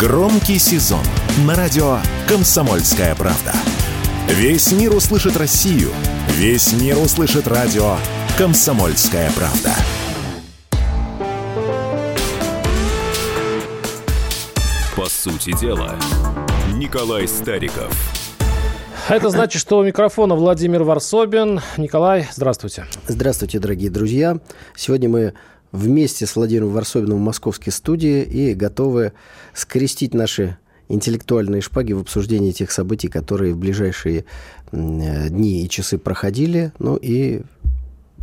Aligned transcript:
Громкий 0.00 0.58
сезон 0.58 1.04
на 1.46 1.54
радио 1.54 1.98
«Комсомольская 2.26 3.14
правда». 3.14 3.52
Весь 4.28 4.72
мир 4.72 4.94
услышит 4.96 5.36
Россию. 5.36 5.90
Весь 6.28 6.72
мир 6.72 6.96
услышит 6.96 7.46
радио 7.46 7.96
«Комсомольская 8.38 9.30
правда». 9.32 9.74
По 14.96 15.04
сути 15.04 15.54
дела, 15.60 15.94
Николай 16.72 17.28
Стариков. 17.28 17.94
Это 19.10 19.28
значит, 19.28 19.60
что 19.60 19.80
у 19.80 19.84
микрофона 19.84 20.34
Владимир 20.34 20.82
Варсобин. 20.82 21.60
Николай, 21.76 22.26
здравствуйте. 22.32 22.86
Здравствуйте, 23.06 23.58
дорогие 23.58 23.90
друзья. 23.90 24.38
Сегодня 24.74 25.10
мы 25.10 25.34
вместе 25.72 26.26
с 26.26 26.36
Владимиром 26.36 26.70
Варсобиным 26.70 27.18
в 27.18 27.20
московской 27.20 27.72
студии 27.72 28.22
и 28.22 28.54
готовы 28.54 29.12
скрестить 29.54 30.14
наши 30.14 30.58
интеллектуальные 30.88 31.62
шпаги 31.62 31.92
в 31.92 32.00
обсуждении 32.00 32.50
тех 32.50 32.72
событий, 32.72 33.08
которые 33.08 33.54
в 33.54 33.58
ближайшие 33.58 34.24
дни 34.72 35.64
и 35.64 35.68
часы 35.68 35.98
проходили, 35.98 36.72
ну 36.78 36.96
и 36.96 37.42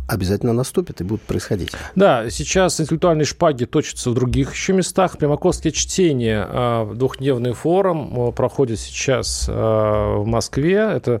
обязательно 0.06 0.54
наступят 0.54 1.00
и 1.00 1.04
будут 1.04 1.22
происходить. 1.22 1.72
Да, 1.94 2.30
сейчас 2.30 2.80
интеллектуальные 2.80 3.26
шпаги 3.26 3.64
точатся 3.64 4.10
в 4.10 4.14
других 4.14 4.54
еще 4.54 4.72
местах. 4.72 5.18
Примаковские 5.18 5.72
чтения, 5.72 6.46
а, 6.48 6.94
двухдневный 6.94 7.52
форум 7.52 8.32
проходит 8.32 8.80
сейчас 8.80 9.46
в 9.48 10.24
Москве. 10.24 10.76
Это 10.76 11.20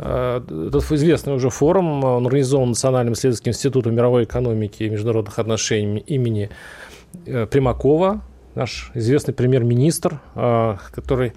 этот 0.00 0.90
известный 0.92 1.34
уже 1.34 1.50
форум, 1.50 2.04
он 2.04 2.26
организован 2.26 2.70
Национальным 2.70 3.14
исследовательским 3.14 3.50
институтом 3.50 3.94
мировой 3.94 4.24
экономики 4.24 4.84
и 4.84 4.88
международных 4.88 5.38
отношений 5.38 6.00
имени 6.00 6.50
э, 7.26 7.46
Примакова, 7.46 8.22
наш 8.54 8.90
известный 8.94 9.34
премьер-министр, 9.34 10.20
э, 10.34 10.76
который 10.92 11.32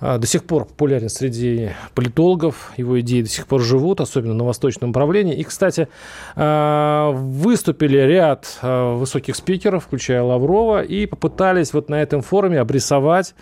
до 0.00 0.26
сих 0.26 0.44
пор 0.44 0.64
популярен 0.64 1.08
среди 1.08 1.70
политологов, 1.92 2.72
его 2.76 3.00
идеи 3.00 3.22
до 3.22 3.28
сих 3.28 3.48
пор 3.48 3.62
живут, 3.62 4.00
особенно 4.00 4.32
на 4.32 4.44
восточном 4.44 4.90
направлении. 4.90 5.34
И, 5.34 5.42
кстати, 5.42 5.88
выступили 6.36 7.98
ряд 7.98 8.58
высоких 8.62 9.34
спикеров, 9.34 9.86
включая 9.86 10.22
Лаврова, 10.22 10.82
и 10.82 11.06
попытались 11.06 11.72
вот 11.72 11.88
на 11.88 12.00
этом 12.00 12.22
форуме 12.22 12.60
обрисовать 12.60 13.34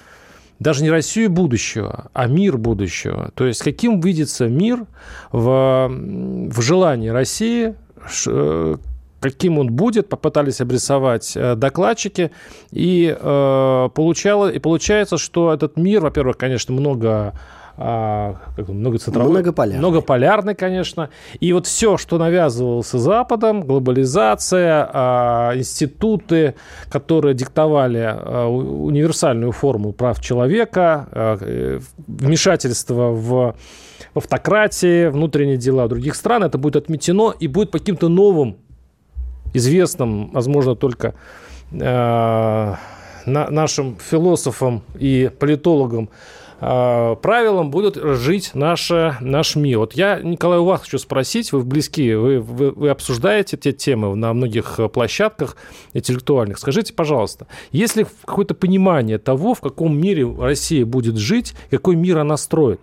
даже 0.58 0.82
не 0.82 0.90
Россию 0.90 1.30
будущего, 1.30 2.10
а 2.12 2.26
мир 2.26 2.56
будущего. 2.56 3.30
То 3.34 3.46
есть 3.46 3.62
каким 3.62 4.00
видится 4.00 4.48
мир 4.48 4.86
в, 5.32 5.88
в 5.88 6.60
желании 6.60 7.08
России, 7.08 7.74
э, 8.26 8.76
каким 9.20 9.58
он 9.58 9.68
будет, 9.72 10.08
попытались 10.08 10.60
обрисовать 10.60 11.36
э, 11.36 11.54
докладчики, 11.56 12.30
и, 12.70 13.16
э, 13.18 13.88
получало, 13.94 14.50
и 14.50 14.58
получается, 14.58 15.18
что 15.18 15.52
этот 15.52 15.76
мир, 15.76 16.00
во-первых, 16.00 16.36
конечно, 16.36 16.74
много 16.74 17.34
а, 17.78 18.36
как, 18.56 18.68
многоцентровой, 18.68 19.30
многополярный. 19.30 19.78
многополярный, 19.78 20.54
конечно. 20.54 21.10
И 21.40 21.52
вот 21.52 21.66
все, 21.66 21.98
что 21.98 22.16
навязывался 22.16 22.98
Западом, 22.98 23.60
глобализация, 23.62 24.88
а, 24.90 25.52
институты, 25.54 26.54
которые 26.88 27.34
диктовали 27.34 28.00
а, 28.00 28.46
универсальную 28.46 29.52
форму 29.52 29.92
прав 29.92 30.22
человека, 30.22 31.38
вмешательство 32.06 33.10
в 33.10 33.54
автократии, 34.14 35.08
внутренние 35.08 35.58
дела 35.58 35.86
других 35.86 36.14
стран, 36.14 36.44
это 36.44 36.56
будет 36.56 36.76
отметено 36.76 37.34
и 37.38 37.46
будет 37.46 37.70
по 37.70 37.78
каким-то 37.78 38.08
новым, 38.08 38.56
известным, 39.52 40.30
возможно, 40.32 40.74
только 40.76 41.14
нашим 43.26 43.98
философам 43.98 44.82
и 44.98 45.30
политологам 45.38 46.08
Э, 46.08 46.45
правилам 46.58 47.70
будут 47.70 47.96
жить 47.96 48.52
наша, 48.54 49.16
наш 49.20 49.56
мир. 49.56 49.78
Вот 49.78 49.92
я, 49.94 50.20
Николай, 50.20 50.58
у 50.58 50.64
вас 50.64 50.82
хочу 50.82 50.98
спросить, 50.98 51.52
вы 51.52 51.62
близки, 51.62 52.14
вы, 52.14 52.40
вы, 52.40 52.70
вы 52.70 52.88
обсуждаете 52.88 53.56
эти 53.56 53.72
темы 53.72 54.14
на 54.16 54.32
многих 54.32 54.78
площадках 54.92 55.56
интеллектуальных. 55.92 56.58
Скажите, 56.58 56.94
пожалуйста, 56.94 57.46
есть 57.72 57.96
ли 57.96 58.06
какое-то 58.24 58.54
понимание 58.54 59.18
того, 59.18 59.54
в 59.54 59.60
каком 59.60 59.98
мире 59.98 60.26
Россия 60.38 60.86
будет 60.86 61.16
жить, 61.16 61.54
какой 61.70 61.96
мир 61.96 62.18
она 62.18 62.36
строит? 62.36 62.80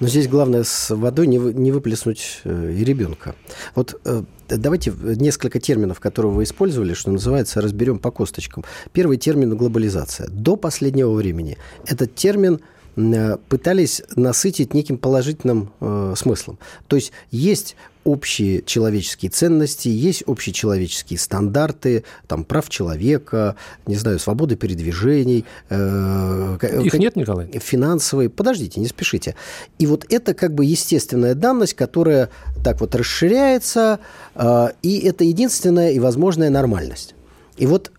Но 0.00 0.08
здесь 0.08 0.28
главное 0.28 0.62
с 0.62 0.94
водой 0.94 1.26
не, 1.26 1.38
не 1.38 1.72
выплеснуть 1.72 2.40
э, 2.44 2.72
и 2.72 2.84
ребенка. 2.84 3.34
Вот 3.74 3.98
э, 4.04 4.22
давайте 4.48 4.92
несколько 5.02 5.58
терминов, 5.58 6.00
которые 6.00 6.32
вы 6.32 6.42
использовали, 6.44 6.94
что 6.94 7.10
называется, 7.10 7.60
разберем 7.60 7.98
по 7.98 8.10
косточкам. 8.10 8.64
Первый 8.92 9.16
термин– 9.16 9.56
глобализация. 9.56 10.28
До 10.28 10.56
последнего 10.56 11.12
времени 11.12 11.58
этот 11.86 12.14
термин– 12.14 12.60
Э, 12.70 12.73
пытались 12.94 14.02
насытить 14.16 14.74
неким 14.74 14.98
положительным 14.98 15.72
э, 15.80 16.14
смыслом. 16.16 16.58
То 16.86 16.96
есть 16.96 17.12
есть 17.30 17.76
общие 18.04 18.62
человеческие 18.62 19.30
ценности, 19.30 19.88
есть 19.88 20.22
общечеловеческие 20.26 21.18
стандарты, 21.18 22.04
там, 22.28 22.44
прав 22.44 22.68
человека, 22.68 23.56
не 23.86 23.96
знаю, 23.96 24.18
свободы 24.18 24.56
передвижений. 24.56 25.44
Э, 25.70 26.56
Их 26.82 26.92
как, 26.92 27.00
нет, 27.00 27.16
Николай? 27.16 27.50
Финансовые. 27.58 28.28
Подождите, 28.28 28.80
не 28.80 28.86
спешите. 28.86 29.34
И 29.78 29.86
вот 29.86 30.06
это 30.10 30.34
как 30.34 30.54
бы 30.54 30.64
естественная 30.64 31.34
данность, 31.34 31.74
которая 31.74 32.30
так 32.62 32.80
вот 32.80 32.94
расширяется, 32.94 33.98
э, 34.34 34.68
и 34.82 34.98
это 35.00 35.24
единственная 35.24 35.90
и 35.90 35.98
возможная 35.98 36.50
нормальность. 36.50 37.14
И 37.56 37.66
вот 37.66 37.90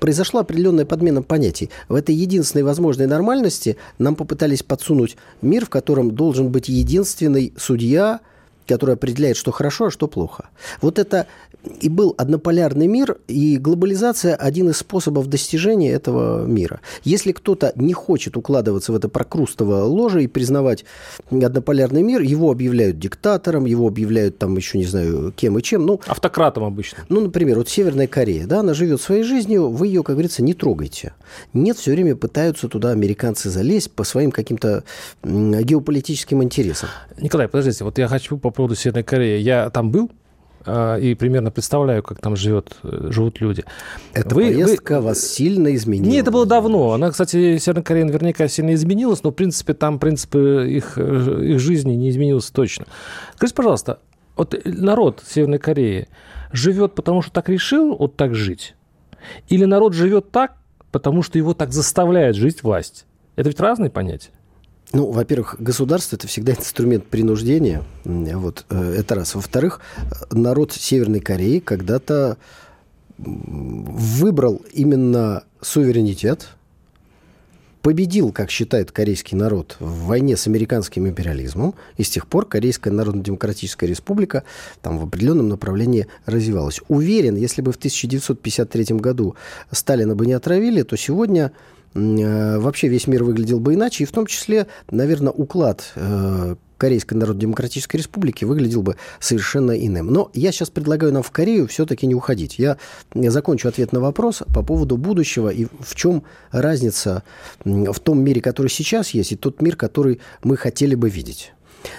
произошла 0.00 0.40
определенная 0.40 0.84
подмена 0.84 1.22
понятий. 1.22 1.70
В 1.88 1.94
этой 1.94 2.14
единственной 2.14 2.62
возможной 2.62 3.06
нормальности 3.06 3.76
нам 3.98 4.16
попытались 4.16 4.62
подсунуть 4.62 5.16
мир, 5.42 5.66
в 5.66 5.70
котором 5.70 6.14
должен 6.14 6.50
быть 6.50 6.68
единственный 6.68 7.52
судья, 7.56 8.20
который 8.66 8.94
определяет, 8.94 9.36
что 9.36 9.52
хорошо, 9.52 9.86
а 9.86 9.90
что 9.90 10.08
плохо. 10.08 10.48
Вот 10.82 10.98
это 10.98 11.26
и 11.80 11.88
был 11.88 12.14
однополярный 12.16 12.86
мир, 12.86 13.18
и 13.28 13.58
глобализация– 13.58 14.34
один 14.36 14.70
из 14.70 14.78
способов 14.78 15.28
достижения 15.28 15.90
этого 15.90 16.44
мира. 16.46 16.80
Если 17.04 17.32
кто-то 17.32 17.72
не 17.76 17.92
хочет 17.92 18.36
укладываться 18.36 18.92
в 18.92 18.96
это 18.96 19.08
прокрустово 19.08 19.84
ложе 19.84 20.24
и 20.24 20.26
признавать 20.26 20.84
однополярный 21.30 22.02
мир, 22.02 22.20
его 22.22 22.50
объявляют 22.50 22.98
диктатором, 22.98 23.64
его 23.66 23.86
объявляют 23.86 24.38
там 24.38 24.56
еще 24.56 24.78
не 24.78 24.84
знаю 24.84 25.32
кем 25.36 25.58
и 25.58 25.62
чем. 25.62 25.86
Ну, 25.86 26.00
Автократом 26.06 26.64
обычно. 26.64 27.04
Ну, 27.08 27.20
например, 27.20 27.58
вот 27.58 27.68
Северная 27.68 28.06
Корея, 28.06 28.46
да, 28.46 28.60
она 28.60 28.74
живет 28.74 29.00
своей 29.00 29.22
жизнью, 29.22 29.70
вы 29.70 29.88
ее, 29.88 30.02
как 30.02 30.16
говорится, 30.16 30.42
не 30.42 30.54
трогайте. 30.54 31.14
Нет, 31.52 31.78
все 31.78 31.92
время 31.92 32.16
пытаются 32.16 32.68
туда 32.68 32.90
американцы 32.90 33.50
залезть 33.50 33.90
по 33.92 34.04
своим 34.04 34.30
каким-то 34.30 34.84
геополитическим 35.22 36.42
интересам. 36.42 36.88
Николай, 37.20 37.48
подождите, 37.48 37.84
вот 37.84 37.98
я 37.98 38.08
хочу 38.08 38.38
по 38.38 38.50
поводу 38.50 38.74
Северной 38.74 39.02
Кореи. 39.02 39.40
Я 39.40 39.70
там 39.70 39.90
был, 39.90 40.10
и 41.00 41.14
примерно 41.14 41.50
представляю, 41.50 42.02
как 42.02 42.20
там 42.20 42.36
живет, 42.36 42.76
э, 42.82 43.08
живут 43.10 43.40
люди. 43.40 43.64
Эта 44.12 44.34
вы, 44.34 44.44
поездка 44.44 45.00
вы... 45.00 45.06
вас 45.06 45.20
сильно 45.20 45.74
изменила? 45.74 46.10
Нет, 46.10 46.22
это 46.22 46.30
было 46.32 46.46
давно. 46.46 46.92
Она, 46.92 47.10
кстати, 47.10 47.58
Северная 47.58 47.82
Корея 47.82 48.04
наверняка 48.04 48.48
сильно 48.48 48.74
изменилась, 48.74 49.22
но, 49.22 49.30
в 49.30 49.34
принципе, 49.34 49.74
там, 49.74 49.96
в 49.96 49.98
принципе, 50.00 50.66
их, 50.68 50.94
э, 50.96 51.44
их 51.44 51.60
жизни 51.60 51.92
не 51.94 52.10
изменилось 52.10 52.50
точно. 52.50 52.86
Скажите, 53.36 53.56
пожалуйста, 53.56 54.00
вот 54.36 54.60
народ 54.64 55.22
Северной 55.26 55.58
Кореи 55.58 56.08
живет 56.52 56.94
потому, 56.94 57.22
что 57.22 57.32
так 57.32 57.48
решил 57.48 57.96
вот 57.96 58.16
так 58.16 58.34
жить? 58.34 58.74
Или 59.48 59.64
народ 59.64 59.92
живет 59.94 60.30
так, 60.30 60.56
потому 60.90 61.22
что 61.22 61.38
его 61.38 61.54
так 61.54 61.72
заставляет 61.72 62.36
жить 62.36 62.62
власть? 62.62 63.06
Это 63.36 63.48
ведь 63.48 63.60
разные 63.60 63.90
понятия. 63.90 64.30
Ну, 64.92 65.10
во-первых, 65.10 65.56
государство– 65.58 66.16
это 66.16 66.28
всегда 66.28 66.52
инструмент 66.52 67.06
принуждения. 67.06 67.82
Вот, 68.04 68.64
э, 68.70 68.94
это 68.98 69.16
раз. 69.16 69.34
Во-вторых, 69.34 69.80
народ 70.30 70.72
Северной 70.72 71.20
Кореи 71.20 71.58
когда-то 71.58 72.36
выбрал 73.18 74.62
именно 74.72 75.44
суверенитет, 75.60 76.48
победил, 77.82 78.30
как 78.30 78.50
считает 78.50 78.92
корейский 78.92 79.36
народ, 79.36 79.76
в 79.80 80.06
войне 80.06 80.36
с 80.36 80.46
американским 80.46 81.08
империализмом, 81.08 81.74
и 81.96 82.02
с 82.02 82.10
тех 82.10 82.26
пор 82.26 82.46
Корейская 82.46 82.90
Народно-Демократическая 82.90 83.86
Республика 83.86 84.44
там 84.82 84.98
в 84.98 85.04
определенном 85.04 85.48
направлении 85.48 86.06
развивалась. 86.26 86.80
Уверен, 86.88 87.36
если 87.36 87.62
бы 87.62 87.72
в 87.72 87.76
1953 87.76 88.96
году 88.96 89.36
Сталина 89.70 90.14
бы 90.14 90.26
не 90.26 90.32
отравили, 90.32 90.82
то 90.82 90.96
сегодня 90.96 91.52
Э, 91.52 91.85
вообще 91.94 92.88
весь 92.88 93.06
мир 93.06 93.24
выглядел 93.24 93.60
бы 93.60 93.74
иначе, 93.74 94.04
и 94.04 94.06
в 94.06 94.12
том 94.12 94.26
числе, 94.26 94.66
наверное, 94.90 95.32
уклад 95.32 95.92
э, 95.94 96.56
Корейской 96.78 97.14
Народно-Демократической 97.14 97.96
Республики 97.96 98.44
выглядел 98.44 98.82
бы 98.82 98.96
совершенно 99.18 99.72
иным. 99.72 100.08
Но 100.08 100.30
я 100.34 100.52
сейчас 100.52 100.70
предлагаю 100.70 101.12
нам 101.12 101.22
в 101.22 101.30
Корею 101.30 101.66
все-таки 101.66 102.06
не 102.06 102.14
уходить. 102.14 102.58
Я 102.58 102.76
закончу 103.14 103.68
ответ 103.68 103.92
на 103.92 104.00
вопрос 104.00 104.42
по 104.54 104.62
поводу 104.62 104.96
будущего 104.96 105.48
и 105.48 105.66
в 105.80 105.94
чем 105.94 106.24
разница 106.50 107.22
в 107.64 107.98
том 108.00 108.22
мире, 108.22 108.40
который 108.40 108.68
сейчас 108.68 109.10
есть, 109.10 109.32
и 109.32 109.36
тот 109.36 109.62
мир, 109.62 109.76
который 109.76 110.20
мы 110.42 110.56
хотели 110.56 110.94
бы 110.94 111.08
видеть. 111.08 111.52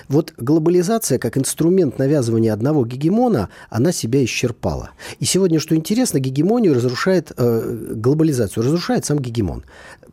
Вот 0.08 0.34
глобализация 0.38 1.20
как 1.20 1.38
инструмент 1.38 1.98
навязывания 2.00 2.54
одного 2.54 2.86
гегемона, 2.86 3.50
она 3.70 3.92
себя 3.92 4.24
исчерпала. 4.24 4.92
И 5.20 5.26
сегодня, 5.26 5.60
что 5.60 5.76
интересно, 5.76 6.20
гегемонию 6.20 6.74
разрушает, 6.74 7.32
э, 7.36 7.94
глобализацию 7.96 8.64
разрушает 8.64 9.06
сам 9.06 9.20
гегемон. 9.20 9.64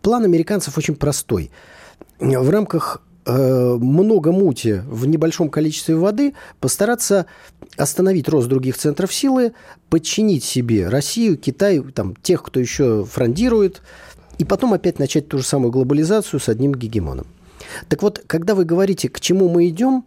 План 0.03 0.25
американцев 0.25 0.76
очень 0.76 0.97
простой. 0.97 1.50
В 2.19 2.50
рамках 2.50 3.03
э, 3.26 3.76
много 3.81 4.32
мути 4.32 4.82
в 4.87 5.06
небольшом 5.06 5.49
количестве 5.49 5.97
воды, 5.97 6.35
постараться 6.61 7.26
остановить 7.76 8.29
рост 8.29 8.49
других 8.49 8.76
центров 8.76 9.12
силы, 9.12 9.53
подчинить 9.91 10.44
себе 10.44 10.88
Россию, 10.88 11.37
Китай, 11.38 11.81
там, 11.81 12.15
тех, 12.17 12.43
кто 12.43 12.61
еще 12.61 13.05
фрондирует, 13.05 13.82
и 14.38 14.44
потом 14.44 14.75
опять 14.75 14.99
начать 14.99 15.29
ту 15.29 15.38
же 15.38 15.44
самую 15.44 15.71
глобализацию 15.71 16.41
с 16.41 16.49
одним 16.49 16.75
гегемоном. 16.75 17.26
Так 17.88 18.03
вот, 18.03 18.23
когда 18.26 18.55
вы 18.55 18.65
говорите, 18.65 19.09
к 19.09 19.21
чему 19.21 19.49
мы 19.49 19.69
идем, 19.69 20.05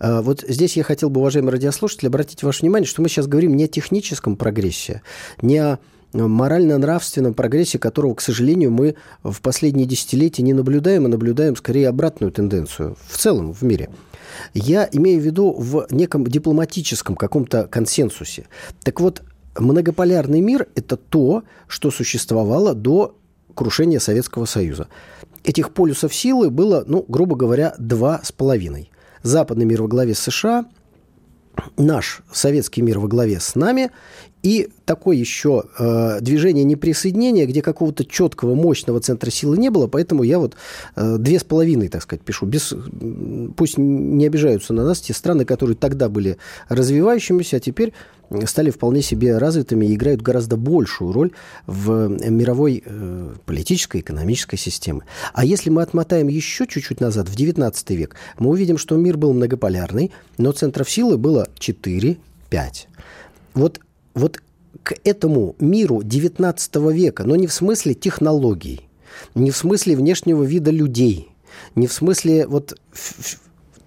э, 0.00 0.20
вот 0.20 0.44
здесь 0.46 0.76
я 0.76 0.82
хотел 0.82 1.10
бы, 1.10 1.20
уважаемые 1.20 1.52
радиослушатели, 1.52 2.08
обратить 2.08 2.42
ваше 2.42 2.62
внимание, 2.62 2.86
что 2.86 3.02
мы 3.02 3.08
сейчас 3.08 3.26
говорим 3.26 3.56
не 3.56 3.64
о 3.64 3.68
техническом 3.68 4.36
прогрессе, 4.36 5.02
не 5.42 5.58
о 5.58 5.78
морально-нравственном 6.12 7.34
прогрессе, 7.34 7.78
которого, 7.78 8.14
к 8.14 8.20
сожалению, 8.20 8.70
мы 8.70 8.94
в 9.22 9.40
последние 9.40 9.86
десятилетия 9.86 10.42
не 10.42 10.52
наблюдаем, 10.52 11.06
а 11.06 11.08
наблюдаем 11.08 11.56
скорее 11.56 11.88
обратную 11.88 12.30
тенденцию 12.30 12.96
в 13.08 13.16
целом 13.16 13.52
в 13.52 13.62
мире. 13.62 13.90
Я 14.52 14.88
имею 14.92 15.20
в 15.20 15.24
виду 15.24 15.52
в 15.52 15.86
неком 15.90 16.24
дипломатическом 16.24 17.16
каком-то 17.16 17.66
консенсусе. 17.66 18.46
Так 18.82 19.00
вот, 19.00 19.22
многополярный 19.58 20.40
мир– 20.40 20.68
это 20.74 20.96
то, 20.96 21.42
что 21.66 21.90
существовало 21.90 22.74
до 22.74 23.16
крушения 23.54 23.98
Советского 23.98 24.44
Союза. 24.44 24.88
Этих 25.44 25.72
полюсов 25.72 26.14
силы 26.14 26.50
было, 26.50 26.84
ну, 26.86 27.04
грубо 27.06 27.36
говоря, 27.36 27.74
два 27.78 28.20
с 28.22 28.32
половиной. 28.32 28.90
Западный 29.22 29.66
мир 29.66 29.82
во 29.82 29.88
главе 29.88 30.14
с 30.14 30.18
США, 30.20 30.64
наш 31.76 32.22
советский 32.32 32.80
мир 32.82 32.98
во 32.98 33.08
главе 33.08 33.38
с 33.40 33.54
нами 33.54 33.90
и 34.44 34.68
такое 34.84 35.16
еще 35.16 35.64
э, 35.78 36.18
движение 36.20 36.64
неприсоединения, 36.64 37.46
где 37.46 37.62
какого-то 37.62 38.04
четкого, 38.04 38.54
мощного 38.54 39.00
центра 39.00 39.30
силы 39.30 39.56
не 39.56 39.70
было, 39.70 39.86
поэтому 39.86 40.22
я 40.22 40.38
вот 40.38 40.54
э, 40.96 41.16
две 41.18 41.38
с 41.38 41.44
половиной, 41.44 41.88
так 41.88 42.02
сказать, 42.02 42.22
пишу. 42.22 42.44
Без, 42.44 42.74
пусть 43.56 43.78
не 43.78 44.26
обижаются 44.26 44.74
на 44.74 44.84
нас 44.84 45.00
те 45.00 45.14
страны, 45.14 45.46
которые 45.46 45.76
тогда 45.76 46.10
были 46.10 46.36
развивающимися, 46.68 47.56
а 47.56 47.60
теперь 47.60 47.94
стали 48.44 48.68
вполне 48.68 49.00
себе 49.00 49.38
развитыми 49.38 49.86
и 49.86 49.94
играют 49.94 50.20
гораздо 50.20 50.58
большую 50.58 51.12
роль 51.12 51.30
в 51.66 52.08
мировой 52.28 52.82
э, 52.84 53.34
политической, 53.46 54.02
экономической 54.02 54.58
системе. 54.58 55.00
А 55.32 55.46
если 55.46 55.70
мы 55.70 55.80
отмотаем 55.80 56.28
еще 56.28 56.66
чуть-чуть 56.66 57.00
назад, 57.00 57.30
в 57.30 57.34
XIX 57.34 57.72
век, 57.94 58.16
мы 58.38 58.50
увидим, 58.50 58.76
что 58.76 58.96
мир 58.96 59.16
был 59.16 59.32
многополярный, 59.32 60.12
но 60.36 60.52
центров 60.52 60.90
силы 60.90 61.16
было 61.16 61.48
4-5. 61.58 62.18
Вот 63.54 63.80
вот 64.14 64.40
к 64.82 64.94
этому 65.04 65.56
миру 65.58 66.00
XIX 66.00 66.92
века, 66.92 67.24
но 67.24 67.36
не 67.36 67.46
в 67.46 67.52
смысле 67.52 67.94
технологий, 67.94 68.88
не 69.34 69.50
в 69.50 69.56
смысле 69.56 69.96
внешнего 69.96 70.42
вида 70.42 70.70
людей, 70.70 71.28
не 71.74 71.86
в 71.86 71.92
смысле 71.92 72.46
вот 72.46 72.78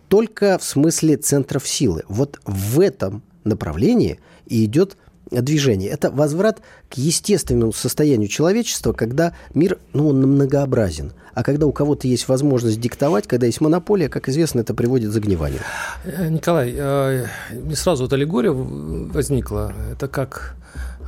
только 0.08 0.58
в 0.58 0.64
смысле 0.64 1.18
центров 1.18 1.68
силы. 1.68 2.04
Вот 2.08 2.40
в 2.46 2.80
этом 2.80 3.24
направлении 3.44 4.20
и 4.46 4.66
идет 4.66 4.98
движение. 5.32 5.90
Это 5.90 6.12
возврат 6.12 6.62
к 6.90 6.96
естественному 6.96 7.74
состоянию 7.74 8.28
человечества, 8.28 8.94
когда 8.94 9.34
мир, 9.54 9.78
ну, 9.94 10.10
он 10.10 10.22
многообразен. 10.22 11.14
А 11.34 11.44
когда 11.44 11.68
у 11.68 11.72
кого-то 11.72 12.08
есть 12.08 12.28
возможность 12.28 12.80
диктовать, 12.82 13.28
когда 13.28 13.46
есть 13.46 13.62
монополия, 13.62 14.10
как 14.10 14.28
известно, 14.28 14.62
это 14.62 14.74
приводит 14.74 15.10
к 15.10 15.14
загниванию. 15.14 15.60
Э, 16.04 16.30
Николай, 16.30 16.74
э, 16.76 17.28
не 17.52 17.76
сразу 17.76 18.06
вот 18.06 18.14
аллегория 18.14 18.52
возникла. 18.52 19.74
Это 19.92 20.08
как 20.08 20.56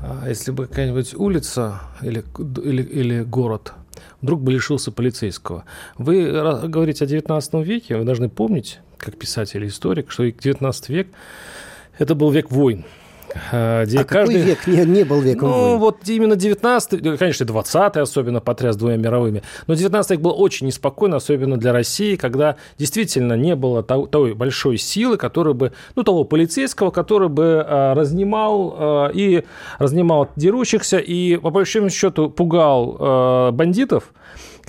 э, 0.03 0.29
если 0.29 0.51
бы 0.51 0.67
какая-нибудь 0.67 1.15
улица 1.15 1.81
или, 2.01 2.23
или, 2.63 2.83
или 2.83 3.23
город 3.23 3.73
вдруг 4.21 4.41
бы 4.41 4.51
лишился 4.51 4.91
полицейского. 4.91 5.63
Вы 5.97 6.31
говорите 6.67 7.05
о 7.05 7.07
19 7.07 7.53
веке, 7.65 7.97
вы 7.97 8.03
должны 8.03 8.29
помнить, 8.29 8.79
как 8.97 9.17
писатель 9.17 9.63
и 9.63 9.67
историк, 9.67 10.11
что 10.11 10.29
19 10.29 10.89
век– 10.89 11.07
это 11.97 12.15
был 12.15 12.31
век 12.31 12.49
войн. 12.49 12.85
Где 13.29 13.99
а 13.99 14.03
каждый... 14.03 14.05
какой 14.05 14.41
век? 14.41 14.67
Не, 14.67 14.85
не 14.85 15.03
был 15.03 15.21
веком 15.21 15.49
Ну, 15.49 15.61
войн? 15.61 15.79
вот 15.79 15.97
именно 16.07 16.35
19 16.35 17.17
конечно, 17.17 17.45
20 17.45 17.97
особенно 17.97 18.39
потряс 18.39 18.75
двумя 18.75 18.97
мировыми, 18.97 19.43
но 19.67 19.73
19 19.73 20.11
век 20.11 20.19
был 20.19 20.33
очень 20.35 20.67
неспокойно, 20.67 21.17
особенно 21.17 21.57
для 21.57 21.73
России, 21.73 22.15
когда 22.15 22.55
действительно 22.77 23.33
не 23.33 23.55
было 23.55 23.83
той 23.83 24.33
большой 24.33 24.77
силы, 24.77 25.17
которая 25.17 25.53
бы, 25.53 25.71
ну, 25.95 26.03
того 26.03 26.23
полицейского, 26.23 26.91
который 26.91 27.29
бы 27.29 27.63
а, 27.65 27.93
разнимал 27.93 28.75
а, 28.77 29.07
и 29.13 29.43
разнимал 29.77 30.29
дерущихся 30.35 30.97
и, 30.97 31.37
по 31.37 31.49
большому 31.49 31.89
счету, 31.89 32.29
пугал 32.29 32.97
а, 32.99 33.51
бандитов, 33.51 34.11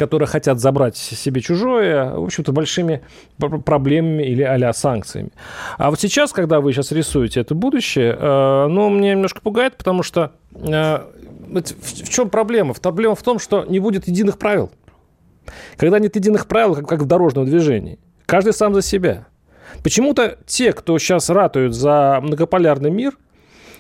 которые 0.00 0.26
хотят 0.26 0.58
забрать 0.58 0.96
себе 0.96 1.42
чужое, 1.42 2.14
в 2.14 2.24
общем-то, 2.24 2.52
большими 2.52 3.02
проблемами 3.36 4.22
или 4.22 4.42
а 4.42 4.72
санкциями. 4.72 5.28
А 5.76 5.90
вот 5.90 6.00
сейчас, 6.00 6.32
когда 6.32 6.62
вы 6.62 6.72
сейчас 6.72 6.90
рисуете 6.90 7.40
это 7.40 7.54
будущее, 7.54 8.16
э, 8.18 8.66
ну, 8.68 8.88
мне 8.88 9.10
немножко 9.10 9.42
пугает, 9.42 9.76
потому 9.76 10.02
что 10.02 10.32
э, 10.54 11.00
в 11.50 12.08
чем 12.08 12.30
проблема? 12.30 12.72
Проблема 12.72 13.14
в 13.14 13.22
том, 13.22 13.38
что 13.38 13.66
не 13.66 13.78
будет 13.78 14.08
единых 14.08 14.38
правил. 14.38 14.70
Когда 15.76 15.98
нет 15.98 16.16
единых 16.16 16.46
правил, 16.46 16.76
как, 16.76 17.02
в 17.02 17.06
дорожном 17.06 17.44
движении, 17.44 17.98
каждый 18.24 18.54
сам 18.54 18.72
за 18.72 18.80
себя. 18.80 19.26
Почему-то 19.82 20.38
те, 20.46 20.72
кто 20.72 20.98
сейчас 20.98 21.28
ратуют 21.28 21.74
за 21.74 22.20
многополярный 22.22 22.90
мир, 22.90 23.18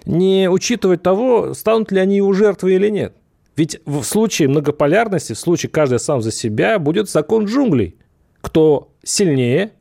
не 0.04 0.50
учитывают 0.50 1.02
того, 1.02 1.54
станут 1.54 1.90
ли 1.92 1.98
они 1.98 2.16
его 2.16 2.30
жертвой 2.34 2.74
или 2.74 2.90
нет. 2.90 3.14
Ведь 3.60 3.78
в 3.84 4.02
случае 4.04 4.48
многополярности, 4.48 5.34
в 5.34 5.38
случае 5.38 5.68
каждый 5.68 5.98
сам 5.98 6.22
за 6.22 6.32
себя, 6.32 6.78
будет 6.78 7.10
закон 7.10 7.44
джунглей. 7.44 7.94
Кто 8.40 8.90
сильнее, 9.02 9.72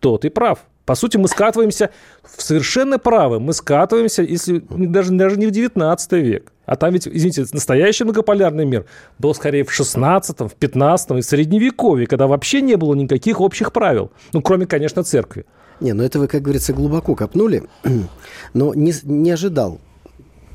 тот 0.00 0.24
и 0.24 0.28
прав. 0.28 0.64
По 0.84 0.96
сути, 0.96 1.18
мы 1.18 1.28
скатываемся 1.28 1.90
в 2.24 2.42
совершенно 2.42 2.98
правы. 2.98 3.38
Мы 3.38 3.52
скатываемся, 3.52 4.24
если 4.24 4.60
даже, 4.68 5.12
даже 5.12 5.36
не 5.36 5.46
в 5.46 5.52
19 5.52 6.12
век. 6.14 6.52
А 6.66 6.74
там 6.74 6.92
ведь, 6.92 7.06
извините, 7.06 7.46
настоящий 7.52 8.02
многополярный 8.02 8.64
мир 8.64 8.86
был 9.20 9.32
скорее 9.36 9.62
в 9.62 9.72
16, 9.72 10.40
в 10.40 10.54
15 10.56 11.10
и 11.12 11.20
в 11.20 11.24
Средневековье, 11.24 12.08
когда 12.08 12.26
вообще 12.26 12.60
не 12.60 12.74
было 12.74 12.96
никаких 12.96 13.40
общих 13.40 13.72
правил. 13.72 14.10
Ну, 14.32 14.42
кроме, 14.42 14.66
конечно, 14.66 15.04
церкви. 15.04 15.46
Не, 15.78 15.92
ну 15.92 16.02
это 16.02 16.18
вы, 16.18 16.26
как 16.26 16.42
говорится, 16.42 16.72
глубоко 16.72 17.14
копнули, 17.14 17.62
но 18.52 18.74
не, 18.74 18.92
не 19.04 19.30
ожидал 19.30 19.78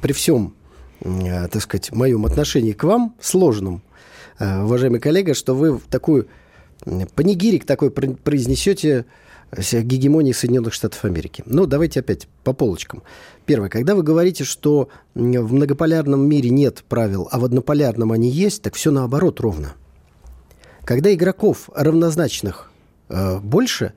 при 0.01 0.11
всем 0.11 0.53
так 1.01 1.61
сказать, 1.61 1.91
моем 1.91 2.25
отношении 2.25 2.73
к 2.73 2.83
вам, 2.83 3.15
сложном, 3.19 3.81
э, 4.39 4.63
уважаемый 4.63 4.99
коллега, 4.99 5.33
что 5.33 5.53
вы 5.53 5.79
такую 5.89 6.27
панигирик 7.15 7.65
такой 7.65 7.91
произнесете 7.91 9.05
гегемонии 9.55 10.31
Соединенных 10.31 10.73
Штатов 10.73 11.05
Америки. 11.05 11.43
Ну, 11.45 11.65
давайте 11.65 11.99
опять 11.99 12.27
по 12.43 12.53
полочкам. 12.53 13.03
Первое. 13.45 13.69
Когда 13.69 13.95
вы 13.95 14.03
говорите, 14.03 14.43
что 14.43 14.89
в 15.13 15.53
многополярном 15.53 16.27
мире 16.27 16.49
нет 16.49 16.83
правил, 16.89 17.27
а 17.31 17.39
в 17.39 17.45
однополярном 17.45 18.11
они 18.11 18.29
есть, 18.29 18.61
так 18.63 18.73
все 18.75 18.91
наоборот 18.91 19.39
ровно. 19.39 19.75
Когда 20.85 21.13
игроков 21.13 21.69
равнозначных 21.75 22.71
э, 23.09 23.39
больше, 23.39 23.93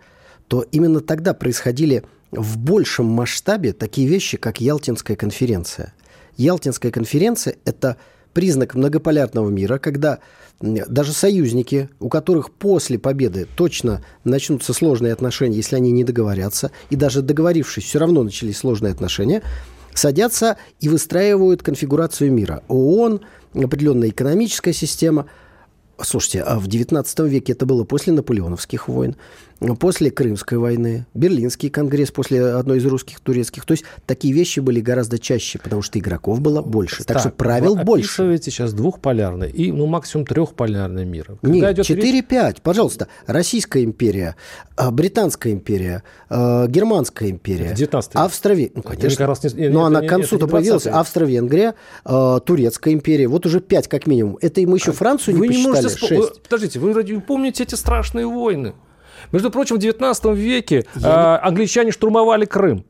то 0.46 0.62
именно 0.70 1.00
тогда 1.00 1.32
происходили 1.34 2.04
в 2.30 2.58
большем 2.58 3.06
масштабе 3.06 3.72
такие 3.72 4.06
вещи, 4.06 4.36
как 4.36 4.60
Ялтинская 4.60 5.16
конференция– 5.16 5.94
Ялтинская 6.36 6.92
конференция– 6.92 7.56
это 7.64 7.96
признак 8.32 8.74
многополярного 8.74 9.48
мира, 9.48 9.78
когда 9.78 10.18
даже 10.60 11.12
союзники, 11.12 11.88
у 12.00 12.08
которых 12.08 12.50
после 12.50 12.98
победы 12.98 13.46
точно 13.56 14.02
начнутся 14.24 14.72
сложные 14.72 15.12
отношения, 15.12 15.56
если 15.56 15.76
они 15.76 15.90
не 15.90 16.04
договорятся, 16.04 16.70
и 16.90 16.96
даже 16.96 17.22
договорившись, 17.22 17.84
все 17.84 17.98
равно 17.98 18.22
начались 18.22 18.58
сложные 18.58 18.92
отношения, 18.92 19.42
садятся 19.94 20.56
и 20.80 20.88
выстраивают 20.88 21.62
конфигурацию 21.62 22.32
мира. 22.32 22.62
ООН, 22.68 23.20
определенная 23.54 24.10
экономическая 24.10 24.72
система. 24.72 25.26
Слушайте, 26.00 26.42
а 26.42 26.58
в 26.58 26.68
XIX 26.68 27.28
веке 27.28 27.52
это 27.52 27.64
было 27.64 27.84
после 27.84 28.12
наполеоновских 28.12 28.88
войн 28.88 29.16
после 29.78 30.10
Крымской 30.10 30.58
войны, 30.58 31.06
Берлинский 31.14 31.70
конгресс 31.70 32.10
после 32.10 32.44
одной 32.44 32.78
из 32.78 32.86
русских, 32.86 33.20
турецких. 33.20 33.64
То 33.64 33.72
есть 33.72 33.84
такие 34.04 34.34
вещи 34.34 34.60
были 34.60 34.80
гораздо 34.80 35.18
чаще, 35.18 35.58
потому 35.58 35.82
что 35.82 35.98
игроков 35.98 36.40
было 36.40 36.62
больше. 36.62 36.98
Так, 36.98 37.06
так 37.06 37.20
что 37.20 37.30
правил 37.30 37.76
вы 37.76 37.84
больше. 37.84 38.06
описываете 38.06 38.50
сейчас 38.50 38.72
двухполярный 38.74 39.50
и, 39.50 39.72
ну, 39.72 39.86
максимум 39.86 40.26
трехполярный 40.26 41.04
мир. 41.04 41.38
Когда 41.40 41.72
Нет, 41.72 41.78
4-5. 41.78 42.48
Речь... 42.48 42.56
Пожалуйста. 42.62 43.08
Российская 43.26 43.82
империя, 43.82 44.36
а, 44.76 44.90
Британская 44.90 45.52
империя, 45.52 46.02
а, 46.28 46.66
Германская 46.66 47.30
империя, 47.30 47.74
Австро-Венгрия. 48.14 48.72
Ну, 48.74 48.82
конечно. 48.82 49.26
Раз 49.26 49.54
не, 49.54 49.68
Но 49.68 49.84
она 49.84 50.02
к 50.02 50.08
концу-то 50.08 50.46
появилась. 50.46 50.86
Австро-Венгрия, 50.86 51.74
а, 52.04 52.40
Турецкая 52.40 52.92
империя. 52.94 53.26
Вот 53.26 53.46
уже 53.46 53.60
пять 53.60 53.88
как 53.88 54.06
минимум. 54.06 54.38
Это 54.42 54.60
мы 54.62 54.76
еще 54.76 54.92
Францию 54.92 55.34
не 55.34 55.40
вы 55.40 55.46
посчитали. 55.48 55.76
Не 55.76 55.82
можете... 55.82 56.06
Шесть. 56.06 56.42
Подождите, 56.42 56.78
вы 56.78 57.20
помните 57.20 57.62
эти 57.62 57.74
страшные 57.74 58.26
войны? 58.26 58.74
Между 59.32 59.50
прочим, 59.50 59.76
в 59.76 59.78
19 59.78 60.24
веке 60.36 60.86
Я... 60.94 61.40
э, 61.42 61.46
англичане 61.46 61.92
штурмовали 61.92 62.44
Крым. 62.44 62.84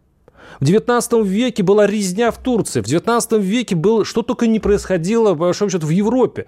В 0.60 0.64
19 0.64 1.24
веке 1.24 1.62
была 1.62 1.86
резня 1.86 2.30
в 2.30 2.38
Турции. 2.38 2.80
В 2.80 2.86
19 2.86 3.32
веке 3.32 3.74
было 3.74 4.04
что 4.04 4.22
только 4.22 4.46
не 4.46 4.60
происходило, 4.60 5.30
по 5.30 5.40
большому 5.40 5.70
счету, 5.70 5.86
в 5.86 5.90
Европе. 5.90 6.46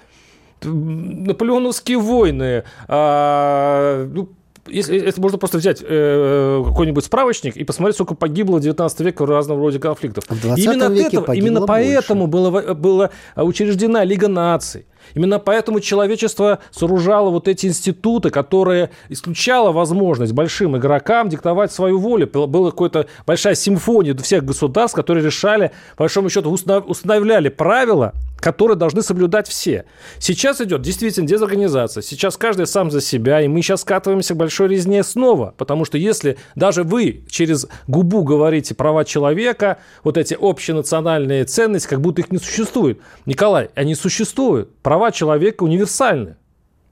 Наполеоновские 0.62 1.98
войны, 1.98 2.64
а, 2.88 4.08
ну, 4.12 4.28
если, 4.70 4.98
если 4.98 5.20
можно 5.20 5.38
просто 5.38 5.58
взять 5.58 5.82
э, 5.82 6.62
какой-нибудь 6.66 7.04
справочник 7.04 7.56
и 7.56 7.64
посмотреть, 7.64 7.96
сколько 7.96 8.14
погибло 8.14 8.58
в 8.58 8.60
19 8.60 9.00
веке 9.00 9.24
в 9.24 9.30
разном 9.30 9.58
роде 9.58 9.78
конфликтов. 9.78 10.24
именно, 10.56 10.88
веке 10.88 11.18
этого, 11.18 11.34
именно 11.34 11.66
поэтому 11.66 12.26
была, 12.26 12.74
была 12.74 13.10
учреждена 13.36 14.04
Лига 14.04 14.28
наций. 14.28 14.86
Именно 15.14 15.38
поэтому 15.38 15.80
человечество 15.80 16.58
сооружало 16.70 17.30
вот 17.30 17.48
эти 17.48 17.66
институты, 17.66 18.30
которые 18.30 18.90
исключало 19.08 19.72
возможность 19.72 20.32
большим 20.32 20.76
игрокам 20.76 21.28
диктовать 21.28 21.72
свою 21.72 21.98
волю. 21.98 22.26
Была 22.26 22.70
какая-то 22.70 23.06
большая 23.26 23.54
симфония 23.54 24.14
всех 24.16 24.44
государств, 24.44 24.96
которые 24.96 25.24
решали, 25.24 25.72
по 25.96 26.04
большому 26.04 26.28
счету, 26.30 26.50
устанавливали 26.50 27.48
правила, 27.48 28.14
которые 28.40 28.76
должны 28.76 29.02
соблюдать 29.02 29.48
все. 29.48 29.84
Сейчас 30.18 30.60
идет 30.60 30.82
действительно 30.82 31.26
дезорганизация. 31.26 32.02
Сейчас 32.02 32.36
каждый 32.36 32.66
сам 32.66 32.90
за 32.90 33.00
себя, 33.00 33.40
и 33.40 33.48
мы 33.48 33.62
сейчас 33.62 33.82
скатываемся 33.82 34.34
к 34.34 34.36
большой 34.36 34.68
резне 34.68 35.02
снова. 35.02 35.54
Потому 35.56 35.84
что 35.84 35.98
если 35.98 36.38
даже 36.54 36.84
вы 36.84 37.24
через 37.28 37.66
губу 37.86 38.22
говорите 38.22 38.74
права 38.74 39.04
человека, 39.04 39.78
вот 40.04 40.16
эти 40.16 40.36
общенациональные 40.38 41.44
ценности, 41.44 41.88
как 41.88 42.00
будто 42.00 42.20
их 42.20 42.30
не 42.30 42.38
существует. 42.38 43.00
Николай, 43.26 43.70
они 43.74 43.94
существуют. 43.94 44.74
Права 44.82 45.10
человека 45.10 45.64
универсальны. 45.64 46.36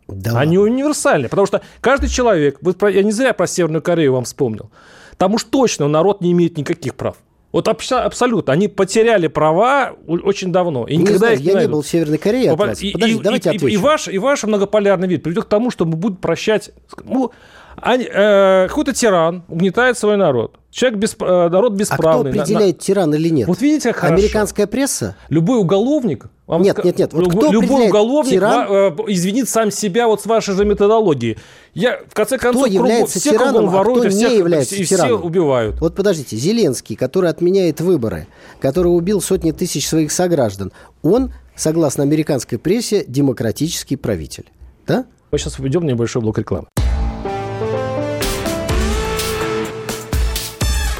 Да 0.09 0.39
они 0.39 0.57
ладно. 0.57 0.73
универсальны, 0.73 1.29
потому 1.29 1.47
что 1.47 1.63
каждый 1.81 2.09
человек, 2.09 2.61
я 2.81 3.03
не 3.03 3.11
зря 3.11 3.33
про 3.33 3.49
Северную 3.49 3.83
Корею 3.83 4.13
вам 4.13 4.23
вспомнил, 4.23 4.71
там 5.17 5.35
уж 5.35 5.43
точно 5.43 5.89
народ 5.89 6.21
не 6.21 6.31
имеет 6.31 6.57
никаких 6.57 6.95
прав. 6.95 7.17
Вот 7.57 7.69
абсолютно. 7.69 8.53
Они 8.53 8.69
потеряли 8.69 9.29
права 9.29 9.97
очень 10.07 10.53
давно. 10.53 10.87
И 10.87 10.95
не 10.95 11.05
никогда 11.05 11.19
знаю, 11.21 11.35
их 11.37 11.41
не 11.41 11.47
я 11.47 11.55
найдут. 11.55 11.71
не 11.71 11.73
был 11.73 11.83
в 11.83 11.89
Северной 11.89 12.19
Корее. 12.19 12.53
И, 12.53 12.57
Подожди, 12.57 12.91
и, 12.91 13.19
давайте 13.19 13.51
и, 13.51 13.73
и, 13.73 13.77
ваш, 13.79 14.09
и 14.09 14.19
ваш 14.19 14.45
многополярный 14.45 15.09
вид 15.09 15.23
приведет 15.23 15.45
к 15.45 15.49
тому, 15.49 15.71
что 15.71 15.87
мы 15.87 15.97
будем 15.97 16.17
прощать... 16.17 16.71
Ну, 17.03 17.33
они, 17.81 18.05
э, 18.05 18.67
какой-то 18.69 18.93
тиран 18.93 19.45
угнетает 19.49 19.99
свой 19.99 20.17
народ. 20.17 20.59
Человек 20.71 20.99
без, 20.99 21.17
э, 21.19 21.49
народ 21.49 21.73
бесправный. 21.73 22.31
А 22.31 22.35
кто 22.35 22.43
определяет, 22.43 22.77
на, 22.77 22.83
тиран 22.83 23.15
или 23.15 23.29
нет? 23.29 23.49
Вот 23.49 23.61
видите, 23.61 23.93
хорошо. 23.93 24.15
Американская 24.15 24.67
пресса? 24.67 25.17
Любой 25.29 25.59
уголовник... 25.59 26.27
Вам 26.47 26.63
нет, 26.63 26.83
нет, 26.85 26.99
нет. 26.99 27.13
Вот 27.13 27.29
кто 27.29 27.51
любой 27.51 27.89
уголовник 27.89 28.31
тиран? 28.31 28.67
Э, 28.71 28.91
извинит 29.09 29.49
сам 29.49 29.71
себя 29.71 30.07
вот 30.07 30.23
с 30.23 30.27
вашей 30.27 30.55
же 30.55 30.65
методологией. 30.65 31.39
Я, 31.75 32.01
в 32.09 32.15
конце 32.15 32.39
концов, 32.39 32.65
кто 32.65 32.73
является 32.73 33.19
все 33.19 33.31
тираном, 33.31 33.55
кругом 33.55 33.71
воруют, 33.71 33.99
а 33.99 34.09
кто 34.09 34.17
всех, 34.17 34.31
не 34.31 34.39
является 34.39 34.75
и 34.77 34.85
тираном? 34.85 35.19
все 35.19 35.27
убивают. 35.27 35.81
Вот 35.81 35.95
подождите, 35.95 36.37
Зеленский, 36.37 36.95
который 36.95 37.31
отменяет 37.31 37.81
выборы, 37.81 38.27
который 38.61 38.89
убил 38.89 39.21
сотни 39.21 39.51
тысяч 39.51 39.89
своих 39.89 40.13
сограждан, 40.13 40.73
он, 41.03 41.33
согласно 41.57 42.05
американской 42.05 42.59
прессе, 42.59 43.05
демократический 43.09 43.97
правитель. 43.97 44.47
Да? 44.87 45.07
Мы 45.33 45.39
сейчас 45.39 45.59
введем 45.59 45.85
небольшой 45.85 46.23
блок 46.23 46.39
рекламы. 46.39 46.69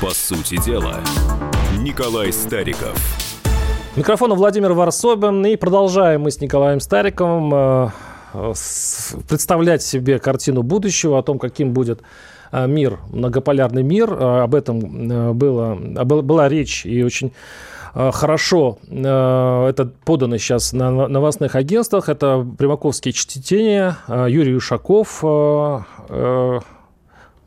По 0.01 0.11
сути 0.11 0.63
дела, 0.63 1.01
Николай 1.79 2.31
Стариков. 2.31 2.99
Микрофон 3.97 4.35
Владимир 4.35 4.75
Варсобин. 4.75 5.47
И 5.47 5.57
продолжаем 5.57 6.21
мы 6.21 6.31
с 6.31 6.39
Николаем 6.39 6.81
Стариковым 6.81 7.55
э, 7.55 8.53
представлять 9.27 9.83
себе 9.83 10.19
картину 10.19 10.63
будущего, 10.63 11.19
о 11.19 11.23
том, 11.23 11.39
каким 11.39 11.73
будет 11.73 12.03
э, 12.53 12.67
мир, 12.67 12.99
многополярный 13.11 13.83
мир. 13.83 14.13
Э, 14.13 14.43
об 14.43 14.55
этом 14.55 14.81
было, 15.39 15.75
была 15.75 16.49
речь 16.51 16.85
и 16.85 17.03
очень 17.03 17.33
хорошо 17.95 18.77
это 18.91 19.91
подано 20.05 20.37
сейчас 20.37 20.75
на 20.75 20.91
новостных 21.09 21.55
агентствах. 21.55 22.11
Это 22.11 22.47
«Примаковские 22.59 23.15
чтения», 23.15 23.97
Юрий 24.07 24.55
Ушаков, 24.55 25.25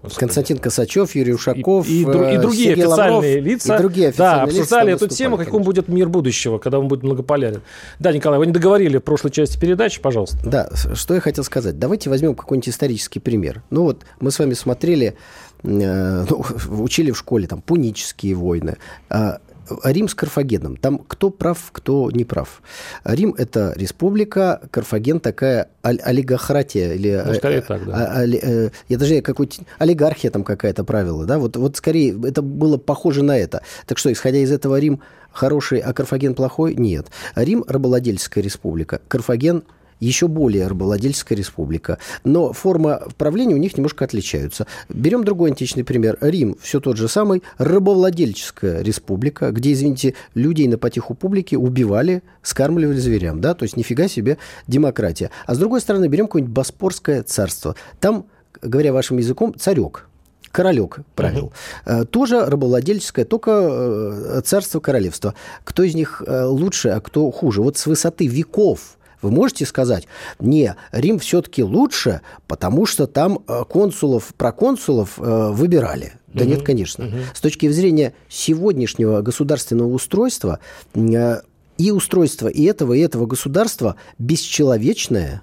Господи. 0.01 0.19
Константин 0.19 0.57
Косачев, 0.59 1.13
Юрий 1.13 1.33
Ушаков, 1.33 1.85
и, 1.85 1.99
и, 1.99 2.01
и 2.03 2.37
другие 2.37 2.69
Сергей 2.69 2.85
официальные 2.85 3.11
Лавров, 3.11 3.45
лица, 3.45 3.75
и 3.75 3.77
другие 3.79 4.07
официальные 4.09 4.37
да, 4.37 4.43
обсуждали 4.43 4.91
лица 4.91 5.05
эту 5.05 5.15
тему, 5.15 5.37
каким 5.37 5.51
конечно. 5.51 5.65
будет 5.65 5.87
мир 5.89 6.07
будущего, 6.07 6.57
когда 6.57 6.79
он 6.79 6.87
будет 6.87 7.03
многополярен. 7.03 7.61
Да, 7.99 8.13
Николай, 8.13 8.39
вы 8.39 8.45
не 8.45 8.53
договорили 8.53 8.97
в 8.97 9.01
прошлой 9.01 9.31
части 9.31 9.59
передачи, 9.59 9.99
пожалуйста. 9.99 10.37
Да, 10.43 10.69
что 10.93 11.15
я 11.15 11.19
хотел 11.19 11.43
сказать. 11.43 11.79
Давайте 11.79 12.09
возьмем 12.09 12.33
какой-нибудь 12.33 12.69
исторический 12.69 13.19
пример. 13.19 13.61
Ну 13.71 13.83
вот 13.83 14.05
мы 14.21 14.31
с 14.31 14.39
вами 14.39 14.53
смотрели, 14.53 15.17
э, 15.63 16.25
ну, 16.29 16.45
учили 16.81 17.11
в 17.11 17.17
школе 17.17 17.47
там 17.47 17.61
пунические 17.61 18.35
войны. 18.35 18.77
А 19.09 19.39
Рим 19.83 20.07
с 20.07 20.15
Карфагеном. 20.15 20.77
Там 20.77 20.99
кто 20.99 21.29
прав, 21.29 21.69
кто 21.71 22.09
не 22.11 22.25
прав. 22.25 22.61
Рим– 23.03 23.35
это 23.37 23.73
республика, 23.75 24.61
Карфаген– 24.71 25.19
такая 25.21 25.69
олигохратия. 25.81 26.93
Или, 26.93 27.21
ну, 27.25 27.33
скорее 27.33 27.61
так, 27.61 27.85
да. 27.85 28.13
А, 28.13 28.25
э, 28.25 28.69
я 28.87 28.97
даже 28.97 29.21
какой-то... 29.21 29.63
Олигархия 29.77 30.31
там 30.31 30.43
какая-то 30.43 30.83
правила, 30.83 31.25
да? 31.25 31.39
Вот, 31.39 31.57
вот 31.57 31.77
скорее 31.77 32.19
это 32.27 32.41
было 32.41 32.77
похоже 32.77 33.23
на 33.23 33.37
это. 33.37 33.61
Так 33.85 33.97
что, 33.97 34.11
исходя 34.11 34.39
из 34.39 34.51
этого, 34.51 34.79
Рим 34.79 35.01
хороший, 35.31 35.79
а 35.79 35.93
Карфаген 35.93 36.35
плохой? 36.35 36.75
Нет. 36.75 37.07
Рим– 37.35 37.63
рабовладельческая 37.67 38.43
республика. 38.43 39.01
Карфаген– 39.07 39.63
еще 39.99 40.27
более 40.27 40.67
рабовладельческая 40.67 41.37
республика. 41.37 41.97
Но 42.23 42.53
форма 42.53 43.03
правления 43.17 43.55
у 43.55 43.59
них 43.59 43.77
немножко 43.77 44.05
отличаются. 44.05 44.67
Берем 44.87 45.23
другой 45.23 45.51
античный 45.51 45.83
пример. 45.83 46.17
Рим, 46.21 46.57
все 46.61 46.79
тот 46.79 46.97
же 46.97 47.07
самый, 47.07 47.43
рабовладельческая 47.57 48.81
республика, 48.81 49.51
где, 49.51 49.73
извините, 49.73 50.15
людей 50.33 50.67
на 50.67 50.77
потеху 50.77 51.13
публики 51.13 51.55
убивали, 51.55 52.23
скармливали 52.41 52.97
зверям. 52.97 53.41
Да? 53.41 53.53
То 53.53 53.63
есть 53.63 53.77
нифига 53.77 54.07
себе 54.07 54.37
демократия. 54.67 55.31
А 55.45 55.55
с 55.55 55.57
другой 55.57 55.81
стороны, 55.81 56.07
берем 56.07 56.27
какое-нибудь 56.27 56.53
Боспорское 56.53 57.23
царство. 57.23 57.75
Там, 57.99 58.25
говоря 58.61 58.93
вашим 58.93 59.17
языком, 59.17 59.53
царек, 59.57 60.07
королек 60.51 60.99
правил. 61.15 61.51
Uh-huh. 61.85 62.05
Тоже 62.05 62.45
рабовладельческое, 62.45 63.25
только 63.25 63.51
э, 63.51 64.41
царство 64.45 64.79
королевства. 64.79 65.35
Кто 65.63 65.83
из 65.83 65.95
них 65.95 66.23
э, 66.25 66.43
лучше, 66.45 66.89
а 66.89 67.01
кто 67.01 67.29
хуже? 67.31 67.61
Вот 67.61 67.77
с 67.77 67.85
высоты 67.85 68.27
веков 68.27 68.97
вы 69.21 69.31
можете 69.31 69.65
сказать, 69.65 70.07
не, 70.39 70.75
Рим 70.91 71.19
все-таки 71.19 71.63
лучше, 71.63 72.21
потому 72.47 72.85
что 72.85 73.07
там 73.07 73.39
э, 73.47 73.63
консулов, 73.69 74.33
проконсулов 74.37 75.19
э, 75.19 75.49
выбирали. 75.51 76.13
Да 76.27 76.43
угу, 76.43 76.51
нет, 76.51 76.63
конечно. 76.63 77.07
Угу. 77.07 77.15
С 77.33 77.41
точки 77.41 77.69
зрения 77.69 78.13
сегодняшнего 78.29 79.21
государственного 79.21 79.87
устройства, 79.87 80.59
э, 80.93 81.41
и 81.77 81.91
устройство 81.91 82.49
и 82.49 82.63
этого, 82.63 82.93
и 82.93 82.99
этого 82.99 83.25
государства 83.25 83.95
бесчеловечное 84.17 85.41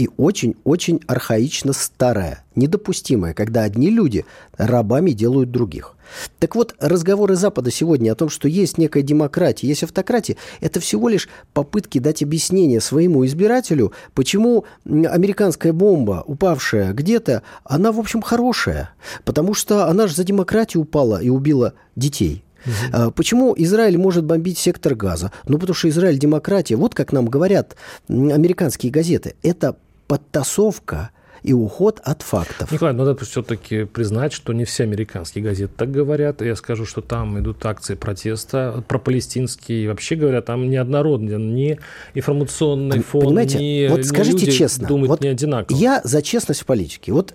и 0.00 0.08
очень-очень 0.16 1.00
архаично 1.06 1.72
старое, 1.72 2.44
недопустимое, 2.54 3.34
когда 3.34 3.62
одни 3.62 3.90
люди 3.90 4.24
рабами 4.56 5.12
делают 5.12 5.50
других. 5.50 5.94
Так 6.38 6.56
вот, 6.56 6.74
разговоры 6.80 7.36
Запада 7.36 7.70
сегодня 7.70 8.12
о 8.12 8.14
том, 8.14 8.28
что 8.28 8.48
есть 8.48 8.78
некая 8.78 9.02
демократия, 9.02 9.68
есть 9.68 9.84
автократия, 9.84 10.36
это 10.60 10.80
всего 10.80 11.08
лишь 11.08 11.28
попытки 11.52 11.98
дать 11.98 12.22
объяснение 12.22 12.80
своему 12.80 13.24
избирателю, 13.26 13.92
почему 14.14 14.64
американская 14.84 15.72
бомба, 15.72 16.24
упавшая 16.26 16.92
где-то, 16.92 17.42
она, 17.64 17.92
в 17.92 18.00
общем, 18.00 18.22
хорошая. 18.22 18.90
Потому 19.24 19.54
что 19.54 19.86
она 19.86 20.06
же 20.06 20.14
за 20.14 20.24
демократию 20.24 20.82
упала 20.82 21.22
и 21.22 21.28
убила 21.28 21.74
детей. 21.94 22.42
Угу. 22.66 23.12
Почему 23.12 23.54
Израиль 23.56 23.96
может 23.96 24.24
бомбить 24.24 24.58
сектор 24.58 24.94
газа? 24.94 25.32
Ну, 25.46 25.58
потому 25.58 25.74
что 25.74 25.88
Израиль 25.88 26.18
демократия. 26.18 26.76
Вот 26.76 26.94
как 26.94 27.12
нам 27.12 27.26
говорят 27.26 27.76
американские 28.08 28.92
газеты. 28.92 29.34
Это 29.42 29.76
подтасовка 30.10 31.10
и 31.44 31.52
уход 31.52 32.00
от 32.02 32.22
фактов. 32.22 32.72
Николай, 32.72 32.92
надо 32.92 33.16
все-таки 33.24 33.84
признать, 33.84 34.32
что 34.32 34.52
не 34.52 34.64
все 34.64 34.82
американские 34.82 35.44
газеты 35.44 35.72
так 35.76 35.92
говорят. 35.92 36.42
Я 36.42 36.56
скажу, 36.56 36.84
что 36.84 37.00
там 37.00 37.38
идут 37.38 37.64
акции 37.64 37.94
протеста 37.94 38.82
про 38.88 38.98
палестинские. 38.98 39.88
Вообще 39.88 40.16
говоря, 40.16 40.42
там 40.42 40.68
неоднороден 40.68 41.54
ни 41.54 41.78
информационный 42.14 43.00
фон, 43.02 43.22
Понимаете, 43.22 43.58
ни, 43.58 43.86
вот 43.86 44.04
скажите 44.04 44.46
люди 44.46 44.50
честно, 44.50 44.88
думают 44.88 45.10
вот 45.10 45.20
не 45.20 45.28
одинаково. 45.28 45.78
Я 45.78 46.00
за 46.02 46.22
честность 46.22 46.62
в 46.62 46.66
политике. 46.66 47.12
Вот 47.12 47.34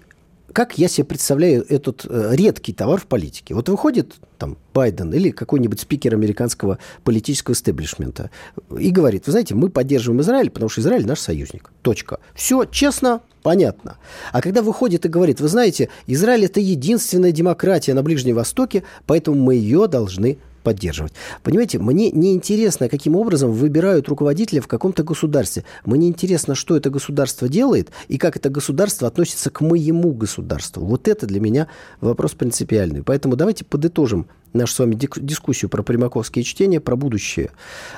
как 0.56 0.78
я 0.78 0.88
себе 0.88 1.04
представляю 1.04 1.66
этот 1.68 2.06
э, 2.10 2.30
редкий 2.32 2.72
товар 2.72 2.98
в 3.02 3.08
политике? 3.08 3.54
Вот 3.54 3.68
выходит 3.68 4.14
там 4.38 4.58
Байден 4.74 5.14
или 5.14 5.30
какой-нибудь 5.30 5.82
спикер 5.82 6.14
американского 6.14 6.80
политического 7.04 7.54
истеблишмента 7.54 8.32
и 8.80 8.90
говорит, 8.92 9.26
вы 9.26 9.34
знаете, 9.34 9.54
мы 9.54 9.70
поддерживаем 9.70 10.22
Израиль, 10.22 10.50
потому 10.50 10.70
что 10.70 10.80
Израиль 10.80 11.06
наш 11.06 11.20
союзник. 11.20 11.74
Точка. 11.82 12.20
Все 12.34 12.64
честно, 12.64 13.20
понятно. 13.44 13.98
А 14.32 14.42
когда 14.42 14.62
выходит 14.62 15.06
и 15.06 15.10
говорит, 15.10 15.42
вы 15.42 15.50
знаете, 15.50 15.90
Израиль 16.08 16.46
это 16.46 16.62
единственная 16.62 17.34
демократия 17.34 17.94
на 17.94 18.02
Ближнем 18.02 18.38
Востоке, 18.38 18.84
поэтому 19.06 19.38
мы 19.38 19.56
ее 19.56 19.88
должны 19.88 20.38
поддерживать. 20.66 21.14
Понимаете, 21.44 21.78
мне 21.78 22.10
не 22.12 22.34
интересно, 22.34 22.90
каким 22.90 23.16
образом 23.16 23.52
выбирают 23.52 24.10
руководителя 24.10 24.62
в 24.62 24.68
каком-то 24.68 25.04
государстве. 25.04 25.64
Мне 25.86 26.08
интересно, 26.08 26.56
что 26.56 26.76
это 26.76 26.90
государство 26.90 27.48
делает 27.48 27.92
и 28.08 28.18
как 28.18 28.36
это 28.36 28.50
государство 28.50 29.08
относится 29.08 29.52
к 29.52 29.62
моему 29.62 30.12
государству. 30.12 30.84
Вот 30.84 31.08
это 31.08 31.28
для 31.28 31.40
меня 31.40 31.68
вопрос 32.02 32.34
принципиальный. 32.34 33.04
Поэтому 33.04 33.36
давайте 33.36 33.64
подытожим 33.64 34.28
нашу 34.54 34.74
с 34.74 34.80
вами 34.80 34.96
дискуссию 34.96 35.70
про 35.70 35.84
примаковские 35.84 36.44
чтения, 36.44 36.80
про 36.80 36.96
будущее. 36.96 37.52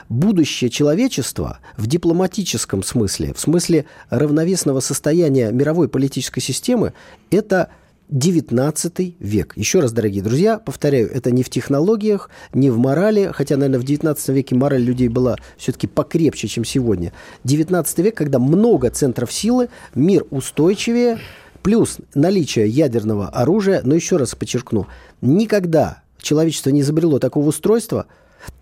Будущее 0.10 0.70
человечества 0.70 1.60
в 1.78 1.88
дипломатическом 1.88 2.84
смысле, 2.84 3.34
в 3.34 3.40
смысле 3.40 3.86
равновесного 4.10 4.82
состояния 4.82 5.52
мировой 5.52 5.88
политической 5.88 6.42
системы, 6.42 6.94
это 7.32 7.70
19 8.10 9.18
век. 9.20 9.54
Еще 9.58 9.80
раз, 9.80 9.92
дорогие 9.92 10.24
друзья, 10.24 10.60
повторяю, 10.60 11.12
это 11.12 11.32
не 11.32 11.44
в 11.44 11.50
технологиях, 11.50 12.30
не 12.54 12.70
в 12.70 12.78
морали, 12.78 13.32
хотя, 13.34 13.58
наверное, 13.58 13.80
в 13.80 13.84
19 13.84 14.30
веке 14.30 14.56
мораль 14.56 14.82
людей 14.82 15.10
была 15.10 15.36
все-таки 15.58 15.88
покрепче, 15.88 16.48
чем 16.48 16.64
сегодня. 16.64 17.12
19 17.44 17.98
век, 18.00 18.16
когда 18.16 18.40
много 18.40 18.90
центров 18.90 19.32
силы, 19.34 19.70
мир 19.94 20.26
устойчивее, 20.30 21.20
плюс 21.64 21.98
наличие 22.16 22.70
ядерного 22.70 23.28
оружия, 23.28 23.82
но 23.84 23.94
еще 23.94 24.16
раз 24.16 24.36
подчеркну, 24.36 24.88
никогда 25.22 26.02
человечество 26.22 26.70
не 26.70 26.82
изобрело 26.82 27.20
такого 27.20 27.50
устройства– 27.50 28.08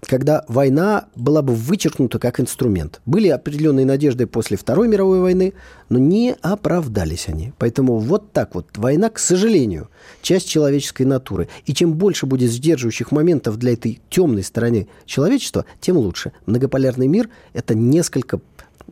когда 0.07 0.43
война 0.47 1.05
была 1.15 1.41
бы 1.41 1.53
вычеркнута 1.53 2.19
как 2.19 2.39
инструмент. 2.39 3.01
Были 3.05 3.27
определенные 3.27 3.85
надежды 3.85 4.27
после 4.27 4.57
Второй 4.57 4.87
мировой 4.87 5.19
войны, 5.19 5.53
но 5.89 5.99
не 5.99 6.35
оправдались 6.41 7.27
они. 7.27 7.53
Поэтому 7.57 7.97
вот 7.97 8.31
так 8.31 8.55
вот. 8.55 8.67
Война, 8.75 9.09
к 9.09 9.19
сожалению, 9.19 9.89
часть 10.21 10.47
человеческой 10.47 11.03
натуры. 11.03 11.47
И 11.65 11.73
чем 11.73 11.93
больше 11.93 12.25
будет 12.25 12.51
сдерживающих 12.51 13.11
моментов 13.11 13.57
для 13.57 13.73
этой 13.73 14.01
темной 14.09 14.43
стороны 14.43 14.87
человечества, 15.05 15.65
тем 15.81 15.97
лучше. 15.97 16.31
Многополярный 16.45 17.07
мир– 17.07 17.29
это 17.53 17.75
несколько 17.75 18.39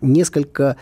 несколько 0.02 0.76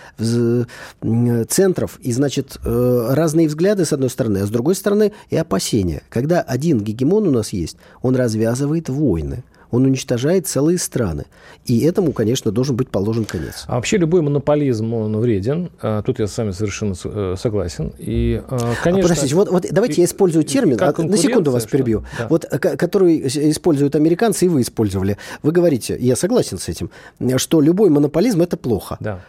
центров, 1.50 2.00
и, 2.01 2.12
значит, 2.12 2.58
э, 2.63 3.08
разные 3.12 3.50
взгляды, 3.50 3.86
с 3.86 3.94
одной 3.94 4.10
стороны, 4.10 4.39
а 4.39 4.46
с 4.48 4.50
другой 4.50 4.74
стороны 4.74 5.12
и 5.30 5.36
опасения. 5.36 6.01
Когда 6.10 6.41
один 6.41 6.80
гегемон 6.80 7.27
у 7.27 7.32
нас 7.32 7.53
есть, 7.53 7.77
он 8.01 8.15
развязывает 8.15 8.89
войны 8.89 9.44
он 9.71 9.85
уничтожает 9.85 10.47
целые 10.47 10.77
страны. 10.77 11.25
И 11.65 11.79
этому, 11.79 12.11
конечно, 12.11 12.51
должен 12.51 12.75
быть 12.75 12.89
положен 12.89 13.25
конец. 13.25 13.63
А 13.67 13.75
вообще 13.75 13.97
любой 13.97 14.21
монополизм, 14.21 14.93
он 14.93 15.17
вреден. 15.17 15.71
А, 15.81 16.01
тут 16.01 16.19
я 16.19 16.27
с 16.27 16.37
вами 16.37 16.51
совершенно 16.51 16.93
э, 17.03 17.35
согласен. 17.39 17.93
И, 17.97 18.41
а, 18.47 18.73
конечно... 18.83 18.99
А, 18.99 19.09
подождите, 19.09 19.35
вот, 19.35 19.49
вот 19.49 19.65
давайте 19.71 20.01
я 20.01 20.05
использую 20.05 20.43
термин, 20.43 20.77
на 20.77 21.17
секунду 21.17 21.51
вас 21.51 21.65
перебью, 21.65 22.05
да. 22.17 22.27
вот, 22.27 22.45
который 22.45 23.25
используют 23.27 23.95
американцы, 23.95 24.45
и 24.45 24.49
вы 24.49 24.61
использовали. 24.61 25.17
Вы 25.41 25.51
говорите, 25.51 25.97
я 25.99 26.15
согласен 26.15 26.57
с 26.57 26.67
этим, 26.67 26.89
что 27.37 27.61
любой 27.61 27.89
монополизм– 27.89 28.41
это 28.43 28.57
плохо. 28.57 28.97
Да. 28.99 29.21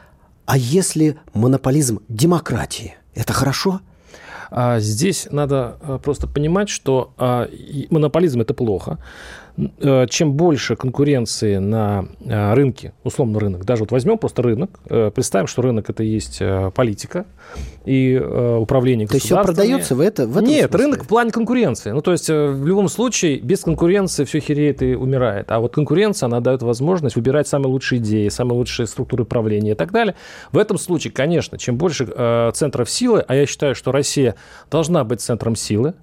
А 0.45 0.59
если 0.59 1.17
монополизм 1.35 2.01
демократии, 2.09 2.97
это 3.15 3.33
хорошо? 3.33 3.81
Здесь 4.79 5.29
надо 5.31 5.77
просто 6.03 6.27
понимать, 6.27 6.69
что 6.69 7.13
монополизм 7.91 8.41
это 8.41 8.53
плохо. 8.53 8.99
Э, 9.59 10.07
чем 10.09 10.33
больше 10.33 10.77
конкуренции 10.77 11.59
на 11.59 12.07
э, 12.25 12.55
рынке, 12.55 12.95
условно 13.05 13.39
рынок, 13.39 13.67
даже 13.67 13.83
вот 13.83 13.93
возьмем 13.93 14.17
просто 14.17 14.41
рынок, 14.41 14.81
э, 14.89 15.11
представим, 15.15 15.47
что 15.47 15.61
рынок 15.61 15.91
это 15.91 16.03
есть 16.03 16.41
политика 16.75 17.27
и 17.85 18.17
управление 18.17 19.07
То 19.07 19.15
есть 19.15 19.27
все 19.27 19.43
продается 19.43 19.95
в, 19.95 20.01
это, 20.01 20.27
в 20.27 20.39
этом 20.39 20.49
Нет, 20.49 20.71
смысле? 20.71 20.87
рынок 20.87 21.05
в 21.05 21.09
плане 21.09 21.33
конкуренции. 21.33 21.91
Ну, 21.91 22.01
то 22.01 22.13
есть 22.13 22.29
в 22.31 22.67
любом 22.67 22.89
случае 22.89 23.41
без 23.41 23.61
конкуренции 23.61 24.25
все 24.25 24.41
хереет 24.41 24.83
и 24.83 24.95
умирает. 24.95 25.51
А 25.51 25.61
вот 25.61 25.75
конкуренция, 25.75 26.29
она 26.29 26.41
дает 26.41 26.63
возможность 26.63 27.17
выбирать 27.17 27.47
самые 27.47 27.69
лучшие 27.69 28.01
идеи, 28.01 28.29
самые 28.29 28.57
лучшие 28.57 28.87
структуры 28.87 29.25
правления 29.25 29.73
и 29.73 29.75
так 29.75 29.93
далее. 29.93 30.15
В 30.53 30.59
этом 30.59 30.79
случае, 30.79 31.13
конечно, 31.13 31.59
чем 31.59 31.77
больше 31.77 32.07
центров 32.55 32.89
силы, 32.89 33.25
а 33.27 33.35
я 33.35 33.47
считаю, 33.47 33.75
что 33.75 33.93
Россия 33.93 34.37
должна 34.71 35.05
быть 35.05 35.21
центром 35.21 35.57
силы, 35.57 35.95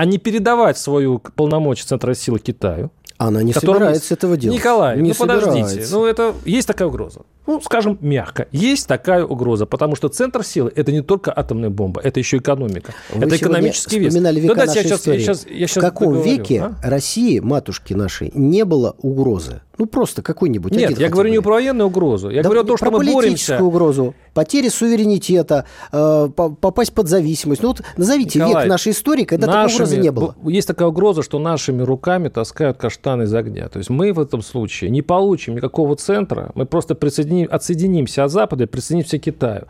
а 0.00 0.06
не 0.06 0.16
передавать 0.16 0.78
свою 0.78 1.18
полномочия 1.18 1.84
Центра 1.84 2.14
силы 2.14 2.38
Китаю. 2.38 2.90
Она 3.18 3.42
не 3.42 3.52
которым... 3.52 3.74
собирается 3.74 4.14
этого 4.14 4.38
делать. 4.38 4.58
Николай, 4.58 4.96
не 4.96 5.08
ну 5.08 5.14
собирается. 5.14 5.50
подождите. 5.50 5.86
Ну, 5.92 6.06
это 6.06 6.34
есть 6.46 6.66
такая 6.66 6.88
угроза. 6.88 7.20
Ну, 7.46 7.60
скажем 7.60 7.98
мягко. 8.00 8.48
Есть 8.50 8.86
такая 8.86 9.26
угроза, 9.26 9.66
потому 9.66 9.96
что 9.96 10.08
центр 10.08 10.42
силы– 10.42 10.72
это 10.74 10.90
не 10.90 11.02
только 11.02 11.38
атомная 11.38 11.68
бомба, 11.68 12.00
это 12.00 12.18
еще 12.18 12.38
экономика. 12.38 12.94
Вы 13.12 13.26
это 13.26 13.36
экономический 13.36 13.98
вес. 13.98 14.08
вспоминали 14.08 14.40
века 14.40 14.54
ну, 14.54 14.64
нашей 14.64 14.88
я 14.88 14.94
истории. 14.94 15.18
Я 15.18 15.22
сейчас, 15.22 15.46
я 15.46 15.66
сейчас 15.66 15.84
В 15.84 15.86
каком 15.86 16.14
договорю, 16.14 16.30
веке 16.30 16.62
а? 16.62 16.74
России, 16.82 17.38
матушки 17.40 17.92
нашей, 17.92 18.32
не 18.32 18.64
было 18.64 18.96
угрозы? 19.02 19.60
Ну, 19.80 19.86
просто 19.86 20.20
какой-нибудь. 20.20 20.72
Нет, 20.72 20.98
я 20.98 21.08
говорю 21.08 21.30
не 21.30 21.40
про 21.40 21.52
военную 21.52 21.86
угрозу. 21.86 22.28
Я 22.28 22.42
да 22.42 22.50
говорю 22.50 22.60
о 22.60 22.64
том, 22.64 22.76
что 22.76 22.90
мы 22.90 23.02
боремся. 23.02 23.64
угрозу. 23.64 24.14
Потери 24.34 24.68
суверенитета, 24.68 25.64
э, 25.90 26.28
попасть 26.36 26.92
под 26.92 27.08
зависимость. 27.08 27.62
Ну, 27.62 27.68
вот 27.68 27.80
назовите 27.96 28.40
Николай, 28.40 28.64
век 28.64 28.70
нашей 28.70 28.92
истории, 28.92 29.24
когда 29.24 29.46
нашими, 29.46 29.62
такой 29.62 29.74
угрозы 29.76 29.96
не 29.96 30.10
было. 30.12 30.36
Есть 30.44 30.68
такая 30.68 30.88
угроза, 30.88 31.22
что 31.22 31.38
нашими 31.38 31.80
руками 31.80 32.28
таскают 32.28 32.76
каштаны 32.76 33.22
из 33.22 33.32
огня. 33.32 33.70
То 33.70 33.78
есть 33.78 33.88
мы 33.88 34.12
в 34.12 34.20
этом 34.20 34.42
случае 34.42 34.90
не 34.90 35.00
получим 35.00 35.54
никакого 35.54 35.96
центра, 35.96 36.50
мы 36.54 36.66
просто 36.66 36.94
присоединим, 36.94 37.48
отсоединимся 37.50 38.24
от 38.24 38.30
Запада 38.30 38.64
и 38.64 38.66
присоединимся 38.66 39.18
к 39.18 39.22
Китаю. 39.22 39.62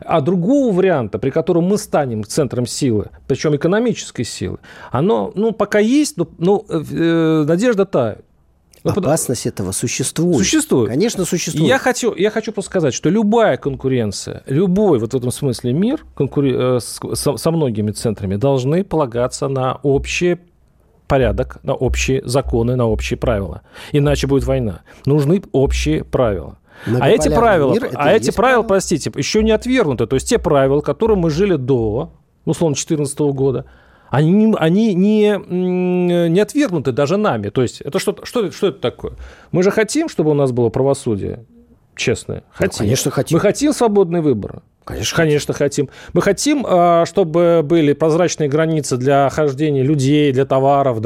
А 0.00 0.22
другого 0.22 0.74
варианта, 0.74 1.18
при 1.18 1.28
котором 1.28 1.64
мы 1.64 1.76
станем 1.76 2.24
центром 2.24 2.66
силы, 2.66 3.10
причем 3.26 3.54
экономической 3.54 4.24
силы, 4.24 4.60
оно, 4.90 5.30
ну, 5.34 5.52
пока 5.52 5.78
есть, 5.78 6.16
но, 6.16 6.26
но 6.38 6.64
э, 6.70 7.44
надежда 7.46 7.84
тает. 7.84 8.24
Опасность 8.84 9.46
этого 9.46 9.72
существует. 9.72 10.38
Существует. 10.38 10.90
Конечно, 10.90 11.24
существует. 11.24 11.68
Я 11.68 11.78
хочу, 11.78 12.14
я 12.14 12.30
хочу 12.30 12.52
просто 12.52 12.70
сказать, 12.70 12.94
что 12.94 13.10
любая 13.10 13.56
конкуренция, 13.56 14.42
любой 14.46 14.98
вот 14.98 15.12
в 15.12 15.16
этом 15.16 15.30
смысле 15.30 15.72
мир 15.72 16.04
конкури... 16.14 16.76
Э, 16.76 16.80
со, 16.80 17.36
со 17.36 17.50
многими 17.50 17.90
центрами 17.90 18.36
должны 18.36 18.84
полагаться 18.84 19.48
на 19.48 19.74
общий 19.82 20.38
порядок, 21.08 21.58
на 21.62 21.74
общие 21.74 22.22
законы, 22.24 22.76
на 22.76 22.86
общие 22.86 23.16
правила. 23.16 23.62
Иначе 23.92 24.26
будет 24.26 24.44
война. 24.44 24.82
Нужны 25.06 25.42
общие 25.52 26.04
правила. 26.04 26.58
А 27.00 27.08
эти 27.08 27.28
правила, 27.28 27.72
мир, 27.72 27.90
а 27.94 28.12
эти 28.12 28.30
правила, 28.30 28.62
правила, 28.62 28.62
простите, 28.62 29.10
еще 29.16 29.42
не 29.42 29.50
отвергнуты. 29.50 30.06
То 30.06 30.14
есть 30.14 30.28
те 30.28 30.38
правила, 30.38 30.80
которым 30.80 31.20
мы 31.20 31.30
жили 31.30 31.56
до, 31.56 32.12
условно, 32.44 32.74
2014 32.74 33.18
года, 33.18 33.64
они, 34.10 34.54
они 34.58 34.94
не, 34.94 35.38
не 36.28 36.40
отвергнуты 36.40 36.92
даже 36.92 37.16
нами. 37.16 37.50
То 37.50 37.62
есть 37.62 37.80
это 37.80 37.98
что, 37.98 38.16
что, 38.24 38.50
что 38.50 38.68
это 38.68 38.80
такое? 38.80 39.12
Мы 39.52 39.62
же 39.62 39.70
хотим, 39.70 40.08
чтобы 40.08 40.30
у 40.30 40.34
нас 40.34 40.52
было 40.52 40.68
правосудие 40.68 41.44
честное. 41.98 42.44
Хотим. 42.50 42.70
Ну, 42.72 42.78
конечно, 42.78 43.10
хотим. 43.10 43.36
Мы 43.36 43.40
хотим 43.40 43.72
свободные 43.72 44.22
выборы. 44.22 44.62
Конечно, 44.84 45.16
Конечно 45.16 45.52
хотим. 45.52 45.90
Мы 46.14 46.22
хотим, 46.22 46.64
а, 46.66 47.04
чтобы 47.04 47.60
были 47.62 47.92
прозрачные 47.92 48.48
границы 48.48 48.96
для 48.96 49.28
хождения 49.28 49.82
людей, 49.82 50.32
для 50.32 50.46
товаров. 50.46 51.02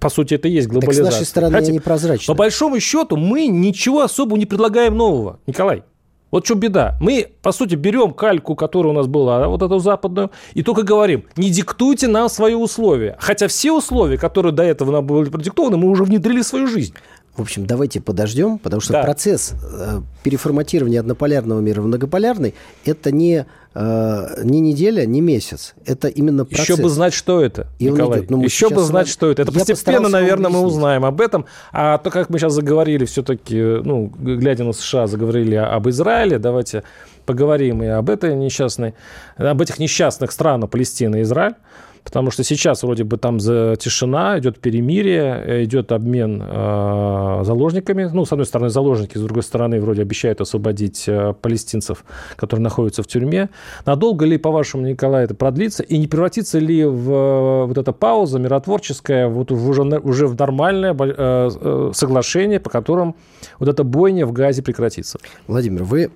По 0.00 0.08
сути, 0.08 0.34
это 0.34 0.48
и 0.48 0.52
есть 0.52 0.68
глобализация. 0.68 1.04
Так 1.04 1.12
с 1.12 1.16
нашей 1.16 1.28
стороны 1.28 1.52
хотим. 1.52 1.70
они 1.72 1.80
прозрачны. 1.80 2.32
По 2.32 2.34
большому 2.34 2.80
счету, 2.80 3.16
мы 3.16 3.46
ничего 3.48 4.00
особо 4.00 4.38
не 4.38 4.46
предлагаем 4.46 4.96
нового. 4.96 5.38
Николай, 5.46 5.82
вот 6.30 6.44
что 6.44 6.54
беда. 6.54 6.96
Мы, 7.00 7.28
по 7.42 7.52
сути, 7.52 7.74
берем 7.74 8.12
кальку, 8.12 8.54
которая 8.54 8.92
у 8.92 8.96
нас 8.96 9.06
была, 9.06 9.48
вот 9.48 9.62
эту 9.62 9.78
западную, 9.78 10.30
и 10.54 10.62
только 10.62 10.82
говорим, 10.82 11.24
не 11.36 11.50
диктуйте 11.50 12.08
нам 12.08 12.28
свои 12.28 12.54
условия. 12.54 13.16
Хотя 13.20 13.48
все 13.48 13.72
условия, 13.72 14.18
которые 14.18 14.52
до 14.52 14.62
этого 14.62 14.90
нам 14.92 15.06
были 15.06 15.30
продиктованы, 15.30 15.76
мы 15.76 15.88
уже 15.88 16.04
внедрили 16.04 16.40
в 16.40 16.46
свою 16.46 16.66
жизнь. 16.66 16.94
В 17.36 17.42
общем, 17.42 17.66
давайте 17.66 18.00
подождем, 18.00 18.58
потому 18.58 18.80
что 18.80 18.94
да. 18.94 19.02
процесс 19.02 19.52
э, 19.62 20.00
переформатирования 20.22 21.00
однополярного 21.00 21.60
мира 21.60 21.82
в 21.82 21.86
многополярный– 21.86 22.54
это 22.86 23.12
не, 23.12 23.44
э, 23.76 24.42
не 24.42 24.60
неделя, 24.60 25.04
не 25.04 25.20
месяц. 25.20 25.74
Это 25.84 26.08
именно 26.08 26.44
процесс. 26.44 26.68
Еще 26.68 26.82
бы 26.82 26.88
знать, 26.88 27.12
что 27.12 27.42
это, 27.42 27.66
И 27.78 27.90
Николай. 27.90 28.20
Идет. 28.20 28.30
Ну, 28.30 28.42
Еще 28.42 28.70
бы 28.70 28.82
знать, 28.82 29.08
что 29.08 29.30
это. 29.30 29.42
Это 29.42 29.52
постепенно, 29.52 30.08
наверное, 30.08 30.50
мы 30.50 30.60
узнаем 30.60 31.04
об 31.04 31.20
этом. 31.20 31.44
А 31.72 31.98
то, 31.98 32.10
как 32.10 32.30
мы 32.30 32.38
сейчас 32.38 32.54
заговорили 32.54 33.04
все-таки, 33.04 33.60
ну, 33.60 34.10
глядя 34.18 34.64
на 34.64 34.72
США, 34.72 35.06
заговорили 35.06 35.56
об 35.56 35.88
Израиле, 35.88 36.38
давайте 36.38 36.82
поговорим 37.26 37.82
и 37.82 37.86
об 37.86 38.08
этой 38.08 38.34
несчастной, 38.34 38.94
об 39.36 39.60
этих 39.60 39.78
несчастных 39.78 40.32
странах 40.32 40.70
Палестина 40.70 41.16
и 41.16 41.22
Израиль. 41.22 41.54
Потому 42.06 42.30
что 42.30 42.44
сейчас 42.44 42.84
вроде 42.84 43.02
бы 43.02 43.16
там 43.16 43.40
за 43.40 43.76
тишина, 43.80 44.38
идет 44.38 44.60
перемирие, 44.60 45.64
идет 45.64 45.90
обмен 45.90 46.40
э, 46.40 47.40
заложниками. 47.42 48.08
Ну, 48.12 48.24
с 48.24 48.30
одной 48.30 48.46
стороны, 48.46 48.70
заложники, 48.70 49.18
с 49.18 49.20
другой 49.20 49.42
стороны, 49.42 49.80
вроде 49.80 50.02
обещают 50.02 50.40
освободить 50.40 51.08
э, 51.08 51.34
палестинцев, 51.42 52.04
которые 52.36 52.62
находятся 52.62 53.02
в 53.02 53.08
тюрьме. 53.08 53.50
Надолго 53.86 54.24
ли, 54.24 54.38
по-вашему, 54.38 54.86
Николай, 54.86 55.24
это 55.24 55.34
продлится? 55.34 55.82
И 55.82 55.98
не 55.98 56.06
превратится 56.06 56.60
ли 56.60 56.84
в 56.84 57.10
э, 57.10 57.64
вот 57.66 57.76
эта 57.76 57.92
пауза 57.92 58.38
миротворческая 58.38 59.26
вот 59.26 59.50
уже, 59.50 59.82
уже 59.82 60.28
в 60.28 60.38
нормальное 60.38 60.94
э, 60.96 61.50
э, 61.60 61.90
соглашение, 61.92 62.60
по 62.60 62.70
которым 62.70 63.16
вот 63.58 63.68
эта 63.68 63.82
бойня 63.82 64.26
в 64.26 64.32
Газе 64.32 64.62
прекратится? 64.62 65.18
Владимир, 65.48 65.82
вы 65.82 66.12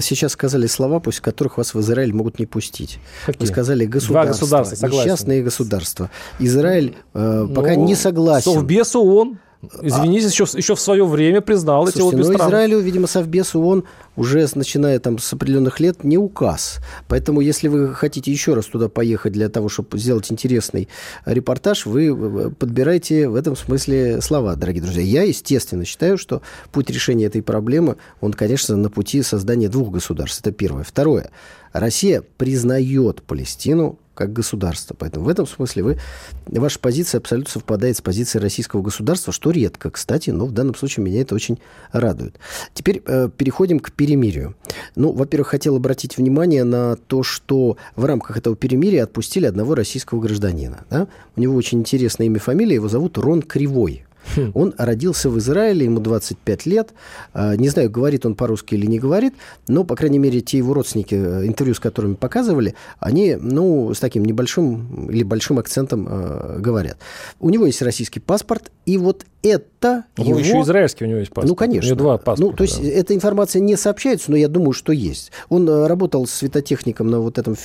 сейчас 0.00 0.32
сказали 0.32 0.66
слова, 0.66 1.00
после 1.00 1.22
которых 1.22 1.58
вас 1.58 1.74
в 1.74 1.80
Израиль 1.80 2.12
могут 2.12 2.38
не 2.38 2.46
пустить. 2.46 2.98
Какие? 3.26 3.40
Вы 3.40 3.46
сказали 3.46 3.86
государство. 3.86 4.12
Два 4.12 4.24
государства, 4.26 4.76
согласен. 4.76 5.10
Несчастные 5.10 5.42
государства. 5.42 6.10
Израиль 6.38 6.96
э, 7.14 7.48
пока 7.54 7.74
ну, 7.74 7.86
не 7.86 7.94
согласен. 7.94 8.52
Совбес 8.52 8.94
ООН. 8.96 9.38
Извините, 9.82 10.26
а... 10.26 10.28
еще, 10.28 10.46
еще 10.54 10.74
в 10.74 10.80
свое 10.80 11.04
время 11.06 11.40
признал 11.40 11.84
Слушайте, 11.84 12.00
эти 12.00 12.14
обе 12.14 12.24
но 12.24 12.32
страны. 12.34 12.50
Израилю, 12.50 12.80
видимо, 12.80 13.06
Совбез 13.06 13.54
ООН 13.54 13.84
уже 14.16 14.46
начиная 14.54 14.98
там 14.98 15.18
с 15.18 15.32
определенных 15.32 15.80
лет 15.80 16.04
не 16.04 16.18
указ. 16.18 16.78
Поэтому, 17.08 17.40
если 17.40 17.68
вы 17.68 17.94
хотите 17.94 18.30
еще 18.30 18.54
раз 18.54 18.66
туда 18.66 18.88
поехать 18.88 19.32
для 19.32 19.48
того, 19.48 19.68
чтобы 19.68 19.98
сделать 19.98 20.30
интересный 20.30 20.88
репортаж, 21.24 21.86
вы 21.86 22.06
э, 22.08 22.50
подбираете 22.50 23.28
в 23.28 23.34
этом 23.34 23.56
смысле 23.56 24.20
слова, 24.20 24.56
дорогие 24.56 24.82
друзья. 24.82 25.02
Я, 25.02 25.22
естественно, 25.22 25.84
считаю, 25.84 26.18
что 26.18 26.42
путь 26.72 26.90
решения 26.90 27.26
этой 27.26 27.42
проблемы, 27.42 27.96
он, 28.20 28.32
конечно, 28.32 28.76
на 28.76 28.90
пути 28.90 29.22
создания 29.22 29.68
двух 29.68 29.90
государств. 29.90 30.40
Это 30.40 30.52
первое. 30.52 30.84
Второе. 30.84 31.30
Россия 31.72 32.22
признает 32.36 33.22
Палестину 33.22 33.98
как 34.14 34.32
государство. 34.32 34.94
Поэтому 34.98 35.24
в 35.24 35.28
этом 35.28 35.46
смысле 35.46 35.82
вы, 35.82 35.98
ваша 36.46 36.78
позиция 36.78 37.18
абсолютно 37.18 37.50
совпадает 37.50 37.96
с 37.96 38.00
позицией 38.00 38.42
российского 38.42 38.82
государства, 38.82 39.32
что 39.32 39.50
редко, 39.50 39.90
кстати, 39.90 40.30
но 40.30 40.46
в 40.46 40.52
данном 40.52 40.74
случае 40.74 41.04
меня 41.04 41.20
это 41.22 41.34
очень 41.34 41.58
радует. 41.92 42.38
Теперь 42.74 43.02
э, 43.06 43.28
переходим 43.36 43.80
к 43.80 43.92
перемирию. 43.92 44.54
Ну, 44.96 45.12
во-первых, 45.12 45.48
хотел 45.48 45.76
обратить 45.76 46.16
внимание 46.16 46.64
на 46.64 46.96
то, 46.96 47.22
что 47.22 47.76
в 47.96 48.04
рамках 48.04 48.36
этого 48.36 48.56
перемирия 48.56 49.04
отпустили 49.04 49.46
одного 49.46 49.74
российского 49.74 50.20
гражданина. 50.20 50.84
Да? 50.90 51.08
У 51.36 51.40
него 51.40 51.56
очень 51.56 51.80
интересное 51.80 52.26
имя, 52.26 52.38
фамилия, 52.38 52.74
его 52.74 52.88
зовут 52.88 53.18
Рон 53.18 53.42
Кривой. 53.42 54.04
Хм. 54.36 54.52
Он 54.54 54.74
родился 54.78 55.30
в 55.30 55.38
Израиле, 55.38 55.84
ему 55.84 56.00
25 56.00 56.66
лет. 56.66 56.90
А, 57.32 57.56
не 57.56 57.68
знаю, 57.68 57.90
говорит 57.90 58.26
он 58.26 58.34
по-русски 58.34 58.74
или 58.74 58.86
не 58.86 58.98
говорит, 58.98 59.34
но, 59.68 59.84
по 59.84 59.96
крайней 59.96 60.18
мере, 60.18 60.40
те 60.40 60.58
его 60.58 60.74
родственники, 60.74 61.14
э, 61.14 61.46
интервью 61.46 61.74
с 61.74 61.80
которыми 61.80 62.14
показывали, 62.14 62.74
они, 62.98 63.36
ну, 63.40 63.92
с 63.94 64.00
таким 64.00 64.24
небольшим 64.24 65.10
или 65.10 65.22
большим 65.22 65.58
акцентом 65.58 66.06
э, 66.08 66.58
говорят. 66.58 66.98
У 67.40 67.50
него 67.50 67.66
есть 67.66 67.82
российский 67.82 68.20
паспорт, 68.20 68.70
и 68.86 68.98
вот 68.98 69.24
это 69.42 70.04
ну, 70.16 70.24
его... 70.24 70.38
еще 70.38 70.60
израильский 70.60 71.04
у 71.04 71.08
него 71.08 71.18
есть 71.18 71.30
паспорт. 71.30 71.48
Ну, 71.48 71.56
конечно. 71.56 71.88
У 71.88 71.94
него 71.94 71.98
два 71.98 72.18
паспорта. 72.18 72.42
Ну, 72.42 72.52
то 72.52 72.62
есть, 72.62 72.80
да. 72.80 72.88
эта 72.88 73.14
информация 73.14 73.60
не 73.60 73.76
сообщается, 73.76 74.30
но 74.30 74.36
я 74.36 74.48
думаю, 74.48 74.72
что 74.72 74.92
есть. 74.92 75.32
Он 75.48 75.68
э, 75.68 75.86
работал 75.86 76.26
светотехником 76.26 77.10
на 77.10 77.18
вот 77.18 77.38
этом 77.38 77.56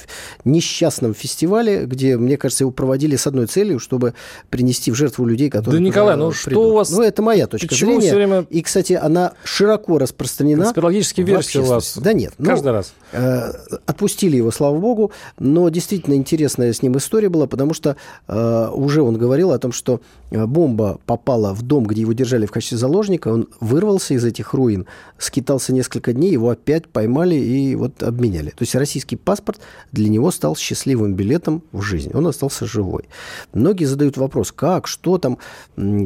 несчастном 0.44 1.14
фестивале, 1.14 1.86
где, 1.86 2.18
мне 2.18 2.38
кажется, 2.38 2.64
его 2.64 2.72
проводили 2.72 3.16
с 3.16 3.28
одной 3.28 3.46
целью, 3.46 3.80
чтобы 3.80 4.16
принести 4.50 4.92
в 4.92 4.96
жертву 4.96 5.26
людей, 5.26 5.50
которые... 5.50 5.80
Да, 5.80 5.86
Николай, 5.86 6.18
ну 6.18 6.32
что 6.32 6.57
у 6.64 6.74
вас... 6.74 6.90
Ну, 6.90 7.02
это 7.02 7.22
моя 7.22 7.48
точка 7.48 7.68
Почему 7.68 8.00
зрения. 8.00 8.16
Время... 8.16 8.46
И, 8.50 8.62
кстати, 8.62 8.94
она 8.94 9.34
широко 9.44 9.98
распространена. 9.98 10.64
Конспирологические 10.64 11.26
версии 11.26 11.60
у 11.60 11.66
вас. 11.66 11.98
Да 11.98 12.14
нет. 12.14 12.34
Ну, 12.38 12.46
Каждый 12.46 12.68
ну, 12.68 12.72
раз. 12.74 12.94
Э, 13.12 13.52
отпустили 13.86 14.38
его, 14.38 14.52
слава 14.52 14.78
богу, 14.78 15.12
но 15.40 15.70
действительно 15.70 16.16
интересная 16.16 16.74
с 16.74 16.82
ним 16.82 16.98
история 16.98 17.30
была, 17.30 17.48
потому 17.48 17.74
что 17.74 17.96
э, 18.28 18.70
уже 18.74 19.02
он 19.02 19.18
говорил 19.18 19.52
о 19.52 19.60
том, 19.60 19.72
что 19.72 20.02
э, 20.30 20.46
бомба 20.46 21.00
попала 21.06 21.54
в 21.54 21.62
дом, 21.62 21.86
где 21.86 22.02
его 22.02 22.14
держали 22.14 22.46
в 22.46 22.52
качестве 22.52 22.78
заложника, 22.78 23.30
он 23.30 23.48
вырвался 23.60 24.14
из 24.14 24.26
этих 24.26 24.54
руин, 24.54 24.88
скитался 25.18 25.74
несколько 25.74 26.14
дней, 26.14 26.32
его 26.32 26.50
опять 26.50 26.88
поймали 26.88 27.36
и 27.36 27.76
вот 27.76 28.04
обменяли. 28.04 28.50
То 28.50 28.64
есть 28.64 28.76
российский 28.76 29.16
паспорт 29.16 29.60
для 29.92 30.10
него 30.10 30.32
стал 30.32 30.56
счастливым 30.56 31.14
билетом 31.14 31.64
в 31.72 31.82
жизнь. 31.82 32.12
Он 32.14 32.28
остался 32.28 32.66
живой. 32.66 33.08
Многие 33.54 33.86
задают 33.86 34.18
вопрос, 34.18 34.52
как, 34.52 34.88
что 34.88 35.18
там, 35.18 35.38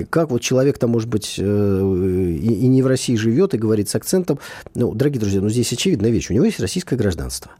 как 0.09 0.29
вот 0.29 0.40
человек 0.41 0.77
там, 0.77 0.89
может 0.89 1.09
быть, 1.09 1.35
э, 1.37 1.41
и 1.41 2.67
не 2.67 2.81
в 2.81 2.87
России 2.87 3.15
живет, 3.15 3.53
и 3.53 3.57
говорит 3.57 3.89
с 3.89 3.95
акцентом. 3.95 4.39
Ну, 4.75 4.93
дорогие 4.93 5.19
друзья, 5.19 5.41
ну 5.41 5.49
здесь 5.49 5.71
очевидная 5.71 6.11
вещь. 6.11 6.29
У 6.29 6.33
него 6.33 6.45
есть 6.45 6.59
российское 6.59 6.95
гражданство 6.95 7.51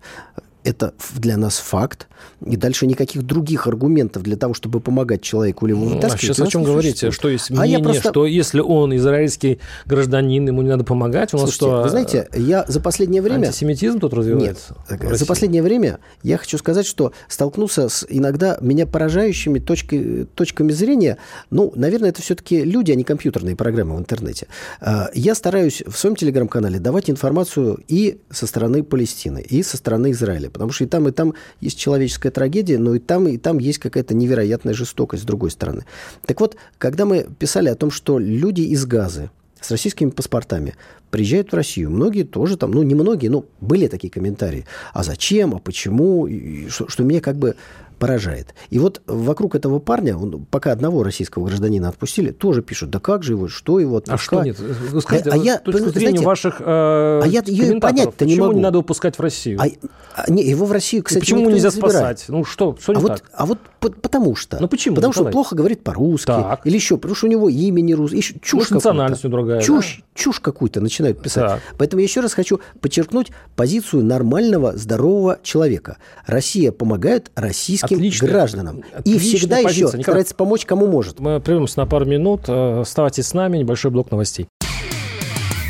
это 0.63 0.93
для 1.15 1.37
нас 1.37 1.57
факт, 1.57 2.07
и 2.45 2.55
дальше 2.55 2.87
никаких 2.87 3.23
других 3.23 3.67
аргументов 3.67 4.23
для 4.23 4.35
того, 4.35 4.53
чтобы 4.53 4.79
помогать 4.79 5.21
человеку 5.21 5.65
или 5.65 5.73
его 5.73 5.85
ну, 5.85 5.95
вытаскивать. 5.95 6.31
А 6.31 6.33
сейчас 6.33 6.47
о 6.47 6.51
чем 6.51 6.63
говорите? 6.63 7.11
Что 7.11 7.29
есть 7.29 7.49
мнение, 7.49 7.77
а 7.77 7.79
я 7.79 7.83
просто... 7.83 8.09
что 8.09 8.25
если 8.25 8.59
он 8.59 8.95
израильский 8.95 9.59
гражданин, 9.85 10.47
ему 10.47 10.61
не 10.61 10.69
надо 10.69 10.83
помогать? 10.83 11.33
У 11.33 11.37
нас 11.37 11.51
Слушайте, 11.51 11.65
что? 11.65 11.81
Вы 11.83 11.89
знаете, 11.89 12.27
я 12.33 12.65
за 12.67 12.79
последнее 12.79 13.21
время... 13.21 13.47
Антисемитизм 13.47 13.99
тут 13.99 14.13
развивается? 14.13 14.75
Нет. 14.89 15.17
За 15.17 15.25
последнее 15.25 15.63
время 15.63 15.99
я 16.23 16.37
хочу 16.37 16.57
сказать, 16.57 16.85
что 16.85 17.13
столкнулся 17.27 17.89
с 17.89 18.05
иногда 18.09 18.57
меня 18.61 18.85
поражающими 18.85 19.59
точкой, 19.59 20.25
точками 20.35 20.71
зрения. 20.71 21.17
Ну, 21.49 21.71
наверное, 21.75 22.09
это 22.09 22.21
все-таки 22.21 22.63
люди, 22.63 22.91
а 22.91 22.95
не 22.95 23.03
компьютерные 23.03 23.55
программы 23.55 23.95
в 23.95 23.99
интернете. 23.99 24.47
А, 24.79 25.09
я 25.13 25.35
стараюсь 25.35 25.83
в 25.85 25.97
своем 25.97 26.15
телеграм-канале 26.15 26.79
давать 26.79 27.09
информацию 27.09 27.79
и 27.87 28.19
со 28.29 28.47
стороны 28.47 28.83
Палестины, 28.83 29.41
и 29.41 29.63
со 29.63 29.77
стороны 29.77 30.11
Израиля. 30.11 30.50
Потому 30.51 30.71
что 30.71 30.83
и 30.83 30.87
там, 30.87 31.07
и 31.07 31.11
там 31.11 31.33
есть 31.59 31.79
человеческая 31.79 32.31
трагедия, 32.31 32.77
но 32.77 32.95
и 32.95 32.99
там, 32.99 33.27
и 33.27 33.37
там 33.37 33.57
есть 33.57 33.79
какая-то 33.79 34.13
невероятная 34.13 34.73
жестокость 34.73 35.23
с 35.23 35.25
другой 35.25 35.51
стороны. 35.51 35.85
Так 36.25 36.39
вот, 36.39 36.55
когда 36.77 37.05
мы 37.05 37.27
писали 37.39 37.69
о 37.69 37.75
том, 37.75 37.91
что 37.91 38.19
люди 38.19 38.61
из 38.61 38.85
Газы, 38.85 39.29
с 39.61 39.69
российскими 39.69 40.09
паспортами 40.09 40.75
приезжают 41.11 41.51
в 41.51 41.55
Россию. 41.55 41.91
Многие 41.91 42.23
тоже 42.23 42.57
там, 42.57 42.71
ну, 42.71 42.81
не 42.83 42.95
многие, 42.95 43.27
но 43.27 43.45
были 43.61 43.87
такие 43.87 44.09
комментарии. 44.09 44.65
А 44.93 45.03
зачем, 45.03 45.53
а 45.53 45.59
почему? 45.59 46.25
И 46.25 46.67
что, 46.69 46.87
что 46.87 47.03
меня 47.03 47.21
как 47.21 47.37
бы 47.37 47.55
поражает. 48.01 48.55
И 48.71 48.79
вот 48.79 49.03
вокруг 49.05 49.53
этого 49.53 49.77
парня, 49.77 50.17
он, 50.17 50.43
пока 50.49 50.71
одного 50.71 51.03
российского 51.03 51.45
гражданина 51.45 51.87
отпустили, 51.89 52.31
тоже 52.31 52.63
пишут, 52.63 52.89
да 52.89 52.99
как 52.99 53.21
же 53.21 53.33
его, 53.33 53.47
что 53.47 53.79
его 53.79 53.97
отпускать? 53.97 54.47
А 54.49 54.53
что 54.55 54.63
нет? 54.63 55.03
Скажите, 55.03 55.29
а, 55.29 55.33
а 55.33 55.37
я, 55.37 55.59
точку 55.59 55.89
зрения 55.91 56.17
знаете, 56.17 56.25
ваших 56.25 56.61
э, 56.61 56.63
а 56.65 57.23
я 57.27 57.43
ее 57.45 57.79
понять-то 57.79 58.25
не 58.25 58.37
могу. 58.37 58.53
не 58.53 58.59
надо 58.59 58.79
выпускать 58.79 59.19
в 59.19 59.21
Россию? 59.21 59.59
А, 59.61 59.67
а, 60.15 60.31
не, 60.31 60.43
его 60.43 60.65
в 60.65 60.71
Россию, 60.71 61.03
кстати, 61.03 61.19
почему 61.19 61.47
нельзя 61.47 61.69
не 61.69 61.75
спасать? 61.75 62.25
Ну 62.27 62.43
что, 62.43 62.75
что 62.81 62.93
не 62.93 62.97
а 62.97 63.01
так? 63.01 63.09
Вот, 63.09 63.23
а 63.33 63.45
вот 63.45 63.59
потому 63.79 64.35
что. 64.35 64.57
Ну 64.59 64.67
почему? 64.67 64.95
Потому 64.95 65.11
Николай? 65.11 65.31
что 65.31 65.31
плохо 65.31 65.55
говорит 65.55 65.83
по-русски. 65.83 66.25
Так. 66.25 66.65
Или 66.65 66.75
еще, 66.75 66.97
потому 66.97 67.13
что 67.13 67.27
у 67.27 67.29
него 67.29 67.49
имя 67.49 67.81
не 67.81 67.93
русское. 67.93 68.19
Чушь 68.19 68.53
Может, 68.53 68.71
национальность 68.71 69.27
другая. 69.27 69.61
Чушь, 69.61 69.97
да? 69.99 70.05
чушь 70.15 70.39
какую-то 70.39 70.81
начинают 70.81 71.21
писать. 71.21 71.47
Так. 71.47 71.61
Поэтому 71.77 71.99
я 71.99 72.05
еще 72.05 72.21
раз 72.21 72.33
хочу 72.33 72.61
подчеркнуть 72.79 73.31
позицию 73.55 74.03
нормального, 74.03 74.75
здорового 74.75 75.39
человека. 75.43 75.97
Россия 76.25 76.71
помогает 76.71 77.31
российским 77.35 77.90
Отлично. 77.95 78.27
гражданам. 78.27 78.83
Отличная 78.93 79.13
и 79.13 79.37
всегда 79.37 79.55
позиция. 79.57 79.71
еще 79.71 79.85
Николай... 79.85 80.03
старается 80.03 80.35
помочь 80.35 80.65
кому 80.65 80.87
может. 80.87 81.19
Мы 81.19 81.39
прервемся 81.39 81.79
на 81.79 81.85
пару 81.85 82.05
минут. 82.05 82.43
Э, 82.47 82.81
оставайтесь 82.81 83.27
с 83.27 83.33
нами. 83.33 83.57
Небольшой 83.57 83.91
блок 83.91 84.11
новостей. 84.11 84.47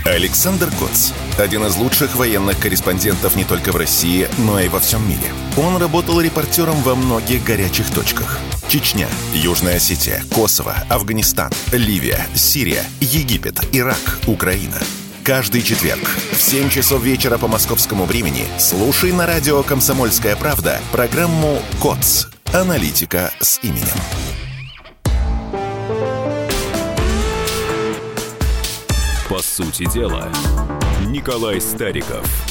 Александр 0.05 0.67
Коц. 0.79 1.11
Один 1.37 1.63
из 1.65 1.77
лучших 1.77 2.15
военных 2.15 2.59
корреспондентов 2.59 3.35
не 3.35 3.43
только 3.43 3.71
в 3.71 3.75
России, 3.75 4.27
но 4.39 4.59
и 4.59 4.67
во 4.67 4.79
всем 4.79 5.07
мире. 5.07 5.19
Он 5.57 5.77
работал 5.77 6.19
репортером 6.19 6.75
во 6.83 6.95
многих 6.95 7.43
горячих 7.43 7.89
точках. 7.91 8.39
Чечня, 8.67 9.07
Южная 9.33 9.75
Осетия, 9.75 10.23
Косово, 10.33 10.75
Афганистан, 10.89 11.51
Ливия, 11.71 12.25
Сирия, 12.33 12.83
Египет, 12.99 13.59
Ирак, 13.73 14.19
Украина– 14.27 14.77
Каждый 15.23 15.61
четверг 15.61 16.01
в 16.31 16.41
7 16.41 16.69
часов 16.69 17.03
вечера 17.03 17.37
по 17.37 17.47
московскому 17.47 18.05
времени 18.05 18.47
слушай 18.57 19.11
на 19.11 19.27
радио 19.27 19.61
«Комсомольская 19.61 20.35
правда» 20.35 20.79
программу 20.91 21.59
«КОЦ. 21.79 22.27
Аналитика 22.51 23.31
с 23.39 23.59
именем». 23.61 23.85
По 29.29 29.43
сути 29.43 29.85
дела, 29.91 30.27
Николай 31.05 31.61
Стариков– 31.61 32.25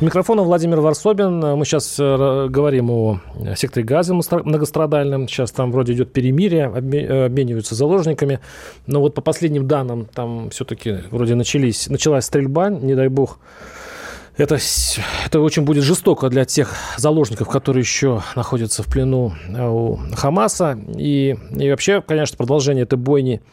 у 0.00 0.04
микрофона 0.04 0.42
Владимир 0.42 0.80
Варсобин. 0.80 1.40
Мы 1.40 1.64
сейчас 1.64 1.96
э, 1.98 2.46
говорим 2.48 2.90
о 2.90 3.20
секторе 3.56 3.84
газа 3.84 4.14
многострадальном. 4.14 5.28
Сейчас 5.28 5.50
там 5.50 5.72
вроде 5.72 5.94
идет 5.94 6.12
перемирие, 6.12 6.70
э, 6.72 7.26
обмениваются 7.26 7.74
заложниками. 7.74 8.40
Но 8.86 9.00
вот 9.00 9.14
по 9.14 9.20
последним 9.20 9.66
данным 9.66 10.06
там 10.06 10.50
все-таки 10.50 10.98
вроде 11.10 11.34
начались, 11.34 11.88
началась 11.88 12.26
стрельба, 12.26 12.70
не 12.70 12.94
дай 12.94 13.08
бог. 13.08 13.38
Это, 14.36 14.58
это 15.26 15.40
очень 15.40 15.64
будет 15.64 15.82
жестоко 15.82 16.28
для 16.28 16.44
тех 16.44 16.72
заложников, 16.96 17.48
которые 17.48 17.80
еще 17.80 18.22
находятся 18.36 18.84
в 18.84 18.86
плену 18.86 19.32
э, 19.48 19.68
у 19.68 19.98
Хамаса. 20.14 20.78
И, 20.96 21.36
и 21.58 21.70
вообще, 21.70 22.02
конечно, 22.02 22.36
продолжение 22.36 22.84
этой 22.84 22.98
бойни– 22.98 23.40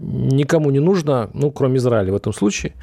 никому 0.00 0.70
не 0.70 0.80
нужно, 0.80 1.30
ну, 1.34 1.50
кроме 1.50 1.78
Израиля 1.78 2.12
в 2.12 2.16
этом 2.16 2.32
случае. 2.32 2.74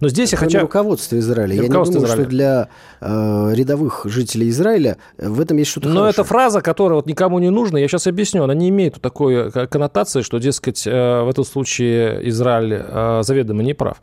Но 0.00 0.08
здесь 0.08 0.30
кроме 0.30 0.52
я 0.52 0.58
хочу... 0.58 0.60
руководство 0.60 1.18
Израиля. 1.18 1.54
Я 1.54 1.62
руководство 1.62 1.98
не 1.98 2.04
думаю, 2.04 2.08
Израиля. 2.08 2.24
что 2.24 2.30
для 2.30 2.68
э, 3.00 3.54
рядовых 3.54 4.02
жителей 4.04 4.48
Израиля 4.50 4.98
в 5.18 5.40
этом 5.40 5.56
есть 5.56 5.70
что-то 5.70 5.88
Но 5.88 6.00
хорошее. 6.00 6.10
эта 6.10 6.24
фраза, 6.24 6.60
которая 6.60 6.96
вот 6.96 7.06
никому 7.06 7.38
не 7.38 7.50
нужна, 7.50 7.78
я 7.78 7.88
сейчас 7.88 8.06
объясню, 8.06 8.44
она 8.44 8.54
не 8.54 8.68
имеет 8.68 9.00
такой 9.00 9.50
коннотации, 9.50 10.22
что, 10.22 10.38
дескать, 10.38 10.86
э, 10.86 11.22
в 11.22 11.28
этом 11.28 11.44
случае 11.44 12.28
Израиль 12.28 12.74
э, 12.74 13.20
заведомо 13.22 13.62
не 13.62 13.74
прав. 13.74 14.00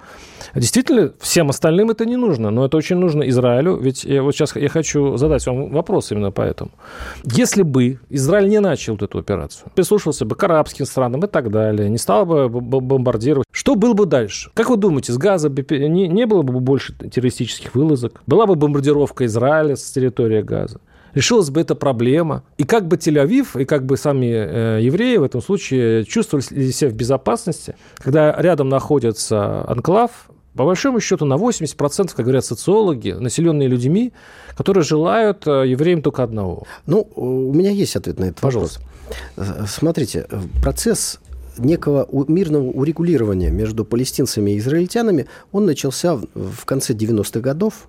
Действительно, 0.54 1.12
всем 1.20 1.50
остальным 1.50 1.92
это 1.92 2.06
не 2.06 2.16
нужно, 2.16 2.50
но 2.50 2.66
это 2.66 2.78
очень 2.78 2.98
нужно 2.98 3.28
Израилю, 3.30 3.78
ведь 3.78 4.04
я 4.06 4.24
вот 4.24 4.34
сейчас 4.34 4.56
я 4.56 4.70
хочу 4.70 5.18
задать 5.18 5.46
вам 5.46 5.70
вопрос 5.72 6.12
именно 6.12 6.32
поэтому. 6.32 6.72
Если 7.24 7.64
бы 7.64 8.00
Израиль 8.10 8.50
не 8.50 8.60
начал 8.60 8.94
вот 8.94 9.04
эту 9.04 9.20
операцию, 9.20 9.68
прислушался 9.76 10.26
бы 10.26 10.36
к 10.36 10.44
арабским 10.44 10.86
странам 10.86 11.22
и 11.26 11.28
так 11.28 11.52
далее, 11.52 11.90
не 11.90 11.98
стал 11.98 12.26
бы 12.26 12.55
бомбардировать, 12.62 13.46
что 13.52 13.76
было 13.76 13.94
бы 13.94 14.06
дальше? 14.06 14.52
Как 14.54 14.70
вы 14.70 14.78
думаете, 14.78 15.14
с 15.14 15.18
Газа 15.18 15.50
не, 15.50 16.08
не 16.08 16.26
было 16.26 16.42
бы 16.42 16.60
больше 16.60 16.94
террористических 16.94 17.74
вылазок? 17.76 18.22
Была 18.28 18.46
бы 18.46 18.56
бомбардировка 18.56 19.26
Израиля 19.26 19.76
с 19.76 19.92
территории 19.92 20.42
Газа? 20.42 20.80
решилась 21.16 21.50
бы 21.50 21.62
эта 21.62 21.74
проблема. 21.74 22.44
И 22.58 22.66
как 22.66 22.88
бы 22.88 22.98
Тель-Авив, 22.98 23.60
и 23.60 23.66
как 23.66 23.86
бы 23.86 23.98
сами 23.98 24.26
э, 24.26 24.80
евреи 24.82 25.18
в 25.18 25.24
этом 25.24 25.42
случае 25.42 26.04
чувствовали 26.04 26.72
себя 26.72 26.90
в 26.92 26.94
безопасности, 26.94 27.76
когда 27.98 28.36
рядом 28.40 28.70
находится 28.70 29.68
анклав, 29.68 30.30
по 30.56 30.64
большому 30.64 31.00
счету, 31.00 31.26
на 31.26 31.36
80%, 31.36 32.12
как 32.16 32.26
говорят 32.26 32.46
социологи, 32.46 33.12
населенные 33.12 33.68
людьми, 33.68 34.14
которые 34.56 34.84
желают 34.84 35.46
э, 35.48 35.68
евреям 35.68 36.02
только 36.02 36.24
одного. 36.24 36.64
Ну, 36.86 37.08
у 37.16 37.54
меня 37.54 37.72
есть 37.72 37.96
ответ 37.96 38.20
на 38.20 38.26
этот 38.26 38.40
Пожалуйста. 38.40 38.82
вопрос. 39.36 39.70
Смотрите, 39.70 40.28
процесс 40.62 41.20
некого 41.58 42.08
мирного 42.28 42.66
урегулирования 42.66 43.52
между 43.52 43.86
палестинцами 43.86 44.52
и 44.52 44.58
израильтянами, 44.58 45.28
он 45.52 45.66
начался 45.66 46.16
в 46.16 46.66
конце 46.66 46.94
90-х 46.94 47.40
годов, 47.40 47.88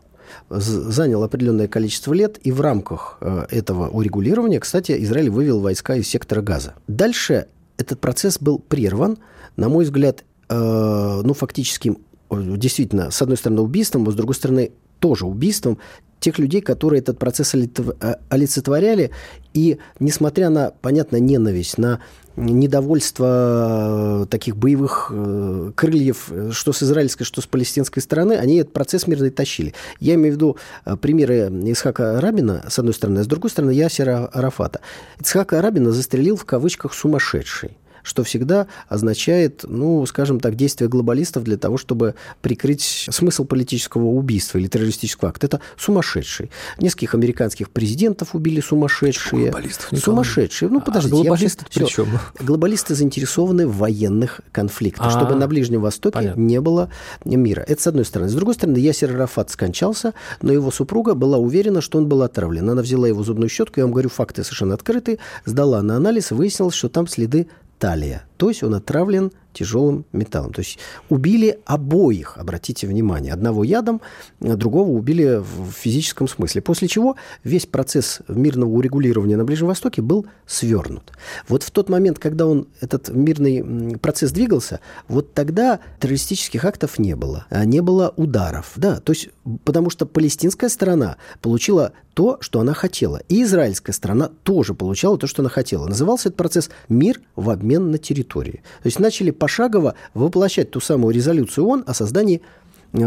занял 0.50 1.22
определенное 1.22 1.68
количество 1.68 2.12
лет, 2.12 2.38
и 2.42 2.52
в 2.52 2.60
рамках 2.60 3.18
э, 3.20 3.46
этого 3.50 3.88
урегулирования, 3.88 4.60
кстати, 4.60 4.96
Израиль 5.04 5.30
вывел 5.30 5.60
войска 5.60 5.94
из 5.96 6.08
сектора 6.08 6.42
Газа. 6.42 6.74
Дальше 6.88 7.46
этот 7.78 8.00
процесс 8.00 8.38
был 8.38 8.58
прерван, 8.58 9.18
на 9.56 9.68
мой 9.68 9.84
взгляд, 9.84 10.24
э, 10.48 11.20
ну, 11.24 11.34
фактическим, 11.34 11.98
действительно, 12.30 13.10
с 13.10 13.22
одной 13.22 13.36
стороны, 13.36 13.62
убийством, 13.62 14.08
а 14.08 14.12
с 14.12 14.14
другой 14.14 14.34
стороны, 14.34 14.72
тоже 14.98 15.26
убийством 15.26 15.78
тех 16.20 16.38
людей, 16.38 16.60
которые 16.60 17.00
этот 17.00 17.18
процесс 17.18 17.54
э, 17.54 18.14
олицетворяли. 18.28 19.10
И 19.54 19.78
несмотря 20.00 20.50
на, 20.50 20.72
понятно, 20.80 21.16
ненависть, 21.16 21.78
на 21.78 22.00
недовольство 22.36 24.22
э, 24.22 24.26
таких 24.26 24.56
боевых 24.56 25.10
э, 25.10 25.72
крыльев, 25.74 26.30
что 26.52 26.72
с 26.72 26.82
израильской, 26.82 27.24
что 27.24 27.40
с 27.40 27.46
палестинской 27.46 28.02
стороны, 28.02 28.34
они 28.34 28.58
этот 28.58 28.72
процесс 28.72 29.06
мирный 29.06 29.30
тащили. 29.30 29.74
Я 30.00 30.14
имею 30.14 30.34
в 30.34 30.36
виду 30.36 30.56
примеры 31.00 31.50
Исхака 31.64 32.20
Рабина, 32.20 32.64
с 32.68 32.78
одной 32.78 32.94
стороны, 32.94 33.20
а 33.20 33.24
с 33.24 33.26
другой 33.26 33.50
стороны, 33.50 33.70
Ясера 33.70 34.26
Арафата. 34.26 34.80
Исхака 35.20 35.60
Рабина 35.62 35.92
застрелил 35.92 36.36
в 36.36 36.44
кавычках 36.44 36.94
«сумасшедший» 36.94 37.76
что 38.06 38.22
всегда 38.22 38.68
означает, 38.88 39.64
ну, 39.66 40.06
скажем 40.06 40.38
так, 40.38 40.54
действия 40.54 40.86
глобалистов 40.86 41.42
для 41.42 41.56
того, 41.56 41.76
чтобы 41.76 42.14
прикрыть 42.40 43.08
смысл 43.10 43.44
политического 43.44 44.04
убийства 44.04 44.58
или 44.58 44.68
террористического 44.68 45.30
акта. 45.30 45.46
Это 45.48 45.60
сумасшедший. 45.76 46.50
Нескольких 46.78 47.14
американских 47.14 47.68
президентов 47.68 48.34
убили 48.34 48.60
сумасшедшие. 48.60 49.50
Глобалистов, 49.50 49.98
сумасшедшие. 49.98 50.68
Ну, 50.68 50.80
подождите. 50.80 51.16
А 51.16 51.20
глобалисты 51.20 51.64
при 51.72 51.84
чем? 51.86 52.06
Глобалисты 52.38 52.94
заинтересованы 52.94 53.66
в 53.66 53.76
военных 53.76 54.40
конфликтах, 54.52 55.10
чтобы 55.10 55.32
а, 55.32 55.36
на 55.36 55.48
Ближнем 55.48 55.80
Востоке 55.80 56.14
понятно. 56.14 56.40
не 56.40 56.60
было 56.60 56.90
мира. 57.24 57.64
Это 57.66 57.82
с 57.82 57.86
одной 57.88 58.04
стороны. 58.04 58.30
С 58.30 58.34
другой 58.34 58.54
стороны, 58.54 58.76
Ясер 58.76 59.12
Арафат 59.16 59.50
скончался, 59.50 60.14
но 60.42 60.52
его 60.52 60.70
супруга 60.70 61.14
была 61.14 61.38
уверена, 61.38 61.80
что 61.80 61.98
он 61.98 62.06
был 62.06 62.22
отравлен. 62.22 62.70
Она 62.70 62.82
взяла 62.82 63.08
его 63.08 63.24
зубную 63.24 63.48
щетку, 63.48 63.80
я 63.80 63.84
вам 63.84 63.92
говорю, 63.92 64.10
факты 64.10 64.44
совершенно 64.44 64.74
открыты, 64.74 65.18
сдала 65.44 65.82
на 65.82 65.96
анализ, 65.96 66.30
выяснилось, 66.30 66.74
что 66.74 66.88
там 66.88 67.08
следы 67.08 67.48
талия. 67.78 68.24
То 68.36 68.48
есть 68.48 68.62
он 68.62 68.74
отравлен 68.74 69.32
тяжелым 69.56 70.04
металлом. 70.12 70.52
То 70.52 70.60
есть 70.60 70.78
убили 71.08 71.58
обоих, 71.64 72.36
обратите 72.36 72.86
внимание. 72.86 73.32
Одного 73.32 73.64
ядом, 73.64 74.00
другого 74.40 74.90
убили 74.90 75.40
в 75.40 75.72
физическом 75.72 76.28
смысле. 76.28 76.60
После 76.60 76.88
чего 76.88 77.16
весь 77.42 77.66
процесс 77.66 78.20
мирного 78.28 78.70
урегулирования 78.70 79.36
на 79.36 79.44
Ближнем 79.44 79.68
Востоке 79.68 80.02
был 80.02 80.26
свернут. 80.46 81.12
Вот 81.48 81.62
в 81.62 81.70
тот 81.70 81.88
момент, 81.88 82.18
когда 82.18 82.46
он, 82.46 82.68
этот 82.80 83.08
мирный 83.08 83.98
процесс 83.98 84.30
двигался, 84.30 84.80
вот 85.08 85.32
тогда 85.32 85.80
террористических 86.00 86.64
актов 86.64 86.98
не 86.98 87.16
было. 87.16 87.46
А 87.48 87.64
не 87.64 87.80
было 87.80 88.12
ударов. 88.16 88.72
Да, 88.76 89.00
то 89.00 89.12
есть, 89.12 89.30
потому 89.64 89.90
что 89.90 90.04
палестинская 90.06 90.68
сторона 90.68 91.16
получила 91.40 91.92
то, 92.14 92.38
что 92.40 92.60
она 92.60 92.72
хотела. 92.72 93.20
И 93.28 93.42
израильская 93.42 93.92
сторона 93.92 94.30
тоже 94.42 94.74
получала 94.74 95.18
то, 95.18 95.26
что 95.26 95.42
она 95.42 95.50
хотела. 95.50 95.86
Назывался 95.86 96.28
этот 96.28 96.38
процесс 96.38 96.70
«Мир 96.88 97.20
в 97.34 97.50
обмен 97.50 97.90
на 97.90 97.98
территории». 97.98 98.62
То 98.82 98.86
есть 98.86 98.98
начали 98.98 99.30
пошагово 99.46 99.94
воплощать 100.12 100.72
ту 100.72 100.80
самую 100.80 101.14
резолюцию 101.14 101.66
ООН 101.68 101.84
о 101.86 101.94
создании 101.94 102.42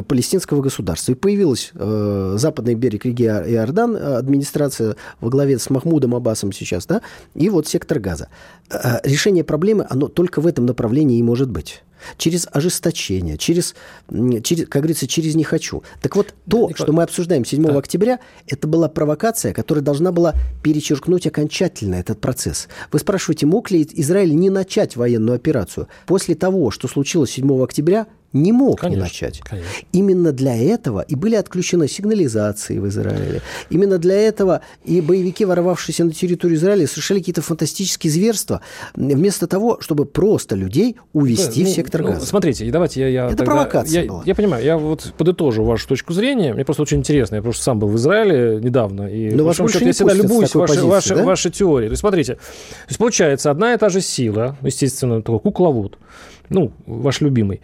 палестинского 0.08 0.62
государства. 0.62 1.12
И 1.12 1.16
появилась 1.16 1.72
э, 1.74 2.36
западный 2.38 2.76
берег 2.76 3.06
реки 3.06 3.24
Иордан, 3.24 3.96
э, 3.96 4.16
администрация 4.18 4.96
во 5.20 5.30
главе 5.30 5.60
с 5.60 5.70
Махмудом 5.70 6.16
Аббасом 6.16 6.52
сейчас, 6.52 6.86
да, 6.86 7.02
и 7.36 7.50
вот 7.50 7.68
сектор 7.68 8.00
Газа. 8.00 8.30
Э, 8.70 9.00
решение 9.04 9.44
проблемы, 9.44 9.86
оно 9.90 10.08
только 10.08 10.42
в 10.42 10.48
этом 10.48 10.66
направлении 10.66 11.18
и 11.18 11.24
может 11.24 11.50
быть 11.50 11.84
через 12.18 12.48
ожесточение, 12.52 13.38
через, 13.38 13.76
через 14.44 14.68
как 14.68 14.82
говорится, 14.82 15.08
через 15.08 15.36
«не 15.36 15.44
хочу». 15.44 15.84
Так 16.02 16.16
вот, 16.16 16.34
то, 16.50 16.70
Николай. 16.70 16.74
что 16.76 16.94
мы 16.94 17.04
обсуждаем 17.04 17.46
7 17.46 17.64
да. 17.64 17.78
октября, 17.78 18.20
это 18.48 18.68
была 18.68 18.88
провокация, 18.88 19.54
которая 19.54 19.84
должна 19.84 20.12
была 20.12 20.36
перечеркнуть 20.64 21.28
окончательно 21.28 21.96
этот 21.96 22.20
процесс. 22.20 22.68
Вы 22.92 23.00
спрашиваете, 23.00 23.46
мог 23.46 23.72
ли 23.72 23.88
Израиль 23.94 24.36
не 24.36 24.50
начать 24.50 24.96
военную 24.96 25.36
операцию? 25.36 25.88
После 26.06 26.36
того, 26.36 26.72
что 26.72 26.88
случилось 26.88 27.32
7 27.32 27.64
октября, 27.64 28.08
не 28.34 28.52
мог 28.52 28.80
конечно, 28.80 28.98
не 28.98 29.04
начать. 29.04 29.40
Конечно. 29.42 29.70
Именно 29.92 30.32
для 30.32 30.56
этого 30.56 31.02
и 31.02 31.16
были 31.16 31.36
отключены 31.36 31.88
сигнализации 31.88 32.78
в 32.78 32.88
Израиле. 32.88 33.42
Именно 33.70 33.98
для 33.98 34.16
этого 34.16 34.62
и 34.86 35.02
боевики, 35.02 35.46
ворвавшиеся 35.46 36.04
на 36.04 36.12
территорию 36.12 36.58
Израиля, 36.58 36.88
совершали 36.88 37.20
какие-то 37.20 37.42
фантастические 37.42 38.12
зверства, 38.12 38.62
вместо 38.96 39.48
того, 39.48 39.80
чтобы 39.82 40.06
просто 40.06 40.56
людей 40.56 40.98
увести 41.14 41.64
да, 41.64 41.70
в 41.70 41.74
сектор 41.74 42.02
ну, 42.02 42.08
газа. 42.10 42.26
Смотрите, 42.26 42.70
давайте 42.72 43.02
я... 43.02 43.08
я 43.08 43.26
Это 43.28 43.38
тогда, 43.38 43.52
провокация 43.52 44.04
я, 44.04 44.10
была. 44.10 44.24
Я 44.26 44.36
понимаю, 44.36 44.64
я 44.64 44.78
вот 44.78 45.14
подытожу 45.18 45.64
вашу 45.64 45.88
точку 45.88 46.14
зрения. 46.14 46.54
Мне 46.54 46.66
просто 46.66 46.84
очень 46.84 46.98
интересно. 46.98 47.36
Я 47.36 47.42
просто 47.42 47.64
сам 47.64 47.80
был 47.80 47.88
в 47.88 47.96
Израиле 47.96 48.60
недавно. 48.62 49.08
И 49.08 49.32
Но 49.32 49.44
вас 49.44 49.58
больше 49.58 49.84
я 49.84 49.92
всегда 49.92 50.14
любуюсь 50.14 50.54
ваши, 50.54 50.74
позиции, 50.74 50.88
ваши, 50.88 51.16
да? 51.16 51.24
ваши 51.24 51.50
теории. 51.50 51.88
То 51.88 51.94
есть, 51.94 52.02
смотрите, 52.02 52.36
то 52.36 52.42
есть, 52.88 53.00
получается, 53.00 53.52
одна 53.52 53.74
и 53.74 53.78
та 53.78 53.90
же 53.90 54.02
сила, 54.02 54.58
естественно, 54.62 55.22
такой 55.22 55.40
кукловод, 55.40 55.98
ну, 56.50 56.72
ваш 56.86 57.22
любимый, 57.22 57.62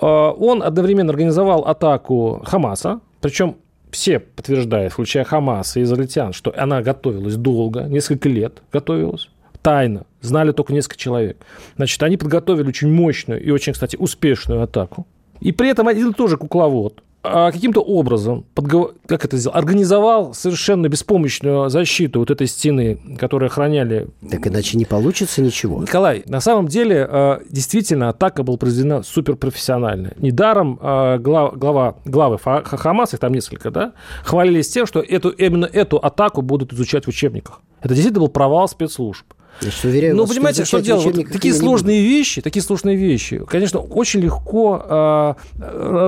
а, 0.00 0.30
он 0.30 0.62
одновременно 0.62 1.10
организовал 1.10 1.62
атаку 1.62 2.42
Хамаса, 2.44 3.00
причем 3.20 3.56
все 3.90 4.20
подтверждают, 4.20 4.92
включая 4.92 5.24
Хамас 5.24 5.76
и 5.76 5.82
израильтян, 5.82 6.32
что 6.32 6.54
она 6.56 6.82
готовилась 6.82 7.36
долго, 7.36 7.82
несколько 7.84 8.28
лет 8.28 8.62
готовилась, 8.72 9.28
тайно, 9.62 10.06
знали 10.20 10.52
только 10.52 10.72
несколько 10.72 10.96
человек. 10.96 11.38
Значит, 11.76 12.02
они 12.02 12.16
подготовили 12.16 12.68
очень 12.68 12.92
мощную 12.92 13.42
и 13.42 13.50
очень, 13.50 13.72
кстати, 13.72 13.96
успешную 13.96 14.62
атаку. 14.62 15.06
И 15.40 15.52
при 15.52 15.70
этом 15.70 15.88
один 15.88 16.12
тоже 16.12 16.36
кукловод 16.36 17.02
каким-то 17.22 17.80
образом 17.80 18.44
подгов... 18.54 18.92
как 19.06 19.24
это 19.24 19.36
сделал? 19.36 19.56
организовал 19.56 20.32
совершенно 20.34 20.88
беспомощную 20.88 21.68
защиту 21.68 22.20
вот 22.20 22.30
этой 22.30 22.46
стены, 22.46 22.98
которую 23.18 23.48
охраняли. 23.48 24.08
Так 24.30 24.46
иначе 24.46 24.78
не 24.78 24.84
получится 24.84 25.42
ничего. 25.42 25.82
Николай, 25.82 26.22
на 26.26 26.40
самом 26.40 26.68
деле 26.68 27.06
а, 27.08 27.40
действительно 27.48 28.08
атака 28.08 28.42
была 28.42 28.56
произведена 28.56 29.02
суперпрофессионально. 29.02 30.12
Недаром 30.16 30.78
а, 30.80 31.18
глава, 31.18 31.50
глава, 31.52 31.94
главы 32.04 32.38
Хамас, 32.38 33.12
их 33.14 33.20
там 33.20 33.32
несколько, 33.32 33.70
да, 33.70 33.92
хвалились 34.24 34.68
тем, 34.68 34.86
что 34.86 35.00
эту, 35.00 35.30
именно 35.30 35.66
эту 35.66 35.98
атаку 35.98 36.42
будут 36.42 36.72
изучать 36.72 37.04
в 37.04 37.08
учебниках. 37.08 37.60
Это 37.80 37.94
действительно 37.94 38.20
был 38.20 38.28
провал 38.28 38.68
спецслужб. 38.68 39.26
Значит, 39.60 39.84
уверяю 39.84 40.16
ну, 40.16 40.22
вас, 40.22 40.30
понимаете, 40.30 40.64
что, 40.64 40.78
что 40.78 40.86
делать? 40.86 41.16
Вот 41.16 41.32
такие 41.32 41.52
сложные 41.54 42.02
вещи, 42.02 42.40
такие 42.40 42.62
сложные 42.62 42.96
вещи. 42.96 43.44
Конечно, 43.46 43.80
очень 43.80 44.20
легко 44.20 44.82
э, 44.88 45.34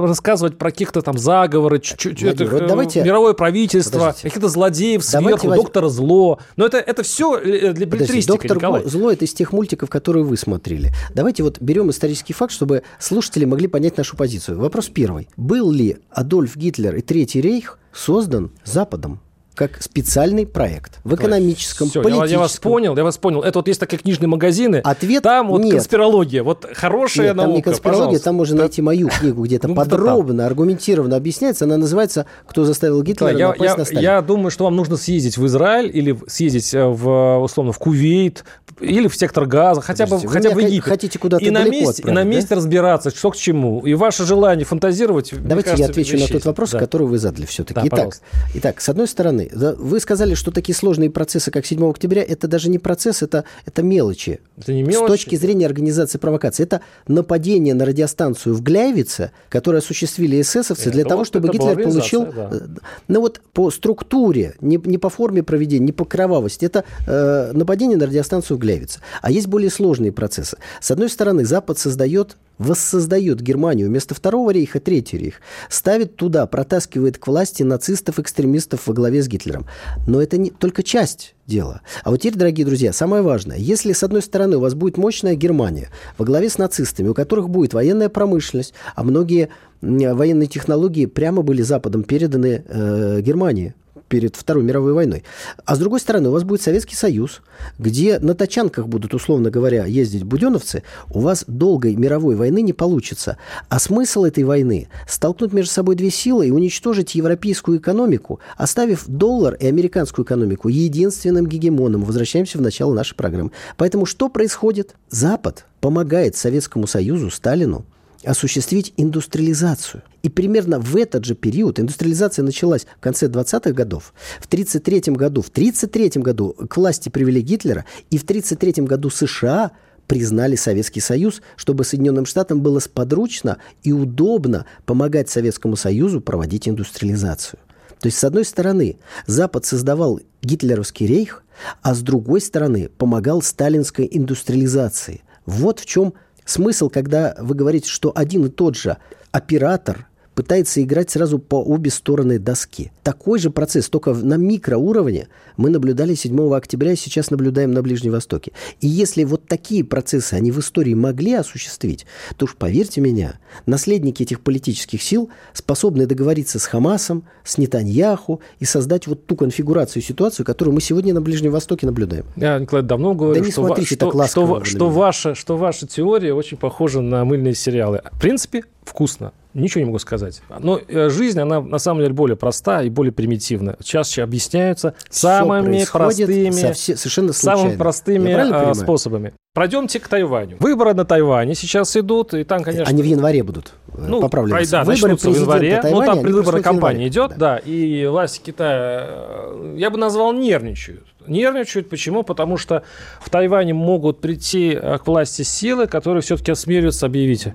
рассказывать 0.06 0.58
про 0.58 0.70
каких-то 0.70 1.02
там 1.02 1.18
заговоры, 1.18 1.80
чуть-чуть 1.80 2.22
это, 2.22 2.46
вот 2.46 2.66
давайте... 2.66 3.02
мировое 3.02 3.34
правительство, 3.34 4.14
каких-то 4.20 4.48
злодеев 4.48 5.04
сверху, 5.04 5.42
давайте... 5.42 5.62
доктора 5.62 5.88
зло. 5.88 6.38
Но 6.56 6.66
это, 6.66 6.78
это 6.78 7.02
все 7.02 7.36
э, 7.36 7.72
для 7.72 7.86
билетристики, 7.86 8.32
Доктор 8.32 8.56
Николай. 8.56 8.84
зло– 8.84 9.10
это 9.12 9.24
из 9.24 9.34
тех 9.34 9.52
мультиков, 9.52 9.90
которые 9.90 10.24
вы 10.24 10.36
смотрели. 10.36 10.92
Давайте 11.14 11.42
вот 11.42 11.60
берем 11.60 11.90
исторический 11.90 12.32
факт, 12.32 12.52
чтобы 12.52 12.82
слушатели 12.98 13.44
могли 13.44 13.68
понять 13.68 13.96
нашу 13.96 14.16
позицию. 14.16 14.58
Вопрос 14.58 14.88
первый. 14.88 15.28
Был 15.36 15.70
ли 15.70 15.98
Адольф 16.10 16.56
Гитлер 16.56 16.96
и 16.96 17.00
Третий 17.00 17.40
рейх 17.40 17.78
создан 17.92 18.50
Западом? 18.64 19.20
Как 19.54 19.82
специальный 19.82 20.46
проект 20.46 21.00
в 21.04 21.14
экономическом, 21.14 21.88
Все, 21.88 22.02
политическом. 22.02 22.30
Я, 22.30 22.38
вас 22.38 22.56
понял, 22.56 22.96
я 22.96 23.04
вас 23.04 23.18
понял. 23.18 23.42
Это 23.42 23.58
вот 23.58 23.68
есть 23.68 23.80
такие 23.80 23.98
книжные 23.98 24.28
магазины. 24.28 24.76
Ответ 24.76 25.22
там 25.22 25.48
вот 25.48 25.62
нет. 25.62 25.74
конспирология, 25.74 26.42
вот 26.42 26.66
хорошая 26.74 27.28
нет, 27.28 27.36
наука. 27.36 27.48
Там 27.48 27.56
не 27.56 27.62
конспирология, 27.62 28.04
пожалуйста. 28.04 28.24
там 28.24 28.34
можно 28.36 28.56
найти 28.56 28.82
мою 28.82 29.08
книгу, 29.08 29.42
где-то 29.44 29.68
ну, 29.72 29.74
подробно, 29.74 30.46
аргументированно 30.46 31.16
объясняется. 31.16 31.64
Она 31.64 31.76
называется 31.76 32.26
"Кто 32.46 32.64
заставил 32.64 33.02
Гитлера 33.02 33.36
я, 33.36 33.48
напасть 33.48 33.72
я, 33.72 33.76
на 33.76 33.84
Сталина". 33.84 34.02
Я 34.02 34.22
думаю, 34.22 34.50
что 34.50 34.64
вам 34.64 34.76
нужно 34.76 34.96
съездить 34.96 35.36
в 35.36 35.46
Израиль 35.46 35.90
или 35.92 36.18
съездить 36.26 36.72
э, 36.72 36.86
в 36.86 37.38
условно 37.42 37.72
в 37.72 37.78
Кувейт 37.78 38.44
или 38.80 39.06
в 39.06 39.14
сектор 39.14 39.44
Газа, 39.44 39.82
хотя 39.82 40.06
бы 40.06 40.18
хотя 40.26 40.50
бы 40.50 40.62
Египет. 40.62 40.84
Хотите 40.84 41.18
куда-то 41.18 41.44
и 41.44 41.50
на 41.50 41.64
месте, 41.64 42.02
и 42.02 42.10
на 42.10 42.22
месте 42.22 42.50
да? 42.50 42.56
разбираться, 42.56 43.10
что 43.10 43.30
к 43.30 43.36
чему. 43.36 43.80
И 43.80 43.94
ваше 43.94 44.24
желание 44.24 44.64
фантазировать. 44.64 45.30
Давайте 45.32 45.70
кажется, 45.70 45.82
я 45.82 45.90
отвечу 45.90 46.14
вещей. 46.14 46.26
на 46.26 46.32
тот 46.32 46.46
вопрос, 46.46 46.70
да. 46.70 46.78
который 46.78 47.06
вы 47.06 47.18
задали 47.18 47.44
все-таки. 47.44 47.80
Да, 47.80 47.86
итак, 47.86 48.18
итак, 48.54 48.80
с 48.80 48.88
одной 48.88 49.06
стороны 49.06 49.41
стороны, 49.48 49.76
вы 49.78 50.00
сказали, 50.00 50.34
что 50.34 50.50
такие 50.50 50.74
сложные 50.74 51.10
процессы, 51.10 51.50
как 51.50 51.66
7 51.66 51.88
октября, 51.88 52.22
это 52.22 52.48
даже 52.48 52.68
не 52.68 52.78
процесс, 52.78 53.22
это, 53.22 53.44
это 53.66 53.82
мелочи. 53.82 54.40
Это 54.56 54.72
не 54.72 54.82
мелочи. 54.82 55.04
С 55.04 55.06
точки 55.06 55.36
зрения 55.36 55.66
организации 55.66 56.18
провокации. 56.18 56.62
Это 56.64 56.80
нападение 57.08 57.74
на 57.74 57.84
радиостанцию 57.84 58.54
в 58.54 58.62
Гляйвице, 58.62 59.32
которое 59.48 59.78
осуществили 59.78 60.40
эсэсовцы 60.40 60.90
для 60.90 61.04
того, 61.04 61.24
чтобы 61.24 61.48
Гитлер 61.48 61.82
получил... 61.82 62.26
Да. 62.26 62.50
Э, 62.52 62.60
ну 63.08 63.20
вот 63.20 63.40
по 63.52 63.70
структуре, 63.70 64.54
не, 64.60 64.80
не 64.84 64.98
по 64.98 65.08
форме 65.08 65.42
проведения, 65.42 65.86
не 65.86 65.92
по 65.92 66.04
кровавости. 66.04 66.64
Это 66.64 66.84
э, 67.06 67.52
нападение 67.52 67.96
на 67.96 68.06
радиостанцию 68.06 68.56
в 68.56 68.60
Гляйвице. 68.60 69.00
А 69.20 69.30
есть 69.30 69.46
более 69.46 69.70
сложные 69.70 70.12
процессы. 70.12 70.58
С 70.80 70.90
одной 70.90 71.08
стороны, 71.08 71.44
Запад 71.44 71.78
создает 71.78 72.36
воссоздает 72.62 73.40
Германию 73.40 73.88
вместо 73.88 74.14
Второго 74.14 74.50
рейха 74.50 74.80
Третий 74.80 75.18
рейх, 75.18 75.34
ставит 75.68 76.16
туда, 76.16 76.46
протаскивает 76.46 77.18
к 77.18 77.26
власти 77.26 77.62
нацистов-экстремистов 77.62 78.86
во 78.86 78.94
главе 78.94 79.22
с 79.22 79.28
Гитлером. 79.28 79.66
Но 80.06 80.22
это 80.22 80.38
не 80.38 80.50
только 80.50 80.82
часть 80.82 81.34
дела. 81.46 81.80
А 82.04 82.10
вот 82.10 82.18
теперь, 82.18 82.38
дорогие 82.38 82.64
друзья, 82.64 82.92
самое 82.92 83.22
важное. 83.22 83.56
Если, 83.56 83.92
с 83.92 84.02
одной 84.02 84.22
стороны, 84.22 84.56
у 84.56 84.60
вас 84.60 84.74
будет 84.74 84.96
мощная 84.96 85.34
Германия 85.34 85.90
во 86.18 86.24
главе 86.24 86.48
с 86.48 86.58
нацистами, 86.58 87.08
у 87.08 87.14
которых 87.14 87.50
будет 87.50 87.74
военная 87.74 88.08
промышленность, 88.08 88.74
а 88.94 89.02
многие 89.02 89.48
военные 89.80 90.46
технологии 90.46 91.06
прямо 91.06 91.42
были 91.42 91.62
Западом 91.62 92.04
переданы 92.04 92.64
э, 92.66 93.20
Германии 93.20 93.74
перед 94.12 94.36
Второй 94.36 94.62
мировой 94.62 94.92
войной. 94.92 95.24
А 95.64 95.74
с 95.74 95.78
другой 95.78 95.98
стороны, 95.98 96.28
у 96.28 96.32
вас 96.32 96.44
будет 96.44 96.60
Советский 96.60 96.94
Союз, 96.94 97.40
где 97.78 98.18
на 98.18 98.34
тачанках 98.34 98.86
будут, 98.86 99.14
условно 99.14 99.50
говоря, 99.50 99.86
ездить 99.86 100.24
буденовцы, 100.24 100.82
у 101.14 101.20
вас 101.20 101.44
долгой 101.46 101.96
мировой 101.96 102.36
войны 102.36 102.60
не 102.60 102.74
получится. 102.74 103.38
А 103.70 103.78
смысл 103.78 104.24
этой 104.24 104.44
войны– 104.44 104.88
столкнуть 105.08 105.54
между 105.54 105.72
собой 105.72 105.94
две 105.94 106.10
силы 106.10 106.48
и 106.48 106.50
уничтожить 106.50 107.14
европейскую 107.14 107.78
экономику, 107.78 108.38
оставив 108.58 109.06
доллар 109.06 109.54
и 109.54 109.66
американскую 109.66 110.26
экономику 110.26 110.68
единственным 110.68 111.46
гегемоном. 111.46 112.04
Возвращаемся 112.04 112.58
в 112.58 112.60
начало 112.60 112.92
нашей 112.92 113.14
программы. 113.14 113.52
Поэтому 113.78 114.04
что 114.04 114.28
происходит? 114.28 114.94
Запад 115.08 115.64
помогает 115.80 116.36
Советскому 116.36 116.86
Союзу, 116.86 117.30
Сталину, 117.30 117.86
осуществить 118.24 118.92
индустриализацию. 118.96 120.02
И 120.22 120.28
примерно 120.28 120.78
в 120.78 120.96
этот 120.96 121.24
же 121.24 121.34
период 121.34 121.80
индустриализация 121.80 122.44
началась 122.44 122.86
в 122.98 123.00
конце 123.00 123.26
20-х 123.26 123.72
годов. 123.72 124.14
В 124.40 124.46
1933 124.46 125.14
году, 125.14 125.42
в 125.42 125.48
1933 125.48 126.22
году 126.22 126.54
к 126.68 126.76
власти 126.76 127.08
привели 127.08 127.40
Гитлера, 127.40 127.84
и 128.10 128.18
в 128.18 128.22
1933 128.22 128.84
году 128.84 129.10
США 129.10 129.72
признали 130.06 130.56
Советский 130.56 131.00
Союз, 131.00 131.42
чтобы 131.56 131.84
Соединенным 131.84 132.26
Штатам 132.26 132.60
было 132.60 132.80
сподручно 132.80 133.58
и 133.82 133.92
удобно 133.92 134.66
помогать 134.84 135.30
Советскому 135.30 135.76
Союзу 135.76 136.20
проводить 136.20 136.68
индустриализацию. 136.68 137.58
То 138.00 138.08
есть, 138.08 138.18
с 138.18 138.24
одной 138.24 138.44
стороны, 138.44 138.98
Запад 139.26 139.64
создавал 139.64 140.20
гитлеровский 140.42 141.06
рейх, 141.06 141.44
а 141.82 141.94
с 141.94 142.00
другой 142.00 142.40
стороны, 142.40 142.90
помогал 142.98 143.42
сталинской 143.42 144.08
индустриализации. 144.10 145.22
Вот 145.46 145.78
в 145.80 145.86
чем 145.86 146.14
Смысл, 146.44 146.88
когда 146.88 147.34
вы 147.38 147.54
говорите, 147.54 147.88
что 147.88 148.12
один 148.14 148.46
и 148.46 148.48
тот 148.48 148.76
же 148.76 148.98
оператор 149.30 150.06
пытается 150.42 150.82
играть 150.82 151.08
сразу 151.08 151.38
по 151.38 151.62
обе 151.62 151.88
стороны 151.88 152.40
доски. 152.40 152.90
Такой 153.04 153.38
же 153.38 153.50
процесс, 153.50 153.88
только 153.88 154.12
на 154.12 154.36
микроуровне 154.36 155.28
мы 155.56 155.70
наблюдали 155.70 156.14
7 156.14 156.52
октября, 156.52 156.96
сейчас 156.96 157.30
наблюдаем 157.30 157.70
на 157.70 157.80
Ближнем 157.80 158.10
Востоке. 158.10 158.50
И 158.80 158.88
если 158.88 159.22
вот 159.22 159.46
такие 159.46 159.84
процессы 159.84 160.34
они 160.34 160.50
в 160.50 160.58
истории 160.58 160.94
могли 160.94 161.34
осуществить, 161.34 162.06
то 162.36 162.46
уж 162.46 162.56
поверьте 162.56 163.00
меня, 163.00 163.38
наследники 163.66 164.24
этих 164.24 164.40
политических 164.40 165.00
сил 165.00 165.30
способны 165.52 166.06
договориться 166.06 166.58
с 166.58 166.66
Хамасом, 166.66 167.22
с 167.44 167.56
Нетаньяху 167.56 168.40
и 168.58 168.64
создать 168.64 169.06
вот 169.06 169.26
ту 169.26 169.36
конфигурацию, 169.36 170.02
ситуацию, 170.02 170.44
которую 170.44 170.74
мы 170.74 170.80
сегодня 170.80 171.14
на 171.14 171.20
Ближнем 171.20 171.52
Востоке 171.52 171.86
наблюдаем. 171.86 172.24
Я, 172.34 172.58
Николай, 172.58 172.84
давно 172.84 173.14
говорю, 173.14 173.38
да 173.38 173.46
не 173.46 173.52
что, 173.52 173.64
смотрите 173.64 173.94
что, 173.94 174.06
так 174.06 174.14
ласково 174.16 174.64
что, 174.64 174.76
что, 174.76 174.88
ваша, 174.88 175.34
что 175.36 175.56
ваша 175.56 175.86
теория 175.86 176.34
очень 176.34 176.56
похожа 176.56 177.00
на 177.00 177.24
мыльные 177.24 177.54
сериалы. 177.54 178.02
В 178.10 178.20
принципе, 178.20 178.64
вкусно. 178.84 179.32
Ничего 179.54 179.80
не 179.80 179.86
могу 179.86 179.98
сказать. 179.98 180.40
Но 180.60 180.80
э, 180.88 181.10
жизнь, 181.10 181.38
она 181.38 181.60
на 181.60 181.78
самом 181.78 182.00
деле 182.00 182.14
более 182.14 182.36
проста 182.36 182.82
и 182.82 182.88
более 182.88 183.12
примитивна. 183.12 183.76
Чаще 183.82 184.22
объясняются 184.22 184.94
самыми 185.10 185.84
простыми, 185.90 186.50
совсем, 186.50 186.96
совершенно 186.96 187.32
самыми 187.34 187.76
простыми 187.76 188.32
а, 188.32 188.72
способами. 188.72 189.34
Пройдемте 189.52 190.00
к 190.00 190.08
Тайваню. 190.08 190.56
Выборы 190.58 190.94
на 190.94 191.04
Тайване 191.04 191.54
сейчас 191.54 191.94
идут, 191.98 192.32
и 192.32 192.44
там, 192.44 192.62
конечно... 192.62 192.88
Они 192.88 193.02
в 193.02 193.04
январе 193.06 193.42
будут, 193.42 193.74
э, 193.88 194.06
ну, 194.08 194.22
поправлю. 194.22 194.56
Да, 194.70 194.84
Выборы 194.84 195.16
в 195.16 195.24
январе, 195.24 195.82
Тайваня, 195.82 196.06
ну 196.06 196.14
там 196.14 196.22
предвыборная 196.22 196.62
кампания 196.62 197.08
идет, 197.08 197.32
да. 197.32 197.56
да, 197.56 197.58
и 197.58 198.06
власти 198.06 198.40
Китая, 198.40 199.04
э, 199.06 199.74
я 199.76 199.90
бы 199.90 199.98
назвал, 199.98 200.32
нервничают. 200.32 201.04
Нервничают. 201.26 201.90
Почему? 201.90 202.22
Потому 202.22 202.56
что 202.56 202.84
в 203.20 203.28
Тайване 203.28 203.74
могут 203.74 204.22
прийти 204.22 204.74
к 204.74 205.06
власти 205.06 205.42
силы, 205.42 205.86
которые 205.86 206.22
все-таки 206.22 206.50
осмеливаются 206.50 207.06
объявить 207.06 207.48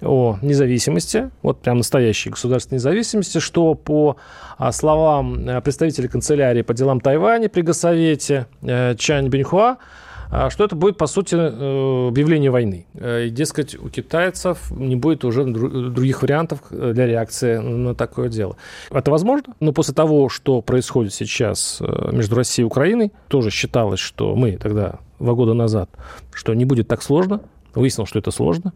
о 0.00 0.38
независимости, 0.42 1.30
вот 1.42 1.60
прям 1.60 1.78
настоящей 1.78 2.30
государственной 2.30 2.76
независимости, 2.76 3.38
что 3.38 3.74
по 3.74 4.16
а, 4.56 4.72
словам 4.72 5.48
э, 5.48 5.60
представителя 5.60 6.08
канцелярии 6.08 6.62
по 6.62 6.74
делам 6.74 7.00
Тайваня 7.00 7.48
при 7.48 7.62
Госсовете 7.62 8.46
э, 8.62 8.94
Чань 8.96 9.28
Биньхуа, 9.28 9.78
а, 10.30 10.50
что 10.50 10.64
это 10.64 10.76
будет, 10.76 10.98
по 10.98 11.06
сути, 11.06 11.34
э, 11.34 12.08
объявление 12.08 12.50
войны. 12.50 12.86
И, 12.94 13.30
дескать, 13.30 13.74
у 13.74 13.88
китайцев 13.88 14.70
не 14.70 14.96
будет 14.96 15.24
уже 15.24 15.44
других 15.44 16.22
вариантов 16.22 16.60
для 16.70 17.06
реакции 17.06 17.56
на 17.58 17.94
такое 17.94 18.28
дело. 18.28 18.56
Это 18.90 19.10
возможно, 19.10 19.54
но 19.60 19.72
после 19.72 19.94
того, 19.94 20.28
что 20.28 20.60
происходит 20.60 21.14
сейчас 21.14 21.80
между 22.12 22.36
Россией 22.36 22.64
и 22.64 22.66
Украиной, 22.66 23.12
тоже 23.28 23.50
считалось, 23.50 24.00
что 24.00 24.36
мы 24.36 24.58
тогда, 24.58 24.98
два 25.18 25.34
года 25.34 25.54
назад, 25.54 25.90
что 26.32 26.54
не 26.54 26.64
будет 26.64 26.88
так 26.88 27.02
сложно. 27.02 27.40
Выяснилось, 27.74 28.10
что 28.10 28.18
это 28.18 28.30
сложно. 28.30 28.72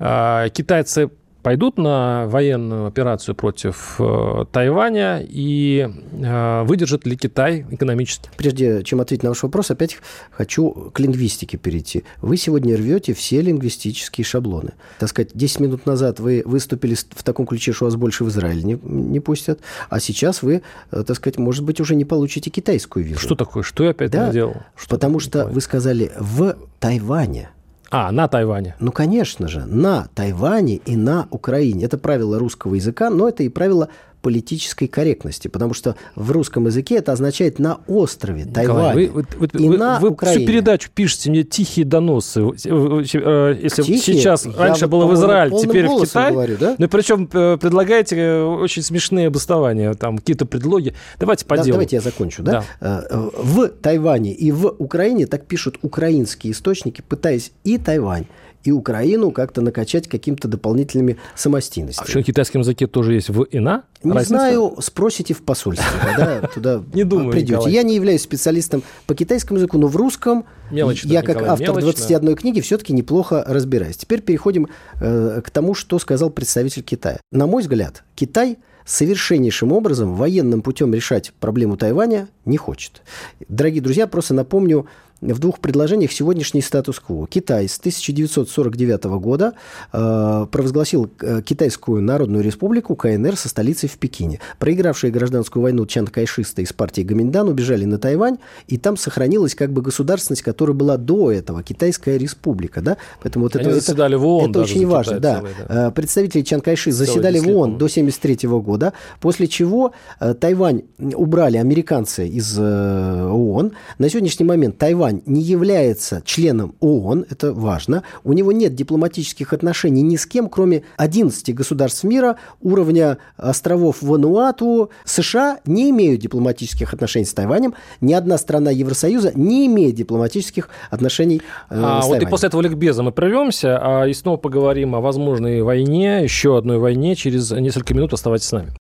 А, 0.00 0.48
китайцы 0.48 1.10
пойдут 1.42 1.78
на 1.78 2.26
военную 2.26 2.86
операцию 2.86 3.34
против 3.34 3.96
э, 3.98 4.44
Тайваня 4.52 5.24
и 5.26 5.88
э, 6.12 6.62
выдержит 6.64 7.06
ли 7.06 7.16
Китай 7.16 7.66
экономически? 7.70 8.30
Прежде 8.36 8.82
чем 8.82 9.00
ответить 9.00 9.22
на 9.22 9.30
ваш 9.30 9.42
вопрос, 9.42 9.70
опять 9.70 9.98
хочу 10.30 10.90
к 10.92 11.00
лингвистике 11.00 11.56
перейти. 11.56 12.04
Вы 12.20 12.36
сегодня 12.36 12.76
рвете 12.76 13.14
все 13.14 13.40
лингвистические 13.40 14.24
шаблоны. 14.24 14.72
Так 14.98 15.08
сказать, 15.08 15.30
10 15.34 15.60
минут 15.60 15.86
назад 15.86 16.20
вы 16.20 16.42
выступили 16.44 16.94
в 16.94 17.22
таком 17.22 17.46
ключе, 17.46 17.72
что 17.72 17.86
вас 17.86 17.96
больше 17.96 18.24
в 18.24 18.28
Израиль 18.28 18.64
не, 18.64 18.78
не 18.82 19.20
пустят, 19.20 19.60
а 19.88 20.00
сейчас 20.00 20.42
вы, 20.42 20.62
э, 20.90 21.04
так 21.06 21.16
сказать, 21.16 21.38
может 21.38 21.64
быть, 21.64 21.80
уже 21.80 21.94
не 21.94 22.04
получите 22.04 22.50
китайскую 22.50 23.04
визу. 23.04 23.20
Что 23.20 23.34
такое? 23.34 23.62
Что 23.62 23.84
я 23.84 23.90
опять 23.90 24.10
да, 24.10 24.26
наделал? 24.26 24.56
Что 24.76 24.90
потому 24.90 25.20
что 25.20 25.46
вы 25.46 25.60
сказали 25.60 26.12
«в 26.18 26.56
Тайване». 26.78 27.50
А, 27.92 28.12
на 28.12 28.28
Тайване. 28.28 28.76
Ну, 28.78 28.92
конечно 28.92 29.48
же, 29.48 29.66
на 29.66 30.06
Тайване 30.14 30.76
и 30.76 30.94
на 30.94 31.26
Украине. 31.30 31.86
Это 31.86 31.98
правило 31.98 32.38
русского 32.38 32.76
языка, 32.76 33.10
но 33.10 33.28
это 33.28 33.42
и 33.42 33.48
правило 33.48 33.88
политической 34.20 34.86
корректности, 34.86 35.48
потому 35.48 35.74
что 35.74 35.96
в 36.14 36.30
русском 36.30 36.66
языке 36.66 36.96
это 36.96 37.12
означает 37.12 37.58
на 37.58 37.80
острове 37.86 38.44
Тайвань 38.44 38.94
вы, 38.94 39.24
вы, 39.38 39.48
и 39.52 39.68
вы, 39.68 39.78
на 39.78 39.98
вы 39.98 40.10
Украине. 40.10 40.38
всю 40.38 40.46
передачу 40.46 40.90
пишете 40.94 41.30
мне 41.30 41.42
тихие 41.42 41.86
доносы. 41.86 42.40
Э, 42.40 43.58
если 43.62 43.82
тихие? 43.82 44.18
сейчас 44.18 44.46
Я 44.46 44.52
раньше 44.56 44.86
вот 44.86 44.90
было 44.90 45.06
в 45.06 45.14
Израиль, 45.14 45.52
теперь 45.60 45.86
в 45.86 46.04
Китай. 46.04 46.32
Говорю, 46.32 46.56
да? 46.58 46.76
Ну 46.78 46.84
и 46.84 46.88
причем 46.88 47.28
э, 47.32 47.56
предлагаете 47.56 48.16
э, 48.16 48.44
очень 48.44 48.82
смешные 48.82 49.28
обоснования, 49.28 49.94
там 49.94 50.18
какие-то 50.18 50.46
предлоги. 50.46 50.94
Давайте 51.18 51.44
по 51.46 51.56
да, 51.56 51.62
делу. 51.62 51.74
Давайте 51.74 51.96
я 51.96 52.02
закончу. 52.02 52.42
Да? 52.42 52.64
Да. 52.80 53.04
В 53.10 53.68
Тайване 53.68 54.32
и 54.32 54.52
в 54.52 54.74
Украине 54.78 55.26
так 55.26 55.46
пишут 55.46 55.78
украинские 55.82 56.52
источники, 56.52 57.02
пытаясь 57.06 57.52
и 57.64 57.78
Тайвань 57.78 58.26
и 58.64 58.72
Украину 58.72 59.30
как-то 59.30 59.60
накачать 59.60 60.08
какими-то 60.08 60.48
дополнительными 60.48 61.16
самостийностями. 61.34 62.06
А 62.06 62.10
что, 62.10 62.20
в 62.20 62.24
китайском 62.24 62.60
языке 62.60 62.86
тоже 62.86 63.14
есть 63.14 63.30
в 63.30 63.42
и 63.42 63.58
на? 63.58 63.84
Не 64.02 64.12
Разница? 64.12 64.28
знаю, 64.34 64.76
спросите 64.80 65.34
в 65.34 65.42
посольстве, 65.42 65.86
когда 66.02 66.40
туда 66.54 66.82
не 66.92 67.04
думаю, 67.04 67.32
придете. 67.32 67.52
Николай. 67.52 67.72
Я 67.72 67.82
не 67.82 67.94
являюсь 67.94 68.22
специалистом 68.22 68.82
по 69.06 69.14
китайскому 69.14 69.58
языку, 69.58 69.78
но 69.78 69.86
в 69.86 69.96
русском 69.96 70.44
мелочно, 70.70 71.08
я 71.08 71.22
как 71.22 71.36
Николай, 71.36 71.50
автор 71.50 71.68
мелочно. 71.68 71.92
21 71.92 72.36
книги 72.36 72.60
все-таки 72.60 72.92
неплохо 72.92 73.44
разбираюсь. 73.46 73.96
Теперь 73.96 74.20
переходим 74.20 74.68
э, 75.00 75.40
к 75.44 75.50
тому, 75.50 75.74
что 75.74 75.98
сказал 75.98 76.30
представитель 76.30 76.82
Китая. 76.82 77.20
На 77.32 77.46
мой 77.46 77.62
взгляд, 77.62 78.04
Китай 78.14 78.58
совершеннейшим 78.84 79.72
образом 79.72 80.14
военным 80.16 80.62
путем 80.62 80.92
решать 80.92 81.32
проблему 81.38 81.76
Тайваня 81.76 82.28
не 82.44 82.56
хочет. 82.56 83.02
Дорогие 83.48 83.82
друзья, 83.82 84.06
просто 84.06 84.34
напомню 84.34 84.86
в 85.20 85.38
двух 85.38 85.60
предложениях 85.60 86.12
сегодняшний 86.12 86.62
статус-кво. 86.62 87.26
Китай 87.26 87.68
с 87.68 87.78
1949 87.78 89.04
года 89.20 89.52
э, 89.92 90.46
провозгласил 90.50 91.10
э, 91.20 91.42
Китайскую 91.44 92.02
Народную 92.02 92.42
Республику 92.42 92.96
КНР 92.96 93.36
со 93.36 93.48
столицей 93.48 93.88
в 93.88 93.98
Пекине. 93.98 94.40
Проигравшие 94.58 95.10
гражданскую 95.10 95.62
войну 95.62 95.84
чан-кайшисты 95.86 96.62
из 96.62 96.72
партии 96.72 97.02
Гаминдан 97.02 97.48
убежали 97.48 97.84
на 97.84 97.98
Тайвань, 97.98 98.38
и 98.66 98.78
там 98.78 98.96
сохранилась 98.96 99.54
как 99.54 99.72
бы 99.72 99.82
государственность, 99.82 100.42
которая 100.42 100.74
была 100.74 100.96
до 100.96 101.30
этого, 101.30 101.62
Китайская 101.62 102.16
Республика. 102.16 102.80
Да? 102.80 102.96
Поэтому 103.22 103.44
вот 103.44 103.56
Они 103.56 103.66
это, 103.66 103.74
заседали 103.74 104.14
в 104.14 104.26
ООН 104.26 104.50
это 104.50 104.60
очень 104.60 104.86
важно. 104.86 105.16
Китай 105.16 105.32
Да. 105.32 105.38
целый, 105.40 105.52
да. 105.68 105.88
Э, 105.88 105.90
Представители 105.90 106.42
Чан 106.42 106.60
Кайши 106.60 106.92
заседали 106.92 107.38
в 107.38 107.48
ООН 107.48 107.78
до 107.78 107.86
1973 107.86 108.48
года, 108.48 108.92
после 109.20 109.48
чего 109.48 109.92
э, 110.18 110.34
Тайвань 110.34 110.82
убрали 110.98 111.58
американцы 111.58 112.26
из 112.26 112.56
э, 112.58 113.28
ООН. 113.30 113.72
На 113.98 114.08
сегодняшний 114.08 114.46
момент 114.46 114.78
Тайвань 114.78 115.09
не 115.12 115.42
является 115.42 116.22
членом 116.24 116.74
ООН, 116.80 117.26
это 117.30 117.52
важно. 117.52 118.02
У 118.24 118.32
него 118.32 118.52
нет 118.52 118.74
дипломатических 118.74 119.52
отношений 119.52 120.02
ни 120.02 120.16
с 120.16 120.26
кем, 120.26 120.48
кроме 120.48 120.82
11 120.96 121.54
государств 121.54 122.04
мира 122.04 122.36
уровня 122.60 123.18
островов 123.36 124.02
Вануату. 124.02 124.90
США 125.04 125.58
не 125.64 125.90
имеют 125.90 126.20
дипломатических 126.20 126.92
отношений 126.92 127.26
с 127.26 127.34
Тайванем. 127.34 127.74
Ни 128.00 128.12
одна 128.12 128.38
страна 128.38 128.70
Евросоюза 128.70 129.32
не 129.34 129.66
имеет 129.66 129.94
дипломатических 129.94 130.68
отношений 130.90 131.42
э, 131.70 131.80
А, 131.82 132.02
с 132.02 132.06
вот 132.06 132.10
и 132.10 132.12
Тайванем. 132.12 132.30
после 132.30 132.48
этого 132.48 132.60
ликбеза 132.62 133.02
мы 133.02 133.12
прервемся 133.12 133.78
а, 133.80 134.04
и 134.06 134.12
снова 134.14 134.36
поговорим 134.36 134.94
о 134.94 135.00
возможной 135.00 135.62
войне, 135.62 136.22
еще 136.22 136.56
одной 136.58 136.78
войне. 136.78 137.14
Через 137.16 137.50
несколько 137.50 137.94
минут 137.94 138.12
оставайтесь 138.12 138.46
с 138.46 138.52
нами. 138.52 138.72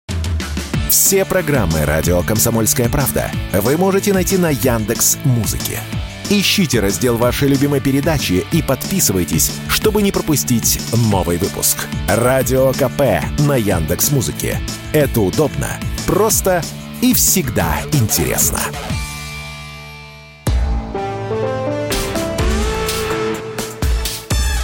Все 0.90 1.24
программы 1.24 1.86
радио 1.86 2.24
Комсомольская 2.24 2.90
правда 2.90 3.30
вы 3.54 3.78
можете 3.78 4.12
найти 4.12 4.38
на 4.38 4.50
Яндекс 4.50 5.20
Музыке. 5.24 5.80
Ищите 6.32 6.80
раздел 6.80 7.18
вашей 7.18 7.48
любимой 7.48 7.80
передачи 7.80 8.46
и 8.52 8.62
подписывайтесь, 8.62 9.52
чтобы 9.68 10.04
не 10.04 10.12
пропустить 10.12 10.80
новый 11.12 11.38
выпуск. 11.38 11.88
Радио 12.08 12.72
КП 12.74 13.24
на 13.40 13.56
Яндекс 13.56 14.12
Музыке. 14.12 14.60
Это 14.94 15.22
удобно, 15.22 15.80
просто 16.06 16.62
и 17.02 17.16
всегда 17.16 17.82
интересно. 17.94 18.60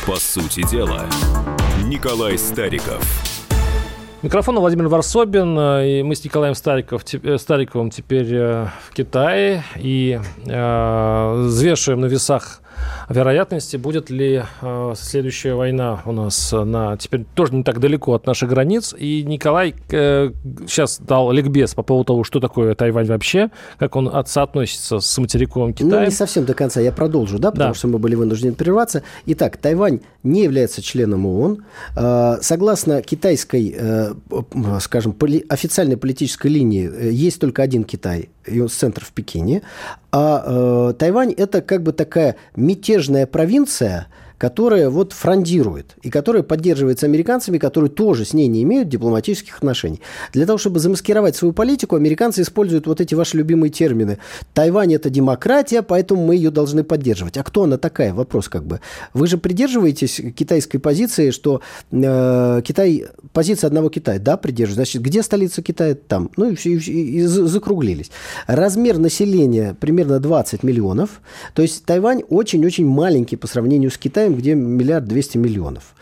По 0.05 0.17
сути 0.17 0.61
дела, 0.69 1.09
Николай 1.83 2.37
Стариков. 2.37 3.34
Микрофон 4.25 4.57
Владимир 4.57 4.87
Варсобин, 4.87 5.55
э, 5.55 5.99
и 5.99 6.03
мы 6.03 6.15
с 6.15 6.23
Николаем 6.23 6.55
Стариков, 6.55 7.03
э, 7.13 7.37
Стариковым 7.37 7.91
теперь 7.91 8.33
э, 8.33 8.65
в 8.89 8.91
Китае. 8.91 9.63
И 9.75 10.19
э, 10.47 11.33
взвешиваем 11.45 12.01
на 12.01 12.07
весах 12.07 12.61
вероятности, 13.09 13.77
будет 13.77 14.09
ли 14.09 14.43
э, 14.61 14.93
следующая 14.95 15.53
война 15.53 16.01
у 16.05 16.11
нас 16.11 16.51
на 16.51 16.97
теперь 16.97 17.25
тоже 17.35 17.53
не 17.53 17.63
так 17.63 17.79
далеко 17.79 18.13
от 18.13 18.25
наших 18.25 18.49
границ. 18.49 18.93
И 18.97 19.23
Николай 19.23 19.75
э, 19.91 20.31
сейчас 20.67 20.99
дал 20.99 21.31
ликбез 21.31 21.73
по 21.73 21.83
поводу 21.83 22.05
того, 22.05 22.23
что 22.23 22.39
такое 22.39 22.75
Тайвань 22.75 23.05
вообще, 23.07 23.49
как 23.77 23.95
он 23.95 24.07
от- 24.07 24.27
соотносится 24.29 24.99
с 24.99 25.17
материковым 25.17 25.69
Ну, 25.69 25.73
Китаем. 25.75 26.05
не 26.05 26.11
совсем 26.11 26.45
до 26.45 26.53
конца. 26.53 26.81
Я 26.81 26.91
продолжу, 26.91 27.39
да, 27.39 27.51
потому 27.51 27.71
Да. 27.73 27.77
что 27.77 27.87
мы 27.87 27.99
были 27.99 28.15
вынуждены 28.15 28.53
прерваться. 28.53 29.03
Итак, 29.27 29.57
Тайвань 29.57 29.99
не 30.23 30.43
является 30.43 30.81
членом 30.81 31.25
ООН. 31.25 31.63
Э, 31.95 32.37
Согласно 32.41 33.01
китайской, 33.01 33.75
э, 33.77 34.13
скажем, 34.79 35.13
поли- 35.13 35.45
официальной 35.49 35.97
политической 35.97 36.47
линии, 36.47 36.89
э, 36.91 37.11
есть 37.11 37.39
только 37.39 37.61
один 37.61 37.83
Китай, 37.83 38.29
и 38.45 38.59
он 38.59 38.69
центр 38.69 39.03
в 39.05 39.11
Пекине. 39.11 39.61
А 40.11 40.43
э, 40.91 40.93
Тайвань– 40.97 41.33
это 41.37 41.61
как 41.61 41.83
бы 41.83 41.91
такая 41.91 42.35
мятежная 42.55 42.94
провинция, 43.27 44.07
которая 44.37 44.89
вот 44.89 45.13
фрондирует 45.13 45.95
и 46.01 46.09
которая 46.09 46.43
поддерживается 46.43 47.05
американцами, 47.05 47.57
которые 47.57 47.89
тоже 47.89 48.25
с 48.25 48.33
ней 48.33 48.47
не 48.47 48.63
имеют 48.63 48.89
дипломатических 48.89 49.57
отношений. 49.57 50.01
Для 50.33 50.45
того, 50.45 50.57
чтобы 50.57 50.79
замаскировать 50.79 51.35
свою 51.35 51.53
политику, 51.53 51.95
американцы 51.95 52.41
используют 52.41 52.87
вот 52.87 53.01
эти 53.01 53.15
ваши 53.15 53.37
любимые 53.37 53.71
термины. 53.71 54.17
Тайвань– 54.53 54.93
это 54.95 55.09
демократия, 55.09 55.81
поэтому 55.81 56.25
мы 56.25 56.35
ее 56.35 56.51
должны 56.51 56.83
поддерживать. 56.83 57.37
А 57.37 57.43
кто 57.43 57.63
она 57.63 57.77
такая? 57.77 58.13
Вопрос 58.13 58.49
как 58.49 58.65
бы. 58.65 58.81
Вы 59.13 59.27
же 59.27 59.37
придерживаетесь 59.37 60.21
китайской 60.35 60.79
позиции, 60.79 61.31
что 61.31 61.61
э, 61.91 62.61
Китай, 62.63 63.05
позиция 63.33 63.67
одного 63.67 63.89
Китая, 63.89 64.19
да, 64.19 64.37
придерживаюсь. 64.37 64.75
Значит, 64.75 65.01
где 65.01 65.23
столица 65.23 65.61
Китая? 65.61 65.95
Там. 65.95 66.31
Ну 66.37 66.51
и, 66.51 66.55
и, 66.55 67.17
и 67.17 67.21
за- 67.23 67.47
закруглились. 67.47 68.11
Размер 68.47 68.97
населения 68.97 69.75
примерно 69.79 70.19
20 70.19 70.63
миллионов. 70.63 71.21
То 71.53 71.61
есть 71.61 71.85
Тайвань 71.85 72.23
очень-очень 72.29 72.85
маленький 72.85 73.35
по 73.35 73.47
сравнению 73.47 73.91
с 73.91 73.97
Китаем, 73.97 74.24
где 74.33 74.55
миллиард 74.55 75.05
двести 75.05 75.37
миллионов. 75.37 75.93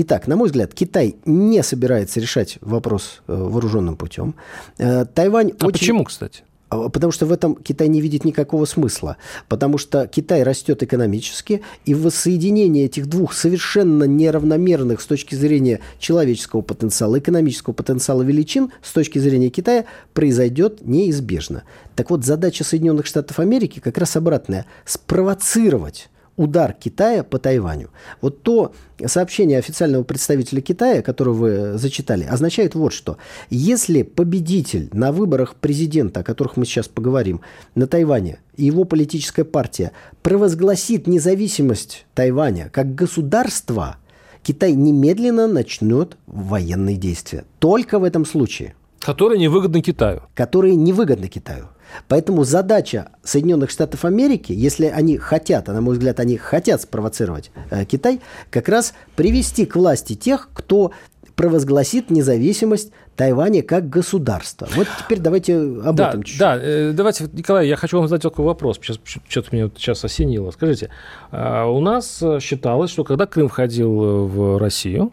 Итак, 0.00 0.28
на 0.28 0.36
мой 0.36 0.46
взгляд, 0.46 0.74
Китай 0.74 1.16
не 1.24 1.62
собирается 1.62 2.20
решать 2.20 2.58
вопрос 2.60 3.20
э, 3.26 3.34
вооруженным 3.34 3.96
путем. 3.96 4.34
Э, 4.78 5.04
Тайвань 5.04 5.52
а 5.58 5.66
очень... 5.66 5.72
почему, 5.72 6.04
кстати? 6.04 6.44
А, 6.68 6.88
Потому 6.88 7.12
что 7.12 7.26
в 7.26 7.32
этом 7.32 7.56
Китай 7.56 7.88
не 7.88 8.00
видит 8.00 8.24
никакого 8.24 8.64
смысла. 8.64 9.16
Потому 9.48 9.78
что 9.78 10.06
Китай 10.06 10.42
растет 10.42 10.82
экономически, 10.82 11.62
и 11.84 11.94
воссоединение 11.94 12.84
этих 12.84 13.06
двух 13.06 13.32
совершенно 13.32 14.04
неравномерных 14.04 15.00
с 15.00 15.06
точки 15.06 15.34
зрения 15.34 15.80
человеческого 15.98 16.60
потенциала, 16.60 17.18
экономического 17.18 17.74
потенциала 17.74 18.22
величин 18.22 18.70
с 18.82 18.92
точки 18.92 19.18
зрения 19.18 19.50
Китая 19.50 19.84
произойдет 20.14 20.86
неизбежно. 20.86 21.64
Так 21.96 22.10
вот, 22.10 22.24
задача 22.24 22.64
Соединенных 22.64 23.06
Штатов 23.06 23.40
Америки 23.40 23.80
как 23.80 23.98
раз 23.98 24.16
обратная– 24.16 24.66
спровоцировать 24.84 26.08
удар 26.38 26.72
Китая 26.72 27.22
по 27.24 27.38
Тайваню. 27.38 27.90
Вот 28.22 28.42
то 28.42 28.72
сообщение 29.04 29.58
официального 29.58 30.04
представителя 30.04 30.62
Китая, 30.62 31.02
которое 31.02 31.32
вы 31.32 31.78
зачитали, 31.78 32.24
означает 32.24 32.74
вот 32.74 32.94
что. 32.94 33.18
Если 33.50 34.02
победитель 34.02 34.88
на 34.92 35.12
выборах 35.12 35.56
президента, 35.56 36.20
о 36.20 36.22
которых 36.22 36.56
мы 36.56 36.64
сейчас 36.64 36.88
поговорим, 36.88 37.40
на 37.74 37.86
Тайване, 37.86 38.38
и 38.56 38.64
его 38.64 38.84
политическая 38.84 39.44
партия 39.44 39.92
провозгласит 40.22 41.06
независимость 41.06 42.06
Тайваня 42.14 42.70
как 42.72 42.94
государства, 42.94 43.96
Китай 44.42 44.72
немедленно 44.72 45.48
начнет 45.48 46.16
военные 46.26 46.96
действия. 46.96 47.44
Только 47.58 47.98
в 47.98 48.04
этом 48.04 48.24
случае 48.24 48.74
Который 49.00 49.38
невыгодны 49.38 49.80
Китаю. 49.82 50.22
которые 50.34 50.76
невыгодны 50.76 51.28
Китаю. 51.28 51.66
Поэтому 52.08 52.44
задача 52.44 53.10
Соединенных 53.22 53.70
Штатов 53.70 54.04
Америки, 54.04 54.52
если 54.52 54.86
они 54.86 55.18
хотят, 55.18 55.68
а 55.68 55.72
на 55.72 55.80
мой 55.80 55.94
взгляд, 55.94 56.20
они 56.20 56.36
хотят 56.36 56.82
спровоцировать 56.82 57.50
э, 57.70 57.84
Китай, 57.84 58.20
как 58.50 58.68
раз 58.68 58.94
привести 59.16 59.66
к 59.66 59.76
власти 59.76 60.14
тех, 60.14 60.50
кто 60.52 60.92
провозгласит 61.38 62.10
независимость 62.10 62.92
Тайваня 63.14 63.62
как 63.62 63.88
государства. 63.88 64.68
Вот 64.74 64.88
теперь 64.98 65.20
давайте 65.20 65.56
об 65.56 65.96
да, 65.96 66.08
этом 66.08 66.22
чуть-чуть. 66.22 66.40
Да, 66.40 66.58
э, 66.60 66.92
давайте, 66.92 67.28
Николай, 67.32 67.68
я 67.68 67.76
хочу 67.76 67.98
вам 67.98 68.08
задать 68.08 68.22
такой 68.22 68.44
вопрос. 68.44 68.78
Сейчас, 68.82 68.98
что-то 69.28 69.54
меня 69.54 69.70
сейчас 69.76 70.04
осенило. 70.04 70.50
Скажите, 70.50 70.90
а, 71.30 71.66
у 71.66 71.80
нас 71.80 72.22
считалось, 72.40 72.90
что 72.90 73.04
когда 73.04 73.26
Крым 73.26 73.48
входил 73.48 74.02
э, 74.02 74.24
в 74.26 74.58
Россию, 74.58 75.12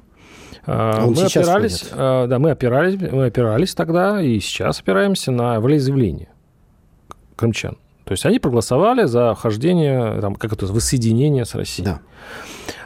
а, 0.65 1.05
мы 1.05 1.23
опирались, 1.23 1.85
а, 1.91 2.27
да, 2.27 2.39
мы 2.39 2.51
опирались, 2.51 2.99
мы 2.99 3.25
опирались 3.25 3.75
тогда 3.75 4.21
и 4.21 4.39
сейчас 4.39 4.79
опираемся 4.79 5.31
на 5.31 5.59
волеизъявление 5.59 6.29
крымчан. 7.35 7.77
То 8.05 8.11
есть 8.11 8.25
они 8.25 8.39
проголосовали 8.39 9.05
за 9.05 9.33
вхождение, 9.33 10.21
там, 10.21 10.35
как 10.35 10.53
это, 10.53 10.67
воссоединение 10.67 11.43
с 11.43 11.55
Россией. 11.55 11.87
Да. 11.87 11.99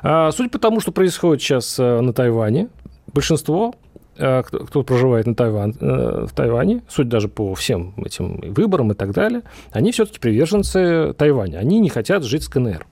А, 0.01 0.31
Судя 0.31 0.49
по 0.49 0.59
тому, 0.59 0.79
что 0.79 0.91
происходит 0.91 1.41
сейчас 1.41 1.77
э, 1.77 1.99
на 1.99 2.13
Тайване, 2.13 2.69
большинство, 3.13 3.75
э, 4.17 4.43
кто, 4.43 4.59
кто 4.59 4.83
проживает 4.83 5.27
на 5.27 5.35
Тайван, 5.35 5.75
э, 5.79 6.25
в 6.25 6.33
Тайване, 6.33 6.83
суть 6.87 7.09
даже 7.09 7.27
по 7.27 7.53
всем 7.53 7.93
этим 7.97 8.39
выборам 8.53 8.93
и 8.93 8.95
так 8.95 9.11
далее, 9.11 9.41
они 9.71 9.91
все-таки 9.91 10.19
приверженцы 10.19 11.13
Тайваня. 11.17 11.57
Они 11.57 11.79
не 11.79 11.89
хотят 11.89 12.23
жить 12.23 12.43
с 12.43 12.47
КНР. 12.47 12.85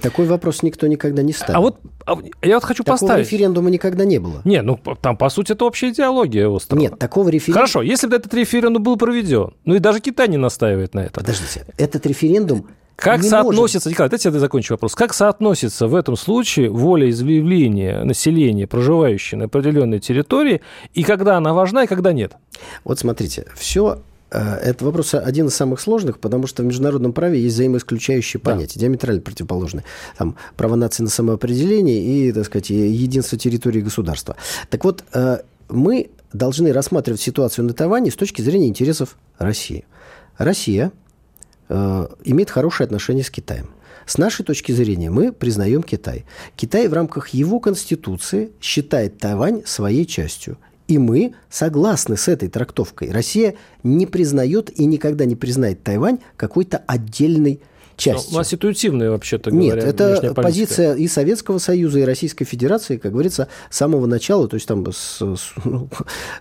Такой 0.00 0.26
вопрос 0.26 0.62
никто 0.62 0.86
никогда 0.86 1.22
не 1.22 1.32
ставил. 1.32 1.56
А 1.56 1.60
вот 1.60 1.78
а 2.06 2.16
я 2.42 2.54
вот 2.56 2.64
хочу 2.64 2.82
Такого 2.82 2.98
поставить. 2.98 3.26
референдума 3.26 3.70
никогда 3.70 4.04
не 4.04 4.18
было. 4.18 4.40
Не, 4.44 4.62
ну 4.62 4.78
там, 5.00 5.16
по 5.16 5.28
сути, 5.28 5.52
это 5.52 5.64
общая 5.64 5.90
идеология 5.90 6.48
острова. 6.48 6.80
Нет, 6.80 6.98
такого 6.98 7.28
референдума... 7.28 7.66
Хорошо, 7.66 7.82
если 7.82 8.06
бы 8.06 8.16
этот 8.16 8.32
референдум 8.34 8.82
был 8.82 8.96
проведен, 8.96 9.54
ну 9.64 9.74
и 9.74 9.78
даже 9.78 10.00
Китай 10.00 10.28
не 10.28 10.36
настаивает 10.36 10.94
на 10.94 11.00
этом. 11.00 11.22
Подождите, 11.22 11.64
этот 11.76 12.06
референдум 12.06 12.66
Как 12.96 13.22
не 13.22 13.28
соотносится, 13.28 13.90
Николай, 13.90 14.10
дайте 14.10 14.30
я 14.30 14.38
закончу 14.38 14.74
вопрос. 14.74 14.94
Как 14.94 15.14
соотносится 15.14 15.86
в 15.86 15.94
этом 15.94 16.16
случае 16.16 16.70
волеизъявление 16.70 18.04
населения, 18.04 18.66
проживающее 18.66 19.38
на 19.38 19.44
определенной 19.46 20.00
территории, 20.00 20.62
и 20.94 21.02
когда 21.02 21.36
она 21.36 21.52
важна, 21.52 21.84
и 21.84 21.86
когда 21.86 22.12
нет? 22.12 22.32
Вот 22.84 22.98
смотрите, 22.98 23.46
все 23.56 24.00
это 24.30 24.84
вопрос 24.84 25.14
один 25.14 25.48
из 25.48 25.54
самых 25.54 25.80
сложных, 25.80 26.18
потому 26.18 26.46
что 26.46 26.62
в 26.62 26.66
международном 26.66 27.12
праве 27.12 27.40
есть 27.40 27.54
взаимоисключающие 27.54 28.40
Да. 28.42 28.52
понятия, 28.52 28.78
диаметрально 28.78 29.20
противоположные. 29.20 29.84
Там 30.16 30.36
право 30.56 30.76
нации 30.76 31.02
на 31.02 31.08
самоопределение 31.08 32.02
и, 32.02 32.32
так 32.32 32.46
сказать, 32.46 32.70
единство 32.70 33.36
территории 33.36 33.80
государства. 33.80 34.36
Так 34.68 34.84
вот, 34.84 35.04
э, 35.12 35.38
мы 35.68 36.10
должны 36.32 36.72
рассматривать 36.72 37.20
ситуацию 37.20 37.64
на 37.64 37.72
Тайване 37.72 38.10
с 38.10 38.16
точки 38.16 38.42
зрения 38.42 38.68
интересов 38.68 39.16
России. 39.38 39.84
Россия 40.38 40.92
э, 41.68 42.06
имеет 42.24 42.50
хорошие 42.50 42.84
отношения 42.84 43.22
с 43.22 43.30
Китаем. 43.30 43.70
С 44.06 44.18
нашей 44.18 44.44
точки 44.44 44.72
зрения 44.72 45.10
мы 45.10 45.32
признаем 45.32 45.82
Китай. 45.82 46.24
Китай 46.56 46.88
в 46.88 46.92
рамках 46.92 47.28
его 47.28 47.60
конституции 47.60 48.50
считает 48.60 49.18
Тайвань 49.18 49.62
своей 49.66 50.06
частью. 50.06 50.56
И 50.90 50.98
мы 50.98 51.34
согласны 51.48 52.16
с 52.16 52.26
этой 52.26 52.48
трактовкой. 52.48 53.12
Россия 53.12 53.54
не 53.84 54.06
признает 54.06 54.76
и 54.76 54.86
никогда 54.86 55.24
не 55.24 55.36
признает 55.36 55.84
Тайвань 55.84 56.18
какой-то 56.36 56.82
отдельной 56.84 57.60
частью. 57.96 58.34
У 58.34 58.38
нас 58.38 58.48
ситуативная, 58.48 59.12
вообще-то 59.12 59.52
говоря, 59.52 59.76
Нет, 59.76 59.84
это 59.84 60.34
позиция 60.34 60.96
и 60.96 61.06
Советского 61.06 61.58
Союза, 61.58 62.00
и 62.00 62.02
Российской 62.02 62.44
Федерации, 62.44 62.96
как 62.96 63.12
говорится, 63.12 63.46
с 63.70 63.76
самого 63.76 64.06
начала, 64.06 64.48
то 64.48 64.56
есть 64.56 64.66
там 64.66 64.84
с, 64.90 65.20
ну, 65.64 65.88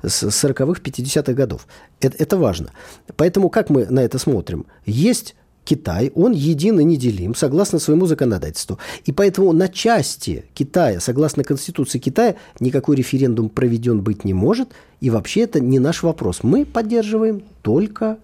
с 0.02 0.24
40-х, 0.24 0.82
50-х 0.82 1.34
годов. 1.34 1.68
Это, 2.02 2.16
это 2.18 2.38
важно. 2.38 2.72
Поэтому 3.18 3.50
как 3.50 3.70
мы 3.70 3.86
на 3.86 4.00
это 4.00 4.18
смотрим? 4.18 4.66
Есть 4.84 5.36
Китай, 5.70 6.12
он 6.16 6.32
един 6.32 6.80
и 6.80 6.84
неделим, 6.84 7.36
согласно 7.36 7.78
своему 7.78 8.08
законодательству. 8.08 8.80
И 9.06 9.12
поэтому 9.12 9.54
на 9.54 9.68
части 9.68 10.46
Китая, 10.56 11.00
согласно 11.00 11.44
Конституции 11.44 12.00
Китая, 12.00 12.38
никакой 12.60 12.96
референдум 12.96 13.50
проведен 13.50 14.02
быть 14.02 14.26
не 14.26 14.34
может. 14.34 14.70
И 15.00 15.12
вообще 15.12 15.42
это 15.42 15.60
не 15.60 15.78
наш 15.78 16.02
вопрос. 16.02 16.40
Мы 16.42 16.66
поддерживаем 16.66 17.44
только 17.62 18.18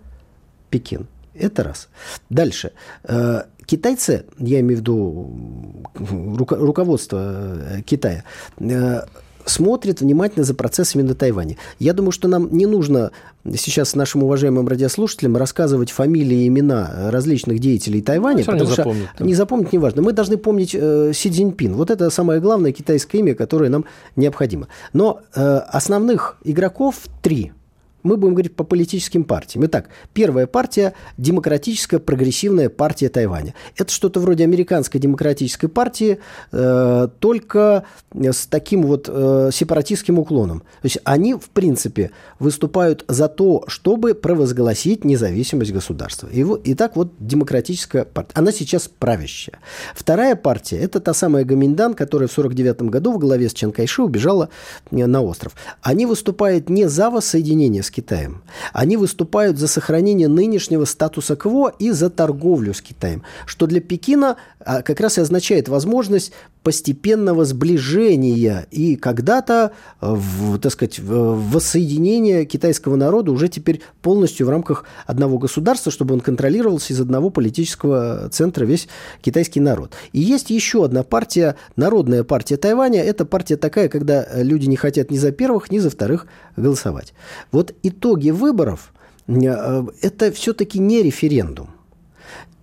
Пекин. 0.71 1.05
Это 1.35 1.61
раз. 1.61 1.89
Дальше. 2.31 2.71
Э, 3.03 3.43
китайцы, 3.67 4.25
я 4.39 4.59
имею 4.61 4.77
в 4.77 4.81
виду 4.81 5.85
руководство 5.93 7.57
э, 7.59 7.81
Китая, 7.83 8.23
э, 8.59 9.01
смотрит 9.45 10.01
внимательно 10.01 10.43
за 10.43 10.53
процессами 10.53 11.01
на 11.01 11.15
Тайване. 11.15 11.57
Я 11.79 11.93
думаю, 11.93 12.11
что 12.11 12.27
нам 12.27 12.49
не 12.51 12.65
нужно 12.65 13.11
сейчас 13.55 13.95
нашим 13.95 14.23
уважаемым 14.23 14.67
радиослушателям 14.67 15.37
рассказывать 15.37 15.91
фамилии 15.91 16.43
и 16.43 16.47
имена 16.47 17.09
различных 17.11 17.59
деятелей 17.59 18.01
Тайваня, 18.01 18.43
ну, 18.45 18.51
потому 18.51 18.65
что 18.65 18.75
запомнит, 18.75 19.09
не 19.19 19.35
запомнить 19.35 19.73
не 19.73 19.79
важно. 19.79 20.01
Мы 20.01 20.13
должны 20.13 20.37
помнить 20.37 20.71
э, 20.73 21.11
Си 21.13 21.29
Цзиньпин. 21.29 21.73
Вот 21.75 21.91
это 21.91 22.09
самое 22.09 22.39
главное 22.39 22.71
китайское 22.71 23.21
имя, 23.21 23.35
которое 23.35 23.69
нам 23.69 23.85
необходимо. 24.15 24.67
Но 24.93 25.21
э, 25.35 25.41
основных 25.41 26.37
игроков 26.43 27.07
три– 27.21 27.53
мы 28.05 28.17
будем 28.17 28.35
говорить 28.35 28.55
по 28.55 28.63
политическим 28.63 29.23
партиям. 29.23 29.65
Итак, 29.65 29.89
первая 30.13 30.45
партия– 30.45 30.93
демократическая 31.17 31.97
прогрессивная 31.97 32.69
партия 32.69 33.09
Тайваня. 33.09 33.55
Это 33.75 33.91
что-то 33.91 34.19
вроде 34.19 34.43
американской 34.43 35.01
демократической 35.01 35.67
партии, 35.67 36.19
э, 36.51 37.07
только 37.19 37.85
с 38.13 38.45
таким 38.45 38.83
вот 38.83 39.09
э, 39.11 39.49
сепаратистским 39.51 40.19
уклоном. 40.19 40.59
То 40.59 40.85
есть 40.85 40.99
они, 41.03 41.33
в 41.33 41.49
принципе, 41.49 42.11
выступают 42.37 43.03
за 43.07 43.27
то, 43.27 43.63
чтобы 43.67 44.13
провозгласить 44.13 45.03
независимость 45.03 45.73
государства. 45.73 46.27
И 46.31 46.43
вот, 46.43 46.61
итак, 46.63 46.95
вот 46.95 47.11
демократическая 47.19 48.05
партия. 48.05 48.33
Она 48.35 48.51
сейчас 48.51 48.87
правящая. 48.87 49.59
Вторая 49.95 50.35
партия– 50.35 50.77
это 50.79 50.99
та 50.99 51.15
самая 51.15 51.43
Гаминдан, 51.43 51.95
которая 51.95 52.27
в 52.27 52.37
1949 52.37 52.91
году 52.91 53.13
в 53.13 53.17
главе 53.17 53.49
с 53.49 53.53
Чан 53.53 53.71
Кайши 53.71 54.03
убежала 54.03 54.49
на 54.91 55.21
остров. 55.21 55.55
Они 55.81 56.05
выступают 56.05 56.69
не 56.69 56.87
за 56.87 57.09
воссоединение 57.09 57.81
с 57.81 57.94
Китаем. 57.95 58.43
Они 58.73 58.97
выступают 58.97 59.57
за 59.57 59.67
сохранение 59.67 60.27
нынешнего 60.27 60.83
статуса 60.85 61.35
КВО 61.37 61.73
и 61.79 61.91
за 61.91 62.09
торговлю 62.09 62.73
с 62.73 62.81
Китаем, 62.81 63.23
что 63.45 63.67
для 63.67 63.79
Пекина 63.79 64.35
а, 64.59 64.81
как 64.81 64.99
раз 64.99 65.17
и 65.17 65.21
означает 65.21 65.69
возможность 65.69 66.33
постепенного 66.65 67.45
сближения 67.45 68.65
и 68.71 68.95
когда-то, 68.95 69.71
э, 70.01 70.17
так 70.59 70.71
сказать, 70.71 70.99
воссоединения 70.99 72.43
китайского 72.45 72.95
народа 72.95 73.31
уже 73.31 73.49
теперь 73.49 73.81
полностью 74.01 74.47
в 74.47 74.49
рамках 74.49 74.83
одного 75.05 75.37
государства, 75.37 75.91
чтобы 75.91 76.15
он 76.15 76.21
контролировался 76.21 76.93
из 76.93 76.99
одного 76.99 77.29
политического 77.29 78.29
центра 78.29 78.65
весь 78.65 78.87
китайский 79.21 79.59
народ. 79.59 79.93
И 80.11 80.19
есть 80.19 80.49
еще 80.49 80.83
одна 80.83 81.03
партия, 81.03 81.55
народная 81.75 82.23
партия 82.23 82.57
Тайваня. 82.57 83.03
Это 83.03 83.25
партия 83.25 83.57
такая, 83.57 83.87
когда 83.87 84.27
люди 84.33 84.65
не 84.65 84.75
хотят 84.75 85.11
ни 85.11 85.17
за 85.17 85.31
первых, 85.31 85.69
ни 85.69 85.77
за 85.77 85.91
вторых 85.91 86.25
голосовать. 86.57 87.13
Вот 87.51 87.75
итоги 87.83 88.31
выборов 88.31 88.91
э,– 89.27 89.85
это 90.01 90.31
все-таки 90.31 90.79
не 90.79 91.03
референдум. 91.03 91.74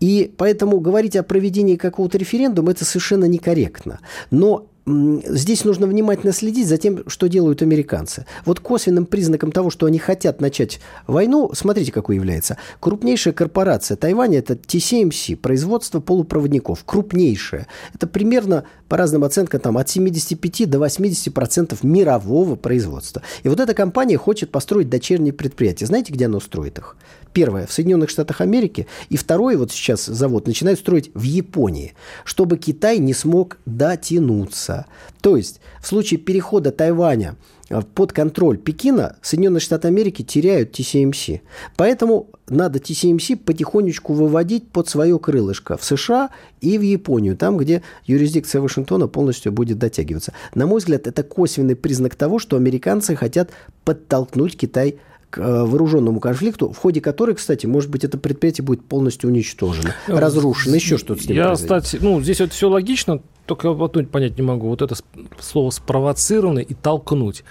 И 0.03 0.35
поэтому 0.37 0.81
говорить 0.81 1.15
о 1.15 1.23
проведении 1.23 1.77
какого-то 1.77 2.19
референдума 2.19 2.73
это 2.73 2.85
совершенно 2.85 3.27
некорректно. 3.27 4.01
Но 4.33 4.67
здесь 4.85 5.65
нужно 5.65 5.87
внимательно 5.87 6.33
следить 6.33 6.67
за 6.67 6.77
тем, 6.77 7.09
что 7.09 7.29
делают 7.29 7.63
американцы. 7.63 8.27
Вот 8.45 8.59
косвенным 8.59 9.07
признаком 9.07 9.53
того, 9.53 9.71
что 9.71 9.87
они 9.87 10.01
хотят 10.01 10.41
начать 10.41 10.81
войну, 11.07 11.53
смотрите, 11.55 11.93
какой 11.93 12.17
является. 12.17 12.57
Крупнейшая 12.81 13.33
корпорация 13.33 13.97
Тайваня– 13.97 14.39
это 14.41 14.55
TSMC, 14.55 15.37
производство 15.37 16.01
полупроводников. 16.01 16.83
Крупнейшая. 16.85 17.69
Это 17.95 18.09
примерно, 18.09 18.65
по 18.89 18.97
разным 18.97 19.23
оценкам, 19.23 19.61
там, 19.61 19.79
от 19.79 19.89
75 19.89 20.69
до 20.69 20.81
80 20.81 21.33
процентов 21.33 21.85
мирового 21.85 22.57
производства. 22.57 23.23
И 23.45 23.49
вот 23.49 23.61
эта 23.61 23.73
компания 23.73 24.17
хочет 24.17 24.51
построить 24.51 24.89
дочерние 24.89 25.33
предприятия. 25.33 25.87
Знаете, 25.87 26.13
где 26.13 26.27
она 26.27 26.41
строит 26.41 26.79
их? 26.79 26.97
Первое, 27.33 27.67
в 27.67 27.73
Соединенных 27.73 28.11
Штатах 28.11 28.41
Америки. 28.41 28.87
И 29.09 29.17
второе, 29.17 29.57
вот 29.57 29.73
сейчас 29.73 30.05
завод 30.05 30.47
начинают 30.47 30.79
строить 30.79 31.11
в 31.15 31.23
Японии, 31.23 31.95
чтобы 32.25 32.59
Китай 32.59 32.99
не 32.99 33.15
смог 33.15 33.59
дотянуться. 33.65 34.87
То 35.21 35.37
есть 35.37 35.61
в 35.81 35.87
случае 35.87 36.19
перехода 36.19 36.73
Тайваня 36.73 37.37
э, 37.71 37.81
под 37.95 38.13
контроль 38.13 38.59
Пекина 38.59 39.17
Соединенные 39.23 39.61
Штаты 39.61 39.89
Америки 39.89 40.23
теряют 40.23 40.79
TCMC. 40.79 41.41
Поэтому 41.77 42.29
надо 42.49 42.79
TCMC 42.79 43.37
потихонечку 43.37 44.13
выводить 44.13 44.69
под 44.69 44.89
свое 44.89 45.19
крылышко 45.19 45.77
в 45.77 45.85
США 45.85 46.31
и 46.61 46.77
в 46.77 46.83
Японию, 46.83 47.37
там, 47.37 47.57
где 47.57 47.83
юрисдикция 48.05 48.61
Вашингтона 48.61 49.09
полностью 49.09 49.53
будет 49.53 49.79
дотягиваться. 49.79 50.33
На 50.55 50.67
мой 50.67 50.81
взгляд, 50.81 51.07
это 51.07 51.23
косвенный 51.23 51.77
признак 51.77 52.15
того, 52.15 52.39
что 52.39 52.57
американцы 52.57 53.17
хотят 53.17 53.51
подтолкнуть 53.85 54.59
Китай 54.59 54.99
к 55.33 55.39
э, 55.39 55.65
вооруженному 55.65 56.21
конфликту, 56.21 56.71
в 56.71 56.77
ходе 56.77 57.01
которой, 57.01 57.35
кстати, 57.35 57.65
может 57.65 57.91
быть, 57.91 58.05
это 58.05 58.19
предприятие 58.19 58.65
будет 58.65 58.85
полностью 58.85 59.31
уничтожено, 59.31 59.95
э, 60.07 60.19
разрушено, 60.19 60.75
еще 60.75 60.99
что-то 60.99 61.23
с 61.23 61.27
ним 61.27 61.39
Я, 61.39 61.47
произойдет. 61.49 61.83
кстати, 61.83 62.03
ну, 62.03 62.21
здесь 62.21 62.41
это 62.43 62.53
все 62.53 62.69
логично, 62.69 63.23
только 63.47 63.73
вот 63.73 63.97
понять 64.11 64.37
не 64.37 64.43
могу. 64.43 64.69
Вот 64.69 64.83
это 64.83 64.95
слово 65.41 65.71
«спровоцированный» 65.71 66.63
и 66.63 66.75
«толкнуть». 66.75 67.45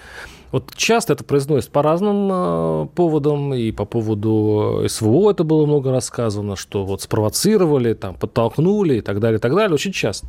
Вот 0.52 0.72
часто 0.76 1.14
это 1.14 1.24
произносят 1.24 1.70
по 1.70 1.82
разным 1.82 2.28
э, 2.30 2.86
поводам, 2.94 3.52
и 3.52 3.72
по 3.72 3.84
поводу 3.84 4.84
СВО 4.86 5.32
это 5.32 5.42
было 5.42 5.66
много 5.66 5.90
рассказано, 5.90 6.54
что 6.54 6.84
вот 6.84 7.02
спровоцировали, 7.02 7.94
там, 7.94 8.14
подтолкнули 8.14 8.98
и 8.98 9.00
так 9.00 9.18
далее, 9.18 9.38
и 9.38 9.40
так 9.40 9.54
далее, 9.54 9.74
очень 9.74 9.92
часто. 9.92 10.28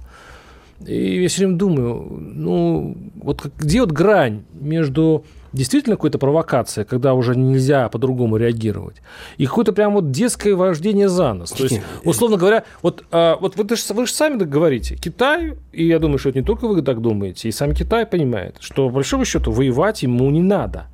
И 0.88 1.22
я 1.22 1.30
все 1.30 1.46
время 1.46 1.58
думаю, 1.58 2.08
ну, 2.20 2.98
вот 3.16 3.46
где 3.60 3.82
вот 3.82 3.92
грань 3.92 4.44
между 4.54 5.24
действительно 5.54 5.96
какой-то 5.96 6.18
провокация, 6.18 6.84
когда 6.84 7.14
уже 7.14 7.36
нельзя 7.36 7.88
по-другому 7.90 8.38
реагировать, 8.38 8.98
и 9.38 9.46
какое-то 9.46 9.72
прям 9.72 9.94
вот 9.94 10.12
детское 10.12 10.56
вождение 10.56 11.08
за 11.08 11.34
нос. 11.34 11.52
То 11.52 11.64
есть, 11.64 11.82
условно 12.04 12.38
говоря, 12.38 12.64
вот, 12.82 13.06
а, 13.12 13.38
вот 13.40 13.56
вы, 13.56 13.64
вы 13.64 14.06
же 14.08 14.12
сами 14.12 14.44
говорите, 14.44 14.96
Китай, 14.96 15.54
и 15.72 15.86
я 15.86 16.00
думаю, 16.00 16.18
что 16.18 16.30
это 16.30 16.40
не 16.40 16.46
только 16.46 16.68
вы 16.68 16.82
так 16.82 17.02
думаете, 17.02 17.48
и 17.48 17.52
сам 17.52 17.74
Китай 17.74 18.06
понимает, 18.06 18.58
что, 18.60 18.88
по 18.88 18.96
большому 18.96 19.26
счету, 19.26 19.52
воевать 19.52 20.04
ему 20.04 20.30
не 20.32 20.42
надо. 20.42 20.88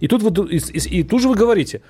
И 0.00 0.08
тут, 0.08 0.22
вы, 0.22 0.48
и, 0.48 0.58
и, 0.58 1.00
и 1.00 1.02
тут 1.02 1.22
же 1.22 1.28
вы 1.28 1.34
говорите, 1.34 1.82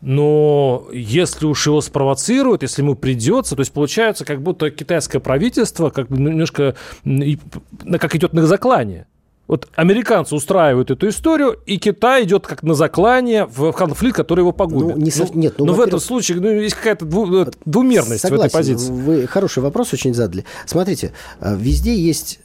но 0.00 0.86
если 0.92 1.46
уж 1.46 1.66
его 1.66 1.80
спровоцируют, 1.80 2.62
если 2.62 2.82
ему 2.82 2.94
придется, 2.94 3.54
то 3.54 3.60
есть 3.60 3.72
получается, 3.72 4.24
как 4.24 4.40
будто 4.40 4.70
китайское 4.70 5.20
правительство 5.20 5.90
как 5.90 6.08
бы 6.08 6.18
немножко 6.18 6.74
как 7.04 8.16
идет 8.16 8.32
на 8.32 8.46
заклание. 8.46 9.06
Вот 9.50 9.66
американцы 9.74 10.36
устраивают 10.36 10.92
эту 10.92 11.08
историю, 11.08 11.58
и 11.66 11.76
Китай 11.78 12.22
идет 12.22 12.46
как 12.46 12.62
на 12.62 12.74
заклание 12.74 13.46
в 13.46 13.72
конфликт, 13.72 14.16
который 14.16 14.42
его 14.42 14.52
погубит. 14.52 14.96
Ну, 14.96 15.02
не 15.02 15.10
со... 15.10 15.24
ну, 15.24 15.30
Нет, 15.34 15.54
ну, 15.58 15.64
но 15.64 15.72
в 15.72 15.80
этом 15.80 15.98
случае 15.98 16.38
ну, 16.38 16.52
есть 16.52 16.76
какая-то 16.76 17.04
дву... 17.04 17.46
двумерность 17.64 18.20
Согласен, 18.20 18.42
в 18.42 18.46
этой 18.46 18.52
позиции. 18.52 18.92
Вы 18.92 19.26
хороший 19.26 19.64
вопрос 19.64 19.92
очень 19.92 20.14
задали. 20.14 20.44
Смотрите, 20.66 21.14
э, 21.40 21.56
везде 21.56 21.96
есть 21.96 22.38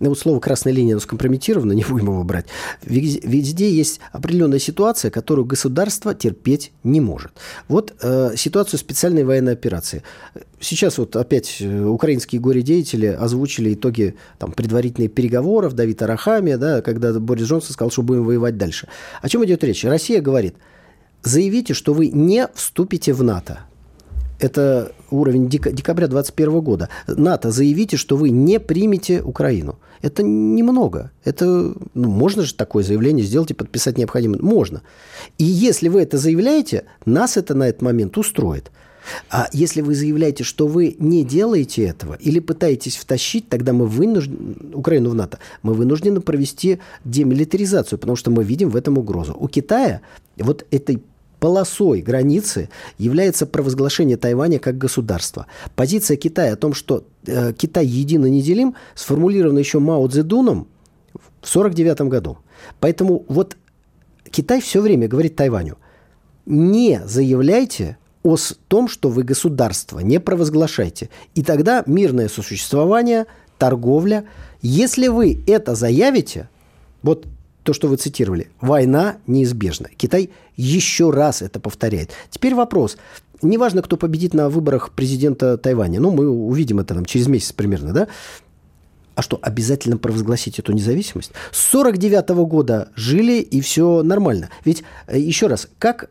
ну, 0.00 0.08
вот 0.10 0.18
слово 0.18 0.40
«красная 0.40 0.72
линия» 0.72 0.98
скомпрометировано, 0.98 1.72
не 1.72 1.84
будем 1.84 2.06
его 2.06 2.24
брать. 2.24 2.46
Везде 2.82 3.70
есть 3.70 4.00
определенная 4.12 4.58
ситуация, 4.58 5.10
которую 5.10 5.46
государство 5.46 6.14
терпеть 6.14 6.72
не 6.82 7.00
может. 7.00 7.32
Вот 7.68 7.94
э, 8.02 8.34
ситуацию 8.36 8.78
специальной 8.78 9.24
военной 9.24 9.52
операции. 9.52 10.02
Сейчас 10.60 10.98
вот 10.98 11.16
опять 11.16 11.56
э, 11.60 11.84
украинские 11.84 12.40
горе-деятели 12.40 13.06
озвучили 13.06 13.74
итоги 13.74 14.14
там, 14.38 14.52
предварительных 14.52 15.12
переговоров 15.12 15.74
Давида 15.74 16.06
Рахами, 16.06 16.54
да, 16.56 16.82
когда 16.82 17.12
Борис 17.12 17.46
Джонсон 17.46 17.72
сказал, 17.72 17.90
что 17.90 18.02
будем 18.02 18.24
воевать 18.24 18.58
дальше. 18.58 18.88
О 19.22 19.28
чем 19.28 19.44
идет 19.44 19.64
речь? 19.64 19.84
Россия 19.84 20.20
говорит, 20.20 20.56
заявите, 21.22 21.72
что 21.72 21.94
вы 21.94 22.08
не 22.08 22.48
вступите 22.54 23.12
в 23.14 23.22
НАТО 23.22 23.60
это 24.44 24.92
уровень 25.10 25.48
дек- 25.48 25.72
декабря 25.72 26.06
2021 26.06 26.60
года. 26.60 26.88
НАТО, 27.06 27.50
заявите, 27.50 27.96
что 27.96 28.16
вы 28.16 28.30
не 28.30 28.60
примете 28.60 29.22
Украину. 29.22 29.78
Это 30.02 30.22
немного. 30.22 31.10
Это 31.24 31.74
ну, 31.94 32.08
можно 32.10 32.42
же 32.42 32.54
такое 32.54 32.84
заявление 32.84 33.24
сделать 33.24 33.50
и 33.50 33.54
подписать 33.54 33.96
необходимо? 33.96 34.36
Можно. 34.38 34.82
И 35.38 35.44
если 35.44 35.88
вы 35.88 36.02
это 36.02 36.18
заявляете, 36.18 36.84
нас 37.06 37.38
это 37.38 37.54
на 37.54 37.68
этот 37.68 37.80
момент 37.80 38.18
устроит. 38.18 38.70
А 39.30 39.48
если 39.52 39.80
вы 39.80 39.94
заявляете, 39.94 40.44
что 40.44 40.66
вы 40.66 40.96
не 40.98 41.24
делаете 41.24 41.84
этого 41.84 42.14
или 42.14 42.38
пытаетесь 42.38 42.96
втащить, 42.96 43.48
тогда 43.48 43.72
мы 43.72 43.86
вынуждены, 43.86 44.74
Украину 44.74 45.10
в 45.10 45.14
НАТО, 45.14 45.38
мы 45.62 45.74
вынуждены 45.74 46.20
провести 46.20 46.80
демилитаризацию, 47.04 47.98
потому 47.98 48.16
что 48.16 48.30
мы 48.30 48.44
видим 48.44 48.70
в 48.70 48.76
этом 48.76 48.98
угрозу. 48.98 49.34
У 49.38 49.48
Китая 49.48 50.00
вот 50.36 50.66
этой 50.70 51.02
полосой 51.44 52.00
границы 52.00 52.70
является 52.96 53.44
провозглашение 53.44 54.16
Тайваня 54.16 54.58
как 54.58 54.78
государства. 54.78 55.46
Позиция 55.76 56.16
Китая 56.16 56.54
о 56.54 56.56
том, 56.56 56.72
что 56.72 57.04
э, 57.26 57.52
Китай 57.52 57.84
един 57.84 58.24
и 58.24 58.30
неделим, 58.30 58.76
сформулирована 58.94 59.58
еще 59.58 59.78
Мао 59.78 60.06
Цзэдуном 60.08 60.66
в 61.12 61.44
1949 61.46 62.00
году. 62.08 62.38
Поэтому 62.80 63.26
вот 63.28 63.58
Китай 64.30 64.62
все 64.62 64.80
время 64.80 65.06
говорит 65.06 65.36
Тайваню, 65.36 65.76
не 66.46 67.02
заявляйте 67.04 67.98
о 68.22 68.38
том, 68.68 68.88
что 68.88 69.10
вы 69.10 69.22
государство, 69.22 69.98
не 69.98 70.20
провозглашайте. 70.20 71.10
И 71.34 71.42
тогда 71.42 71.82
мирное 71.84 72.28
сосуществование, 72.28 73.26
торговля. 73.58 74.24
Если 74.62 75.08
вы 75.08 75.44
это 75.46 75.74
заявите, 75.74 76.48
вот 77.02 77.26
то, 77.64 77.72
что 77.72 77.88
вы 77.88 77.96
цитировали, 77.96 78.50
война 78.60 79.16
неизбежна. 79.26 79.88
Китай 79.96 80.30
еще 80.56 81.10
раз 81.10 81.42
это 81.42 81.58
повторяет. 81.58 82.10
Теперь 82.30 82.54
вопрос. 82.54 82.96
Неважно, 83.42 83.82
кто 83.82 83.96
победит 83.96 84.34
на 84.34 84.48
выборах 84.48 84.92
президента 84.92 85.58
Тайваня. 85.58 85.98
Ну, 85.98 86.10
мы 86.10 86.28
увидим 86.28 86.78
это 86.78 86.94
там 86.94 87.04
через 87.04 87.26
месяц 87.26 87.52
примерно, 87.52 87.92
да? 87.92 88.08
А 89.14 89.22
что, 89.22 89.38
обязательно 89.42 89.96
провозгласить 89.96 90.58
эту 90.58 90.72
независимость? 90.72 91.32
С 91.52 91.58
49 91.70 92.30
-го 92.30 92.46
года 92.46 92.88
жили, 92.96 93.40
и 93.40 93.60
все 93.60 94.02
нормально. 94.02 94.50
Ведь, 94.64 94.82
э, 95.06 95.18
еще 95.18 95.46
раз, 95.46 95.68
как 95.78 96.10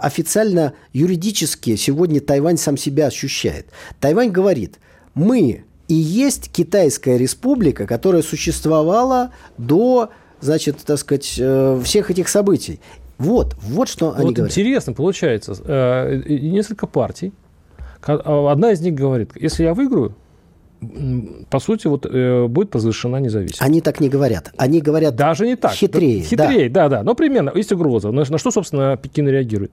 официально, 0.00 0.74
юридически 0.92 1.76
сегодня 1.76 2.20
Тайвань 2.20 2.58
сам 2.58 2.76
себя 2.76 3.06
ощущает? 3.06 3.66
Тайвань 3.98 4.30
говорит, 4.30 4.78
мы 5.14 5.64
и 5.88 5.94
есть 5.94 6.50
Китайская 6.50 7.18
республика, 7.18 7.86
которая 7.86 8.22
существовала 8.22 9.30
до, 9.58 10.10
значит, 10.40 10.78
так 10.84 10.98
сказать, 10.98 11.34
э, 11.38 11.80
всех 11.84 12.10
этих 12.10 12.28
событий. 12.28 12.80
Вот, 13.18 13.54
вот 13.62 13.88
что 13.88 14.06
вот 14.10 14.18
они 14.18 14.32
говорят. 14.32 14.56
Интересно 14.56 14.92
получается. 14.92 15.54
Э, 15.64 16.22
несколько 16.26 16.86
партий. 16.86 17.32
А 18.06 18.52
одна 18.52 18.72
из 18.72 18.80
них 18.80 18.94
говорит, 18.94 19.30
если 19.34 19.64
я 19.64 19.72
выиграю, 19.72 20.14
по 21.50 21.58
сути, 21.60 21.86
вот 21.86 22.06
э, 22.06 22.46
будет 22.46 22.74
возвышена 22.74 23.18
независимость. 23.18 23.62
Они 23.62 23.80
так 23.80 24.00
не 24.00 24.08
говорят. 24.08 24.52
Они 24.58 24.80
говорят 24.80 25.16
Даже 25.16 25.46
не 25.46 25.56
так. 25.56 25.72
хитрее. 25.72 26.22
Хитрее, 26.22 26.68
да, 26.68 26.88
да. 26.88 26.98
да. 26.98 27.02
Но 27.02 27.14
примерно 27.14 27.52
есть 27.54 27.72
угроза. 27.72 28.10
На, 28.10 28.24
на 28.28 28.38
что, 28.38 28.50
собственно, 28.50 28.96
Пекин 28.96 29.28
реагирует? 29.28 29.72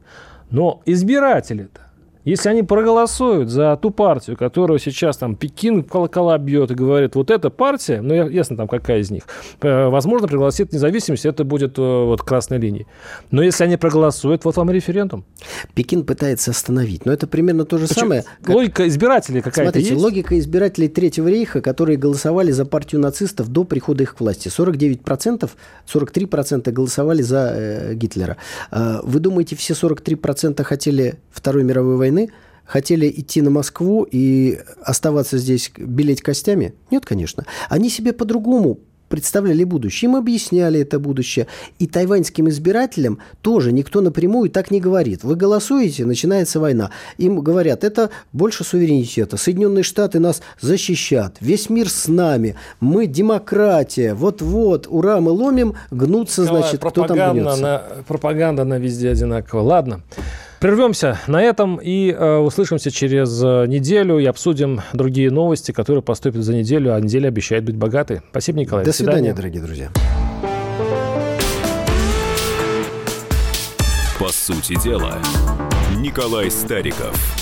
Но 0.49 0.81
избиратели-то 0.85 1.90
если 2.23 2.49
они 2.49 2.63
проголосуют 2.63 3.49
за 3.49 3.77
ту 3.81 3.91
партию, 3.91 4.37
которую 4.37 4.79
сейчас 4.79 5.17
там 5.17 5.35
Пекин 5.35 5.83
колокола 5.83 6.37
бьет 6.37 6.71
и 6.71 6.75
говорит, 6.75 7.15
вот 7.15 7.31
эта 7.31 7.49
партия, 7.49 8.01
ну, 8.01 8.29
ясно 8.29 8.57
там 8.57 8.67
какая 8.67 8.99
из 8.99 9.09
них, 9.09 9.23
э, 9.61 9.87
возможно, 9.87 10.27
пригласит 10.27 10.71
независимость, 10.71 11.25
это 11.25 11.43
будет 11.43 11.79
э, 11.79 11.81
вот 11.81 12.21
красной 12.21 12.59
линией. 12.59 12.85
Но 13.31 13.41
если 13.41 13.63
они 13.63 13.77
проголосуют, 13.77 14.45
вот 14.45 14.55
вам 14.55 14.69
референдум. 14.69 15.25
Пекин 15.73 16.05
пытается 16.05 16.51
остановить. 16.51 17.05
Но 17.05 17.11
это 17.11 17.27
примерно 17.27 17.65
то 17.65 17.77
же 17.77 17.87
Почему? 17.87 18.01
самое. 18.01 18.25
Как... 18.41 18.55
Логика 18.55 18.87
избирателей 18.87 19.41
какая-то 19.41 19.71
Смотрите, 19.71 19.89
есть? 19.89 20.01
логика 20.01 20.39
избирателей 20.39 20.87
Третьего 20.89 21.27
рейха, 21.27 21.61
которые 21.61 21.97
голосовали 21.97 22.51
за 22.51 22.65
партию 22.65 23.01
нацистов 23.01 23.47
до 23.49 23.63
прихода 23.63 24.03
их 24.03 24.15
к 24.15 24.19
власти. 24.19 24.47
49%, 24.49 25.49
43% 25.91 26.71
голосовали 26.71 27.21
за 27.21 27.53
э, 27.55 27.93
Гитлера. 27.95 28.37
Э, 28.71 28.99
вы 29.03 29.19
думаете, 29.19 29.55
все 29.55 29.73
43% 29.73 30.63
хотели 30.63 31.15
Второй 31.31 31.63
мировой 31.63 31.97
войны? 31.97 32.10
Войны 32.11 32.29
хотели 32.65 33.09
идти 33.09 33.41
на 33.41 33.49
Москву 33.49 34.07
и 34.09 34.59
оставаться 34.83 35.37
здесь, 35.37 35.71
белеть 35.77 36.21
костями? 36.21 36.73
Нет, 36.89 37.05
конечно. 37.05 37.45
Они 37.69 37.89
себе 37.89 38.13
по-другому 38.13 38.79
представляли 39.09 39.65
будущее. 39.65 40.09
Им 40.09 40.15
объясняли 40.15 40.79
это 40.79 40.97
будущее. 40.97 41.47
И 41.79 41.87
тайваньским 41.87 42.47
избирателям 42.47 43.19
тоже 43.41 43.73
никто 43.73 43.99
напрямую 43.99 44.49
так 44.49 44.71
не 44.71 44.79
говорит. 44.79 45.25
Вы 45.25 45.35
голосуете, 45.35 46.05
начинается 46.05 46.61
война. 46.61 46.91
Им 47.17 47.41
говорят, 47.41 47.83
это 47.83 48.09
больше 48.31 48.63
суверенитета. 48.63 49.35
Соединенные 49.35 49.83
Штаты 49.83 50.19
нас 50.19 50.41
защищат. 50.61 51.35
Весь 51.41 51.69
мир 51.69 51.89
с 51.89 52.07
нами. 52.07 52.55
Мы 52.79 53.05
демократия. 53.05 54.13
Вот-вот, 54.13 54.87
ура, 54.89 55.19
мы 55.19 55.31
ломим. 55.31 55.75
Гнутся, 55.91 56.45
значит, 56.45 56.79
кто 56.79 57.05
там 57.05 57.33
гнется. 57.33 57.61
На, 57.61 57.83
пропаганда 58.07 58.63
на 58.63 58.79
везде 58.79 59.09
одинаково. 59.09 59.59
Ладно. 59.59 60.03
Прервемся 60.61 61.19
на 61.25 61.41
этом 61.41 61.77
и 61.81 62.11
э, 62.11 62.37
услышимся 62.37 62.91
через 62.91 63.41
э, 63.43 63.65
неделю 63.65 64.19
и 64.19 64.25
обсудим 64.25 64.81
другие 64.93 65.31
новости, 65.31 65.71
которые 65.71 66.03
поступят 66.03 66.43
за 66.43 66.53
неделю, 66.53 66.93
а 66.93 66.99
неделя 66.99 67.29
обещает 67.29 67.63
быть 67.63 67.75
богатой. 67.75 68.21
Спасибо, 68.29 68.59
Николай. 68.59 68.85
До, 68.85 68.91
До 68.91 68.95
свидания, 68.95 69.33
дорогие 69.33 69.63
друзья. 69.63 69.89
По 74.19 74.31
сути 74.31 74.79
дела, 74.83 75.17
Николай 75.97 76.51
Стариков. 76.51 77.40